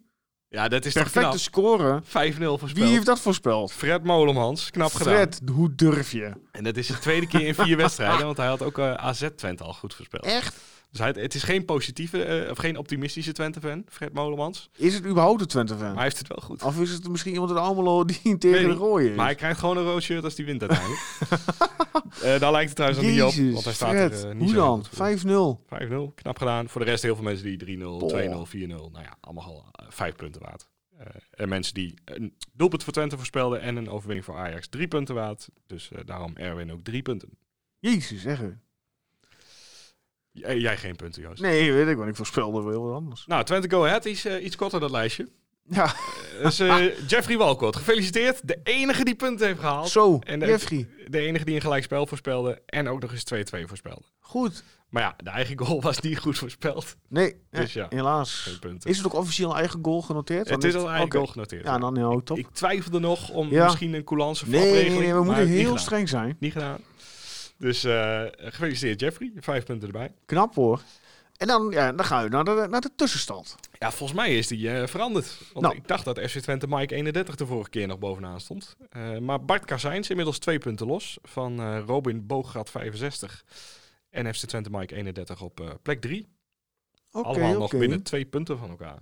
Ja, 0.56 0.68
dat 0.68 0.86
is 0.86 0.94
Perfecte 0.94 1.30
toch 1.30 1.40
score. 1.40 2.02
knap. 2.10 2.34
5-0 2.34 2.38
voorspeld. 2.38 2.74
Wie 2.74 2.84
heeft 2.86 3.06
dat 3.06 3.20
voorspeld? 3.20 3.72
Fred 3.72 4.04
Molemans. 4.04 4.70
Knap 4.70 4.94
gedaan. 4.94 5.14
Fred, 5.14 5.42
hoe 5.54 5.76
durf 5.76 6.12
je? 6.12 6.32
En 6.52 6.64
dat 6.64 6.78
is 6.78 6.88
de 6.88 7.00
tweede 7.00 7.28
keer 7.28 7.42
in 7.48 7.56
vier 7.56 7.78
wedstrijden. 7.86 8.26
Want 8.26 8.38
hij 8.38 8.48
had 8.48 8.62
ook 8.64 8.78
eh, 8.78 8.94
AZ 8.94 9.28
Twente 9.36 9.64
al 9.64 9.74
goed 9.74 9.94
voorspeld. 9.94 10.26
Echt? 10.26 10.56
Dus 10.92 11.00
hij, 11.00 11.14
het 11.24 11.36
is 11.36 11.44
geen 11.44 11.66
positieve, 11.66 12.24
eh, 12.24 12.52
of 12.52 12.58
geen 12.58 12.78
optimistische 12.78 13.32
Twente-fan, 13.32 13.84
Fred 13.90 14.14
Molemans. 14.14 14.70
Is 14.76 14.94
het 14.94 15.06
überhaupt 15.06 15.42
een 15.42 15.48
Twente-fan? 15.48 15.86
Maar 15.86 15.94
hij 15.94 16.04
heeft 16.04 16.18
het 16.18 16.28
wel 16.28 16.42
goed. 16.44 16.64
Of 16.64 16.80
is 16.80 16.90
het 16.90 17.08
misschien 17.10 17.34
iemand 17.34 17.52
uit 17.52 17.60
Almelo 17.60 18.06
die 18.06 18.38
tegen 18.38 18.68
de 18.68 18.74
rode 18.74 19.10
is? 19.10 19.16
Maar 19.16 19.26
hij 19.26 19.36
krijgt 19.36 19.60
gewoon 19.60 19.78
een 19.78 19.84
rood 19.84 20.02
shirt 20.02 20.24
als 20.24 20.36
hij 20.38 20.46
wint 20.46 20.62
uiteindelijk. 20.62 21.02
Eh 22.24 22.40
daar 22.40 22.52
lijkt 22.52 22.68
het 22.68 22.76
trouwens 22.76 23.02
nog 23.02 23.12
niet 23.12 23.22
op. 23.24 23.54
Want 23.54 23.64
hij 23.64 23.74
staat 23.74 23.90
Fred, 23.90 24.24
er 24.24 24.30
eh, 24.30 24.36
niet 24.36 24.44
hoe 24.44 24.50
zo 24.50 24.56
dan? 24.56 24.86
goed 24.86 25.20
voor. 25.22 26.10
5-0. 26.10 26.12
5-0, 26.12 26.14
knap 26.16 26.38
gedaan. 26.38 26.70
Voor 26.70 26.82
de 26.86 26.90
rest 26.90 27.04
heel 27.04 27.16
veel 27.16 27.24
mensen 27.24 27.58
die 27.58 27.78
3-0, 27.78 27.82
2-0, 27.82 27.82
4-0. 27.82 28.76
Oh. 28.76 28.92
Nou 28.92 29.04
ja, 29.04 29.18
allemaal 29.20 29.44
al 29.44 29.66
eh, 29.72 29.86
vijf 29.90 30.16
punten 30.16 30.42
waard. 30.42 30.68
Eh, 30.98 31.06
en 31.32 31.50
mensen 31.50 31.74
die 31.74 31.94
een 32.06 32.36
doelpunt 32.54 32.84
voor 32.84 32.94
Twente 32.94 33.18
voorspelden 33.18 33.62
en 33.62 33.76
een 33.76 33.90
overwinning 33.90 34.26
voor 34.26 34.38
Ajax 34.38 34.68
drie 34.68 34.88
punten 34.88 35.16
waard. 35.16 35.50
Dus 35.68 35.90
daarom 36.06 36.36
Erwin 36.36 36.72
ook 36.72 36.84
drie 36.84 37.02
punten. 37.02 37.30
Jezus, 37.80 38.22
zeg. 38.22 38.42
Jij, 40.32 40.60
jij 40.60 40.78
geen 40.78 40.96
punten, 40.96 41.22
Joost. 41.22 41.42
Nee, 41.42 41.74
weet 41.74 41.88
ik, 41.88 41.98
want 41.98 42.10
ik 42.10 42.16
voorspelde 42.16 42.62
wel 42.62 42.70
heel 42.70 42.84
wat 42.84 42.96
anders. 42.96 43.26
Nou, 43.26 43.44
Twente 43.44 43.70
Go 43.70 43.86
Ahead 43.86 44.06
is 44.06 44.26
iets 44.26 44.56
korter 44.56 44.80
dat 44.80 44.92
lijstje. 44.92 45.28
Ja, 45.70 45.94
Dus 46.42 46.60
eh, 46.60 47.08
Jeffrey 47.08 47.38
Walcott, 47.38 47.76
gefeliciteerd. 47.76 48.48
De 48.48 48.60
enige 48.64 49.04
die 49.04 49.16
punten 49.16 49.48
heeft 49.48 49.60
gehaald. 49.60 49.90
zo, 49.90 50.20
En 50.24 50.40
de- 50.40 50.46
Jeffrey. 50.46 50.88
De 51.08 51.20
enige 51.20 51.46
die 51.46 51.56
een 51.56 51.62
gelijkspel 51.62 52.08
voorspelde 52.08 52.62
en 52.66 52.88
ook 52.88 53.02
nog 53.02 53.12
eens 53.12 53.24
2-2 53.24 53.66
voorspelde. 53.68 54.02
Goed. 54.20 54.64
Maar 54.90 55.04
ja, 55.04 55.14
de 55.18 55.30
eigen 55.30 55.58
goal 55.60 55.82
was 55.82 56.00
niet 56.00 56.20
goed 56.20 56.38
voorspeld. 56.38 56.96
Nee, 57.10 57.36
Dus 57.52 57.76
eh, 57.76 57.84
ja, 57.84 57.86
helaas. 57.90 58.60
Is 58.84 58.98
het 58.98 59.06
ook 59.06 59.14
officieel 59.14 59.50
een 59.50 59.56
eigen 59.58 59.80
goal 59.84 60.02
genoteerd? 60.02 60.50
het 60.50 60.64
is 60.64 60.76
al 60.76 60.90
eigen 60.90 61.12
goal 61.12 61.26
genoteerd. 61.28 61.64
Ja, 61.66 61.78
dan 61.78 61.98
heel 61.98 62.24
top. 62.24 62.38
Ik 62.38 62.48
twijfelde 62.54 63.00
nog 63.00 63.30
om 63.30 63.50
Ja. 63.50 63.64
misschien 63.64 63.94
een 63.94 64.04
coulance 64.04 64.50
nee, 64.50 64.72
nee, 64.90 65.00
nee, 65.00 65.14
we 65.14 65.24
moeten 65.24 65.48
heel 65.48 65.78
streng 65.78 66.10
zijn. 66.10 66.36
Niet 66.40 66.52
gedaan. 66.52 66.80
Dus 67.58 67.84
eh, 67.84 68.22
gefeliciteerd 68.36 69.00
Jeffrey. 69.00 69.32
Vijf 69.36 69.64
punten 69.66 69.88
erbij. 69.88 70.12
Knap 70.26 70.56
hoor. 70.56 70.82
En 71.38 71.48
dan, 71.48 71.72
ja, 71.72 71.92
dan 71.92 72.06
gaan 72.06 72.24
we 72.24 72.30
naar 72.30 72.44
de, 72.46 72.68
naar 72.70 72.82
de 72.82 72.92
tussenstand. 72.96 73.56
Ja, 73.80 73.92
volgens 73.92 74.20
mij 74.20 74.38
is 74.38 74.48
die 74.48 74.72
eh, 74.72 74.88
veranderd. 74.88 75.38
Want 75.54 75.66
Nou. 75.66 75.76
ik 75.78 75.88
dacht 75.88 76.06
dat 76.06 76.20
FC 76.20 76.38
Twente 76.40 76.68
Mike 76.68 76.96
31 76.96 77.36
de 77.36 77.46
vorige 77.46 77.70
keer 77.70 77.88
nog 77.88 78.00
bovenaan 78.00 78.40
stond. 78.40 78.76
Eh, 78.90 79.18
maar 79.18 79.46
Bart 79.46 79.66
Kazijns 79.66 80.10
inmiddels 80.10 80.40
twee 80.40 80.58
punten 80.58 80.88
los 80.88 81.18
van 81.22 81.60
eh, 81.60 81.80
Robin 81.86 82.26
Boograt 82.26 82.70
65 82.70 83.44
en 84.10 84.34
FC 84.34 84.46
Twente 84.46 84.70
Mike 84.70 84.96
31 84.96 85.42
op 85.42 85.78
plek 85.82 86.02
3. 86.02 86.28
Oké, 87.12 87.28
Allemaal 87.28 87.54
nog 87.58 87.72
binnen 87.72 88.04
twee 88.04 88.26
punten 88.26 88.58
van 88.58 88.70
elkaar. 88.70 89.00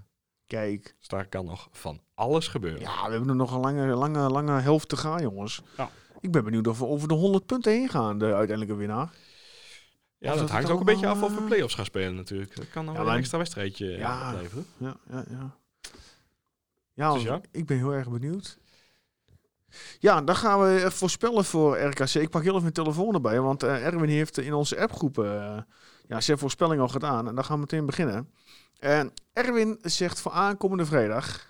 Kijk. 0.48 0.96
Dus 1.00 1.08
daar 1.08 1.28
kan 1.28 1.46
nog 1.46 1.68
van 1.72 2.02
alles 2.14 2.48
gebeuren. 2.48 2.82
Ja, 2.82 3.06
we 3.06 3.12
hebben 3.12 3.30
er 3.30 3.36
nog 3.36 3.52
een 3.54 3.60
lange, 3.60 3.86
lange, 3.96 4.30
lange 4.30 4.60
helft 4.62 4.90
te 4.90 4.98
gaan, 4.98 5.22
jongens. 5.22 5.62
Ja. 5.78 5.90
Ik 6.20 6.32
ben 6.32 6.44
benieuwd 6.44 6.68
of 6.68 6.80
we 6.80 6.86
over 6.86 7.08
de 7.08 7.14
100 7.14 7.46
punten 7.46 7.72
heen 7.72 7.90
gaan, 7.90 8.18
de 8.18 8.26
uiteindelijke 8.26 8.76
winnaar. 8.76 9.12
Ja, 10.24 10.30
dat 10.30 10.40
dat 10.40 10.50
hangt 10.50 10.70
ook 10.70 10.80
een 10.80 10.86
beetje 10.86 11.08
af 11.08 11.22
of 11.22 11.34
we 11.36 11.40
eh, 11.42 11.46
play-offs 11.46 11.76
gaan 11.76 11.86
spelen 11.86 12.16
natuurlijk. 12.16 12.56
Dat 12.56 12.70
kan 12.70 12.86
dan 12.86 12.94
Ja, 12.94 13.04
wel 13.04 13.12
een 13.14 13.20
extra 13.20 13.38
wedstrijdje 13.38 13.86
Ja. 13.86 13.98
ja. 13.98 14.34
opleveren. 14.34 14.66
Ja, 14.78 14.98
ja, 15.10 15.24
ja. 15.30 15.58
Ja, 16.94 17.14
Dus 17.14 17.24
ja. 17.24 17.42
ik 17.52 17.66
ben 17.66 17.78
heel 17.78 17.92
erg 17.94 18.10
benieuwd. 18.10 18.58
Ja, 20.00 20.22
dan 20.22 20.36
gaan 20.36 20.60
we 20.60 20.92
voorspellen 20.92 21.46
voor 21.46 21.80
RKC. 21.80 22.14
Ik 22.14 22.30
pak 22.30 22.42
heel 22.42 22.52
even 22.52 22.62
mijn 22.62 22.74
telefoon 22.74 23.14
erbij, 23.14 23.42
want 23.42 23.64
eh, 23.64 23.86
Erwin 23.86 24.10
heeft 24.10 24.38
in 24.38 24.54
onze 24.54 24.80
appgroep 24.80 25.20
eh, 25.20 25.58
ja, 26.08 26.22
zijn 26.22 26.38
voorspelling 26.38 26.82
al 26.82 26.88
gedaan. 26.88 27.28
En 27.28 27.36
dan 27.36 27.44
gaan 27.46 27.56
we 27.56 27.62
meteen 27.62 27.86
beginnen. 27.86 28.30
En 28.80 29.14
Erwin 29.34 29.78
zegt 29.82 30.20
voor 30.22 30.32
aankomende 30.32 30.86
vrijdag 30.86 31.48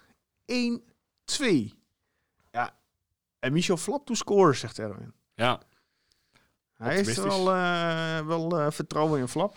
1-2. 0.52 1.46
Ja, 2.52 2.76
en 3.40 3.54
Michel 3.54 3.78
Flap 3.78 4.06
to 4.06 4.14
score, 4.14 4.54
zegt 4.54 4.80
Erwin. 4.80 5.14
Ja. 5.36 5.62
Hij 6.78 6.96
heeft 6.96 7.10
Optimistisch. 7.10 7.44
wel, 7.44 7.54
eh, 7.54 8.26
wel 8.26 8.60
eh, 8.60 8.72
vertrouwen 8.72 9.20
in 9.20 9.28
Flap. 9.28 9.56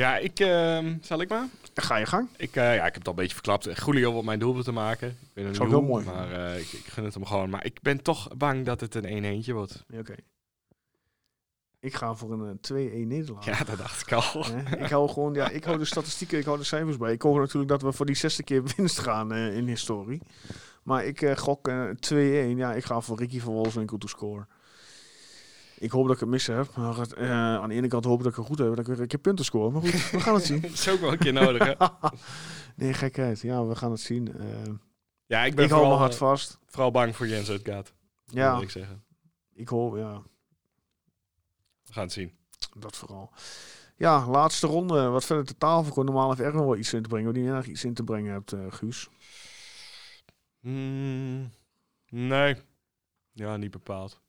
Ja, 0.00 0.16
ik, 0.16 0.40
ehm, 0.40 0.96
zal 1.00 1.20
ik 1.20 1.28
maar? 1.28 1.48
Dan 1.72 1.84
ga 1.84 1.96
je 1.96 2.06
gang. 2.06 2.28
Ik, 2.36 2.56
eh, 2.56 2.74
ja, 2.74 2.86
ik 2.86 2.94
heb 2.94 2.94
het 2.94 3.04
al 3.06 3.10
een 3.12 3.18
beetje 3.18 3.34
verklapt. 3.34 3.84
Julio 3.84 4.12
op 4.12 4.24
mijn 4.24 4.38
doelpunt 4.38 4.64
te 4.64 4.72
maken. 4.72 5.18
Ik 5.34 5.44
niet 5.44 5.60
ik 5.60 5.68
heel 5.68 5.82
mooi 5.82 6.04
Maar 6.04 6.32
eh, 6.32 6.58
ik, 6.58 6.72
ik 6.72 6.86
gun 6.86 7.04
het 7.04 7.14
hem 7.14 7.26
gewoon. 7.26 7.50
Maar 7.50 7.64
ik 7.64 7.82
ben 7.82 8.02
toch 8.02 8.36
bang 8.36 8.64
dat 8.64 8.80
het 8.80 8.94
een 8.94 9.42
1-1'tje 9.42 9.52
wordt. 9.52 9.84
Ja, 9.88 9.98
Oké. 9.98 10.14
Ik 11.80 11.94
ga 11.94 12.14
voor 12.14 12.32
een 12.32 12.58
eh, 12.62 13.04
2-1 13.04 13.06
nederlaag. 13.06 13.44
Ja, 13.44 13.64
dat 13.64 13.78
dacht 13.78 14.00
ik 14.00 14.12
al. 14.12 14.46
Ik 14.84 14.90
hou 14.90 15.08
gewoon, 15.08 15.34
ja, 15.34 15.48
ik 15.48 15.64
hou 15.64 15.78
de 15.78 15.84
statistieken, 15.84 16.38
ik 16.38 16.44
hou 16.44 16.58
de 16.58 16.64
cijfers 16.64 16.96
bij. 16.96 17.12
Ik 17.12 17.22
hoop 17.22 17.36
natuurlijk 17.36 17.70
dat 17.70 17.82
we 17.82 17.92
voor 17.92 18.06
die 18.06 18.14
zesde 18.14 18.42
keer 18.42 18.62
winst 18.76 18.98
gaan 18.98 19.34
in 19.34 19.66
historie. 19.66 20.22
Maar 20.82 21.04
ik 21.04 21.38
gok 21.38 21.68
eh, 21.68 21.88
2-1. 22.54 22.56
Ja, 22.56 22.74
ik 22.74 22.84
ga 22.84 23.00
voor 23.00 23.18
Ricky 23.18 23.40
van 23.40 23.52
Wolfswinkel 23.52 23.98
to 23.98 24.06
score. 24.06 24.46
Ik 25.80 25.90
hoop 25.90 26.04
dat 26.06 26.14
ik 26.14 26.20
het 26.20 26.28
missen 26.28 26.56
heb. 26.56 26.76
Maar 26.76 27.10
eh, 27.12 27.30
aan 27.30 27.68
de 27.68 27.74
ene 27.74 27.88
kant 27.88 28.04
hoop 28.04 28.18
ik 28.18 28.22
dat 28.22 28.32
ik 28.32 28.38
het 28.38 28.46
goed 28.46 28.58
heb, 28.58 28.76
dat 28.76 28.88
ik 28.88 28.98
een 28.98 29.06
keer 29.06 29.18
punten 29.18 29.44
score. 29.44 29.70
Maar 29.70 29.80
goed, 29.82 30.10
we 30.10 30.20
gaan 30.20 30.34
het 30.34 30.44
zien. 30.44 30.60
Dat 30.70 30.70
is 30.70 30.88
ook 30.88 31.00
wel 31.00 31.12
een 31.12 31.18
keer 31.18 31.32
nodig, 31.32 31.76
hè? 31.76 31.86
nee, 32.84 32.92
gekheid. 32.92 33.40
Ja, 33.40 33.64
we 33.66 33.74
gaan 33.76 33.90
het 33.90 34.00
zien. 34.00 34.38
Eh, 34.38 34.46
Ja, 35.26 35.44
ik 35.44 35.54
ben 35.54 35.64
ik 35.64 35.70
vooral, 35.70 35.88
mijn 35.88 36.00
hart 36.00 36.12
eh, 36.12 36.18
vast. 36.18 36.58
vooral 36.66 36.90
bang 36.90 37.16
voor 37.16 37.26
Jens 37.28 37.50
Uitgaat. 37.50 37.92
Ja, 38.24 38.52
wil 38.52 38.62
ik 38.62 38.70
zeggen. 38.70 39.04
ik 39.52 39.68
hoop, 39.68 39.96
ja, 39.96 40.22
We 41.84 41.92
gaan 41.92 42.02
het 42.02 42.12
zien. 42.12 42.32
dat 42.76 42.96
vooral. 42.96 43.30
Ja, 43.96 44.26
laatste 44.26 44.66
ronde. 44.66 45.08
Wat 45.08 45.24
verder 45.24 45.44
te 45.44 45.56
tafel 45.58 45.92
komt. 45.92 46.06
Normaal 46.06 46.28
heeft 46.28 46.40
Erwin 46.40 46.60
wel 46.64 46.76
iets 46.76 46.92
in 46.92 47.02
te 47.02 47.08
brengen. 47.08 47.34
Die 47.34 47.48
erg 47.48 47.66
iets 47.66 47.84
in 47.84 47.94
te 47.94 48.04
brengen 48.04 48.32
hebt, 48.32 48.54
Guus. 48.68 49.08
Hmm, 50.60 51.50
nee. 52.08 52.56
Ja, 53.32 53.56
niet 53.56 53.70
bepaald. 53.70 54.20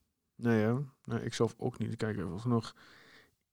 Nee, 0.41 0.60
hè? 0.63 0.73
nee, 1.06 1.23
ik 1.23 1.34
zelf 1.34 1.54
ook 1.58 1.77
niet. 1.77 1.95
Kijken 1.95 2.34
of 2.34 2.43
er 2.43 2.49
nog 2.49 2.75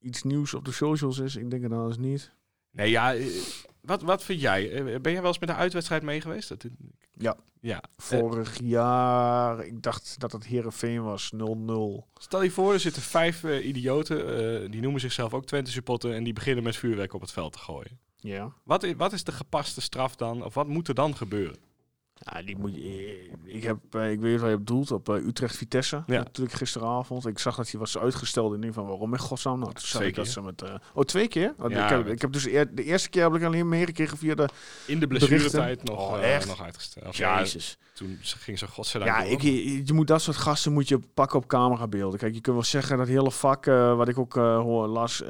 iets 0.00 0.22
nieuws 0.22 0.54
op 0.54 0.64
de 0.64 0.72
socials 0.72 1.18
is. 1.18 1.36
Ik 1.36 1.50
denk 1.50 1.62
het 1.62 1.72
eens 1.72 1.98
niet. 1.98 2.32
Nee, 2.70 2.90
ja. 2.90 3.14
eh, 3.14 3.26
Wat, 3.80 4.02
wat 4.02 4.24
vind 4.24 4.40
jij? 4.40 4.72
Eh, 4.72 5.00
Ben 5.00 5.12
jij 5.12 5.20
wel 5.20 5.30
eens 5.30 5.38
met 5.38 5.48
een 5.48 5.54
uitwedstrijd 5.54 6.02
mee 6.02 6.20
geweest? 6.20 6.48
Dat, 6.48 6.64
Ja. 7.12 7.36
Ja. 7.60 7.82
Vorig 7.96 8.58
jaar, 8.62 9.64
ik 9.64 9.82
dacht 9.82 10.14
dat 10.20 10.32
het 10.32 10.46
Herenveen 10.46 11.02
was, 11.02 11.32
0-0. 11.34 11.38
Stel 12.14 12.42
je 12.42 12.50
voor, 12.50 12.72
er 12.72 12.80
zitten 12.80 13.02
vijf 13.02 13.44
eh, 13.44 13.66
idioten. 13.66 14.70
die 14.70 14.80
noemen 14.80 15.00
zichzelf 15.00 15.34
ook 15.34 15.46
Twente 15.46 15.70
supporter. 15.70 16.12
En 16.14 16.24
die 16.24 16.32
beginnen 16.32 16.64
met 16.64 16.76
vuurwerk 16.76 17.12
op 17.14 17.20
het 17.20 17.32
veld 17.32 17.52
te 17.52 17.58
gooien. 17.58 17.98
Ja. 18.16 18.52
Wat 18.64 18.82
is, 18.82 18.94
wat 18.96 19.12
is 19.12 19.24
de 19.24 19.32
gepaste 19.32 19.80
straf 19.80 20.16
dan? 20.16 20.44
Of 20.44 20.54
wat 20.54 20.66
moet 20.68 20.88
er 20.88 20.94
dan 20.94 21.16
gebeuren? 21.16 21.56
Ja, 22.20 22.42
die 22.42 22.56
moet 22.58 22.74
je, 22.74 23.30
ik, 23.44 23.62
heb, 23.62 23.76
eh, 23.90 24.10
ik 24.10 24.20
weet 24.20 24.40
waar 24.40 24.50
je 24.50 24.56
op 24.56 24.66
doelt, 24.66 24.90
op 24.92 25.08
eh, 25.08 25.14
Utrecht-Vitesse. 25.26 26.02
Ja. 26.06 26.18
Natuurlijk 26.18 26.56
gisteravond. 26.56 27.26
Ik 27.26 27.38
zag 27.38 27.56
dat 27.56 27.70
hij 27.70 27.80
was 27.80 27.98
uitgesteld. 27.98 28.48
En 28.50 28.56
ik 28.56 28.62
denk 28.62 28.74
van, 28.74 28.86
waarom 28.86 29.12
in 29.12 29.18
godsnaam? 29.18 29.58
Nou, 29.58 29.72
toen 29.72 30.02
ik 30.02 30.14
dat 30.14 30.26
ze 30.28 30.42
met... 30.42 30.62
eh, 30.62 30.74
oh, 30.94 31.04
twee 31.04 31.28
keer? 31.28 31.54
Oh, 31.58 31.70
Ja, 31.70 31.84
ik, 31.84 31.90
heb, 31.90 32.04
met- 32.04 32.12
ik 32.12 32.20
heb 32.20 32.32
dus 32.32 32.46
eer- 32.46 32.74
de 32.74 32.84
eerste 32.84 33.08
keer 33.08 33.22
heb 33.22 33.34
ik 33.34 33.42
alleen 33.42 33.68
meegekregen 33.68 34.18
via 34.18 34.34
de... 34.34 34.48
In 34.86 34.98
de 35.00 35.06
blessuretijd 35.06 35.84
nog, 35.84 35.98
Oh, 35.98 36.46
nog 36.46 36.62
uitgesteld. 36.62 37.16
Ja, 37.16 37.38
Jezus. 37.38 37.78
toen 37.92 38.18
ging 38.20 38.58
ze 38.58 38.66
godzijdank 38.66 39.10
Ja, 39.16 39.22
ik, 39.22 39.42
je, 39.42 39.86
je 39.86 39.92
moet 39.92 40.06
dat 40.06 40.22
soort 40.22 40.36
gasten 40.36 40.72
moet 40.72 40.88
je 40.88 40.98
pakken 41.14 41.38
op 41.38 41.46
camerabeelden. 41.46 42.18
Kijk, 42.18 42.34
je 42.34 42.40
kunt 42.40 42.54
wel 42.56 42.64
zeggen 42.64 42.98
dat 42.98 43.08
hele 43.08 43.30
vak, 43.30 43.64
wat 43.64 44.08
ik 44.08 44.18
ook 44.18 44.34
hoor, 44.34 44.86
las, 44.86 45.22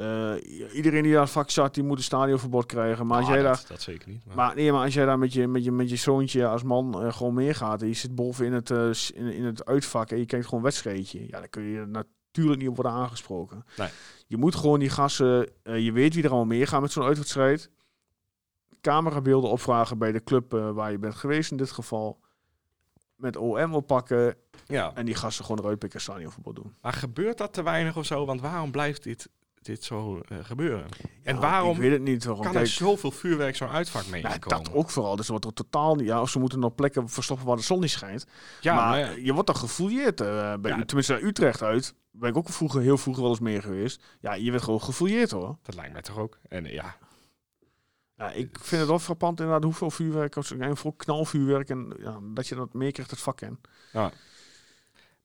iedereen 0.74 1.02
die 1.02 1.12
daar 1.12 1.28
vak 1.28 1.50
zat, 1.50 1.74
die 1.74 1.82
moet 1.84 1.96
een 1.98 2.02
stadionverbod 2.04 2.66
krijgen. 2.66 3.06
Maar 3.06 3.16
als 3.18 3.26
Ah, 3.26 3.32
jij 3.34 3.42
dat, 3.42 3.54
daar, 3.56 3.64
dat 3.68 3.80
zeker 3.82 4.08
niet. 4.08 4.24
Maar, 4.26 4.36
maar, 4.36 4.54
nee, 4.54 4.72
maar 4.72 4.84
als 4.84 4.94
jij 4.94 5.04
daar 5.04 5.18
met 5.18 5.32
je, 5.32 5.46
met 5.48 5.64
je, 5.64 5.72
met 5.72 5.90
je 5.90 5.96
zoontje 5.96 6.46
als 6.46 6.62
man 6.62 6.77
eh, 6.86 7.12
gewoon 7.12 7.34
meegaat 7.34 7.82
en 7.82 7.88
je 7.88 7.94
zit 7.94 8.14
boven 8.14 8.46
in 8.46 8.52
het, 8.52 8.96
s- 8.96 9.10
in, 9.10 9.26
in 9.32 9.44
het 9.44 9.64
uitvak 9.66 10.10
en 10.10 10.18
je 10.18 10.26
kijkt 10.26 10.44
gewoon 10.44 10.60
een 10.60 10.66
wedstrijdje, 10.66 11.26
ja, 11.28 11.38
dan 11.38 11.48
kun 11.50 11.62
je 11.62 11.84
natuurlijk 11.86 12.60
niet 12.60 12.68
op 12.68 12.74
worden 12.74 12.92
aangesproken. 12.92 13.64
Nee. 13.76 13.88
Je 14.26 14.36
moet 14.36 14.54
gewoon 14.54 14.78
die 14.78 14.88
gasten, 14.90 15.48
eh, 15.62 15.84
je 15.84 15.92
weet 15.92 16.14
wie 16.14 16.22
er 16.22 16.28
allemaal 16.30 16.56
meegaan 16.58 16.82
met 16.82 16.92
zo'n 16.92 17.04
uitwedstrijd, 17.04 17.70
camerabeelden 18.80 19.50
opvragen 19.50 19.98
bij 19.98 20.12
de 20.12 20.22
club 20.24 20.50
waar 20.52 20.90
je 20.90 20.98
bent 20.98 21.14
geweest 21.14 21.50
in 21.50 21.56
dit 21.56 21.70
geval. 21.70 22.20
Met 23.16 23.36
OM 23.36 23.74
oppakken 23.74 24.34
ja. 24.66 24.94
en 24.94 25.06
die 25.06 25.14
gasten 25.14 25.44
gewoon 25.44 25.60
eruit 25.60 25.78
pikken 25.78 26.00
stadionverbod 26.00 26.54
doen. 26.56 26.74
maar 26.82 26.92
gebeurt 26.92 27.38
dat 27.38 27.52
te 27.52 27.62
weinig 27.62 27.96
of 27.96 28.06
zo? 28.06 28.24
Want 28.26 28.40
waarom 28.40 28.70
blijft 28.70 29.02
dit, 29.02 29.28
dit 29.68 29.84
zo 29.84 30.20
eh, 30.28 30.38
gebeuren? 30.42 30.86
en 31.22 31.34
Ja, 31.34 31.40
waarom 31.40 31.70
Ik 31.74 31.80
weet 31.80 31.90
het 31.92 32.02
niet. 32.02 32.24
Waarom. 32.24 32.42
kan 32.44 32.52
Kijk, 32.52 32.64
er 32.64 32.70
zoveel 32.70 33.10
vuurwerk 33.10 33.56
zo'n 33.56 33.68
uitvak 33.68 34.06
mee 34.06 34.22
nou, 34.22 34.38
dat 34.38 34.72
ook 34.72 34.90
vooral. 34.90 35.16
Dus 35.16 35.28
wordt 35.28 35.44
er 35.44 35.52
totaal 35.54 35.94
niet... 35.94 36.06
Ja, 36.06 36.20
of 36.20 36.30
ze 36.30 36.38
moeten 36.38 36.58
nog 36.58 36.74
plekken 36.74 37.08
verstoppen 37.08 37.46
waar 37.46 37.56
de 37.56 37.62
zon 37.62 37.80
niet 37.80 37.90
schijnt. 37.90 38.26
Ja, 38.60 38.74
maar 38.74 38.88
maar 38.88 38.98
ja, 38.98 39.10
je 39.10 39.32
wordt 39.32 39.46
dan 39.46 39.56
gefouilleerd. 39.56 40.20
eh, 40.20 40.54
bij, 40.60 40.70
Ja. 40.70 40.84
Tenminste, 40.84 41.12
naar 41.12 41.22
Utrecht 41.22 41.62
uit. 41.62 41.94
Ben 42.10 42.30
ik 42.30 42.36
ook 42.36 42.48
vroeger, 42.48 42.80
heel 42.80 42.98
vroeger 42.98 43.22
wel 43.22 43.32
eens 43.32 43.40
meer 43.40 43.62
geweest. 43.62 44.02
Ja, 44.20 44.34
je 44.34 44.50
werd 44.50 44.62
gewoon 44.62 44.82
gefouilleerd 44.82 45.30
hoor. 45.30 45.56
dat 45.62 45.74
lijkt 45.74 45.92
mij 45.92 46.02
toch 46.02 46.18
ook. 46.18 46.38
En 46.48 46.66
eh, 46.66 46.72
ja, 46.72 46.96
Ja, 48.16 48.30
ik 48.30 48.58
vind 48.60 48.80
het 48.80 48.90
wel 48.90 48.98
frappant 48.98 49.38
inderdaad 49.40 49.64
hoeveel 49.64 49.90
vuurwerk... 49.90 50.36
als- 50.36 50.50
En 50.52 50.76
vooral 50.76 50.96
knalvuurwerk. 50.96 51.68
En 51.70 51.92
ja, 52.00 52.18
dat 52.34 52.48
je 52.48 52.54
dat 52.54 52.72
meer 52.74 52.92
krijgt 52.92 53.10
het 53.10 53.20
vak 53.20 53.40
in. 53.40 53.58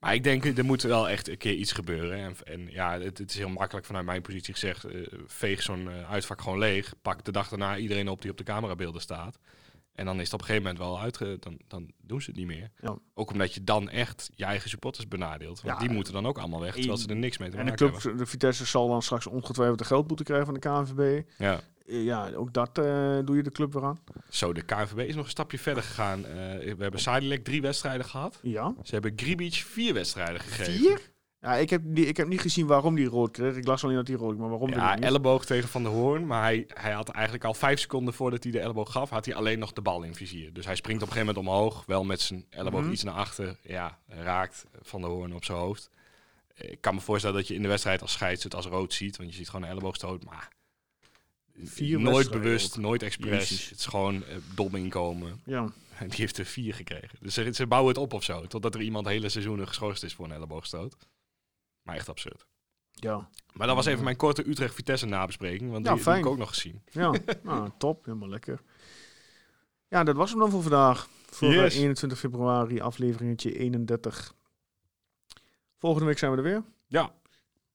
Maar 0.03 0.13
ik 0.13 0.23
denk, 0.23 0.45
er 0.45 0.65
moet 0.65 0.81
wel 0.81 1.09
echt 1.09 1.27
een 1.29 1.37
keer 1.37 1.53
iets 1.53 1.71
gebeuren. 1.71 2.17
En, 2.17 2.35
en 2.43 2.67
ja, 2.71 2.99
het, 2.99 3.17
het 3.17 3.29
is 3.29 3.37
heel 3.37 3.49
makkelijk 3.49 3.85
vanuit 3.85 4.05
mijn 4.05 4.21
positie 4.21 4.53
gezegd. 4.53 4.83
eh, 4.83 5.01
veeg 5.25 5.61
zo'n 5.61 5.89
eh, 5.89 6.11
uitvak 6.11 6.41
gewoon 6.41 6.57
leeg. 6.57 6.93
Pak 7.01 7.23
de 7.23 7.31
dag 7.31 7.49
daarna 7.49 7.77
iedereen 7.77 8.07
op 8.07 8.21
die 8.21 8.31
op 8.31 8.37
de 8.37 8.43
camerabeelden 8.43 9.01
staat. 9.01 9.39
En 9.93 10.05
dan 10.05 10.19
is 10.19 10.23
het 10.25 10.33
op 10.33 10.39
een 10.39 10.45
gegeven 10.45 10.67
moment 10.67 10.83
wel 10.89 10.99
uitge... 11.01 11.37
Dan, 11.39 11.59
dan 11.67 11.91
doen 12.01 12.21
ze 12.21 12.29
het 12.29 12.39
niet 12.39 12.47
meer. 12.47 12.71
Ja. 12.81 12.97
Ook 13.13 13.31
omdat 13.31 13.53
je 13.53 13.63
dan 13.63 13.89
echt 13.89 14.29
je 14.35 14.45
eigen 14.45 14.69
supporters 14.69 15.07
benadeelt. 15.07 15.61
Want 15.61 15.79
Ja. 15.79 15.85
die 15.87 15.95
moeten 15.95 16.13
dan 16.13 16.25
ook 16.25 16.37
allemaal 16.37 16.59
weg, 16.61 16.73
terwijl 16.73 16.97
ze 16.97 17.07
er 17.07 17.15
niks 17.15 17.37
mee 17.37 17.49
te 17.49 17.57
En 17.57 17.65
de 17.65 17.71
club, 17.73 17.93
hebben. 17.93 18.17
de 18.17 18.25
Vitesse 18.25 18.65
zal 18.65 18.87
dan 18.87 19.01
straks 19.01 19.27
ongetwijfeld 19.27 19.79
de 19.79 19.85
geldboete 19.85 20.23
krijgen 20.23 20.45
van 20.45 20.53
de 20.53 20.59
KNVB. 20.59 21.23
Ja. 21.37 21.53
Eh, 21.85 22.03
Ja, 22.03 22.29
ook 22.35 22.53
dat 22.53 22.77
eh, 22.77 23.17
doe 23.25 23.35
je 23.35 23.43
de 23.43 23.51
club 23.51 23.73
weer 23.73 23.83
aan. 23.83 23.99
Zo, 24.29 24.53
de 24.53 24.61
KNVB 24.61 24.97
is 24.99 25.15
nog 25.15 25.23
een 25.25 25.31
stapje 25.31 25.59
verder 25.59 25.83
gegaan. 25.83 26.25
Eh, 26.25 26.31
we 26.75 26.75
hebben 26.83 26.99
Sadilek 26.99 27.43
drie 27.43 27.61
wedstrijden 27.61 28.05
gehad. 28.05 28.39
Ja. 28.41 28.73
Ze 28.83 28.93
hebben 28.93 29.13
Gribic 29.15 29.53
vier 29.53 29.93
wedstrijden 29.93 30.39
gegeven. 30.41 30.73
Vier? 30.73 31.11
Ja, 31.43 31.55
ik 31.55 31.69
heb, 31.69 31.81
die, 31.85 32.05
ik 32.05 32.17
heb 32.17 32.27
niet 32.27 32.41
gezien 32.41 32.67
waarom 32.67 32.95
die 32.95 33.05
rood 33.07 33.31
kreeg. 33.31 33.55
Ik 33.55 33.65
las 33.67 33.83
alleen 33.83 33.95
dat 33.95 34.07
hij 34.07 34.15
rood, 34.17 34.37
maar 34.37 34.49
waarom 34.49 34.69
Ja, 34.69 34.99
elleboog 34.99 35.45
tegen 35.45 35.69
Van 35.69 35.83
der 35.83 35.91
Hoorn. 35.91 36.25
Maar 36.27 36.41
hij, 36.41 36.65
hij 36.67 36.91
had 36.91 37.09
eigenlijk 37.09 37.43
al 37.45 37.53
vijf 37.53 37.79
seconden 37.79 38.13
voordat 38.13 38.43
hij 38.43 38.51
de 38.51 38.59
elleboog 38.59 38.91
gaf, 38.91 39.09
had 39.09 39.25
hij 39.25 39.35
alleen 39.35 39.59
nog 39.59 39.73
de 39.73 39.81
bal 39.81 40.03
in 40.03 40.15
vizier. 40.15 40.53
Dus 40.53 40.65
hij 40.65 40.75
springt 40.75 41.01
op 41.03 41.07
een 41.07 41.13
gegeven 41.13 41.35
moment 41.35 41.53
omhoog, 41.53 41.85
wel 41.85 42.03
met 42.03 42.21
zijn 42.21 42.45
elleboog 42.49 42.81
Mhm. 42.81 42.91
iets 42.91 43.03
naar 43.03 43.13
achter. 43.13 43.57
Ja, 43.63 43.99
raakt 44.07 44.65
Van 44.81 45.01
der 45.01 45.09
Hoorn 45.09 45.33
op 45.35 45.43
zijn 45.45 45.57
hoofd. 45.57 45.89
Ik 46.55 46.81
kan 46.81 46.95
me 46.95 47.01
voorstellen 47.01 47.35
dat 47.35 47.47
je 47.47 47.53
in 47.55 47.61
de 47.61 47.67
wedstrijd 47.67 48.01
als 48.01 48.11
scheids 48.11 48.43
het 48.43 48.55
als 48.55 48.65
rood 48.65 48.93
ziet, 48.93 49.17
want 49.17 49.29
je 49.29 49.35
ziet 49.35 49.49
gewoon 49.49 49.65
een 49.65 49.71
elleboogstoot. 49.71 50.23
Maar 50.25 50.49
Vier 51.63 51.99
nooit 51.99 52.31
bewust, 52.31 52.77
nooit 52.77 53.03
expres. 53.03 53.49
Jezus. 53.49 53.69
Het 53.69 53.79
is 53.79 53.85
gewoon 53.85 54.23
eh, 54.25 54.35
dom 54.55 54.75
inkomen. 54.75 55.41
Ja. 55.45 55.71
En 55.97 56.07
die 56.07 56.17
heeft 56.19 56.37
er 56.37 56.45
vier 56.45 56.73
gekregen. 56.73 57.17
Dus 57.19 57.33
ze, 57.33 57.53
ze 57.53 57.67
bouwen 57.67 57.93
het 57.93 58.03
op 58.03 58.13
of 58.13 58.23
zo, 58.23 58.47
totdat 58.47 58.75
er 58.75 58.81
iemand 58.81 59.07
hele 59.07 59.29
seizoenen 59.29 59.67
geschorst 59.67 60.03
is 60.03 60.13
voor 60.13 60.25
een 60.25 60.31
elleboogstoot. 60.31 60.95
Maar 61.83 61.95
echt 61.95 62.09
absurd. 62.09 62.45
Ja. 62.91 63.29
Maar 63.53 63.67
dat 63.67 63.75
was 63.75 63.85
even 63.85 64.03
mijn 64.03 64.15
korte 64.15 64.49
Utrecht-Vitesse 64.49 65.05
nabespreking, 65.05 65.71
want 65.71 65.85
Ja, 65.85 65.93
die, 65.93 66.03
die 66.03 66.11
heb 66.13 66.21
ik 66.21 66.29
ook 66.29 66.37
nog 66.37 66.49
gezien. 66.49 66.81
Ja, 66.91 67.13
nou, 67.43 67.69
top. 67.77 68.05
Helemaal 68.05 68.29
lekker. 68.29 68.61
Ja, 69.87 70.03
dat 70.03 70.15
was 70.15 70.29
hem 70.29 70.39
dan 70.39 70.49
voor 70.51 70.61
vandaag. 70.61 71.07
Voor 71.29 71.47
eh, 71.47 71.53
Yes. 71.55 71.75
21 71.75 72.19
februari, 72.19 72.81
afleveringetje 72.81 73.57
31. 73.57 74.33
Volgende 75.77 76.05
week 76.07 76.17
zijn 76.17 76.31
we 76.31 76.37
er 76.37 76.43
weer. 76.43 76.63
Ja, 76.87 77.13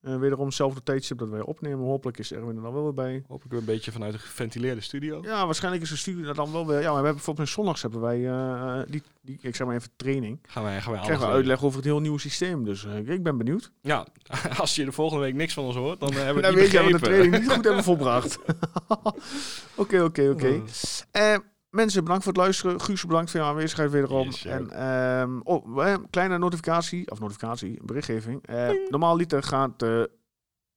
Eh, 0.01 0.17
wederom 0.17 0.47
hetzelfde 0.47 0.83
tijdstip 0.83 1.19
dat 1.19 1.29
wij 1.29 1.41
opnemen. 1.41 1.87
Hopelijk 1.87 2.19
is 2.19 2.33
Erwin 2.33 2.57
er 2.57 2.63
dan 2.63 2.73
wel 2.73 2.83
weer 2.83 2.95
bij. 2.95 3.23
Hopelijk 3.27 3.51
weer 3.51 3.61
een 3.61 3.67
beetje 3.67 3.93
vanuit 3.93 4.15
een 4.15 4.21
geventileerde 4.21 4.81
studio. 4.81 5.23
Ja, 5.23 5.45
waarschijnlijk 5.45 5.83
is 5.83 5.91
de 5.91 5.97
studio 5.97 6.33
dan 6.33 6.53
wel 6.53 6.67
weer... 6.67 6.81
Ja, 6.81 6.89
we 6.89 6.95
hebben 6.95 7.15
bijvoorbeeld 7.15 7.49
zondags 7.49 7.83
hebben 7.83 8.01
wij 8.01 8.29
eh, 8.29 8.81
die, 8.89 9.03
die, 9.23 9.39
ik 9.41 9.57
zeg 9.57 9.67
maar 9.67 9.77
even 9.77 9.91
training. 9.97 10.39
Gaan 10.43 10.63
wij, 10.63 10.81
gaan 10.81 10.93
wij 10.93 11.03
Krijgen 11.03 11.27
we 11.27 11.33
uitleg 11.33 11.65
over 11.65 11.77
het 11.77 11.87
heel 11.87 12.01
nieuwe 12.01 12.21
systeem. 12.21 12.65
Dus 12.65 12.85
eh, 12.85 13.09
ik 13.09 13.23
ben 13.23 13.37
benieuwd. 13.37 13.73
Ja, 13.81 14.07
als 14.61 14.75
je 14.75 14.85
de 14.85 14.93
volgende 14.93 15.23
week 15.25 15.35
niks 15.35 15.55
van 15.55 15.65
ons 15.65 15.77
hoort, 15.77 16.01
dan 16.01 16.11
eh, 16.11 16.17
hebben 16.17 16.43
we 16.43 16.49
het 16.49 16.57
niet 16.57 16.63
weet 16.63 16.73
je 16.73 16.79
dat 16.79 16.87
we 16.87 16.99
de 16.99 17.05
training 17.05 17.39
niet 17.39 17.53
goed 17.53 17.65
hebben 17.65 17.85
volbracht. 17.85 18.39
Oké, 19.75 20.03
oké, 20.03 20.31
oké. 20.31 20.63
Eh, 21.71 21.77
Mensen, 21.77 22.03
bedankt 22.03 22.25
voor 22.25 22.33
het 22.33 22.43
luisteren. 22.43 22.81
Guus, 22.81 23.07
bedankt 23.07 23.31
voor 23.31 23.41
je 23.41 23.47
aanwezigheid 23.47 23.91
wederom. 23.91 24.25
Yes, 24.25 24.45
en 24.45 24.71
ehm, 24.71 25.41
oh, 25.43 25.87
eh, 25.87 25.97
kleine 26.11 26.39
notificatie, 26.39 27.11
of 27.11 27.21
notificatie, 27.21 27.79
berichtgeving. 27.85 28.47
Eh, 28.47 28.71
normaal 28.89 29.17
liter 29.17 29.43
gaat 29.43 29.79
de 29.79 30.11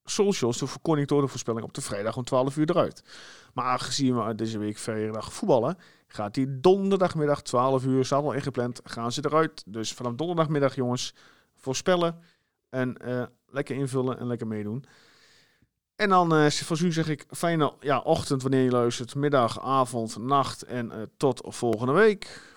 socials, 0.04 0.58
de 0.58 0.68
voorspelling 0.68 1.64
op 1.64 1.74
de 1.74 1.82
vrijdag 1.82 2.18
om 2.18 2.24
12 2.24 2.58
uur 2.58 2.70
eruit. 2.70 3.04
Maar 3.54 3.66
aangezien 3.66 4.26
we 4.26 4.36
deze 4.36 4.58
week 4.58 4.78
vrijdag 4.78 5.34
voetballen, 5.34 5.78
gaat 6.08 6.34
die 6.34 6.60
donderdagmiddag 6.60 7.42
12 7.42 7.86
uur, 7.86 8.06
staat 8.06 8.24
al 8.24 8.34
ingepland, 8.34 8.82
gaan 8.84 9.12
ze 9.12 9.26
eruit. 9.26 9.64
Dus 9.68 9.94
vanaf 9.94 10.14
donderdagmiddag, 10.14 10.76
jongens, 10.76 11.14
voorspellen 11.56 12.20
en 12.70 12.98
eh, 12.98 13.24
lekker 13.48 13.76
invullen 13.76 14.20
en 14.20 14.28
lekker 14.28 14.48
meedoen. 14.48 14.86
En 16.02 16.10
dan 16.10 16.36
eh 16.36 16.50
voor 16.50 16.82
u 16.82 16.92
zeg 16.92 17.10
ik 17.10 17.26
fijne 17.32 17.74
ja, 17.80 18.00
ochtend 18.00 18.42
wanneer 18.42 18.64
je 18.64 18.72
luistert, 18.72 19.16
middag, 19.16 19.62
avond, 19.62 20.18
nacht 20.18 20.62
en 20.62 20.92
eh, 20.92 20.98
tot 21.18 21.42
volgende 21.44 21.94
week. 21.94 22.51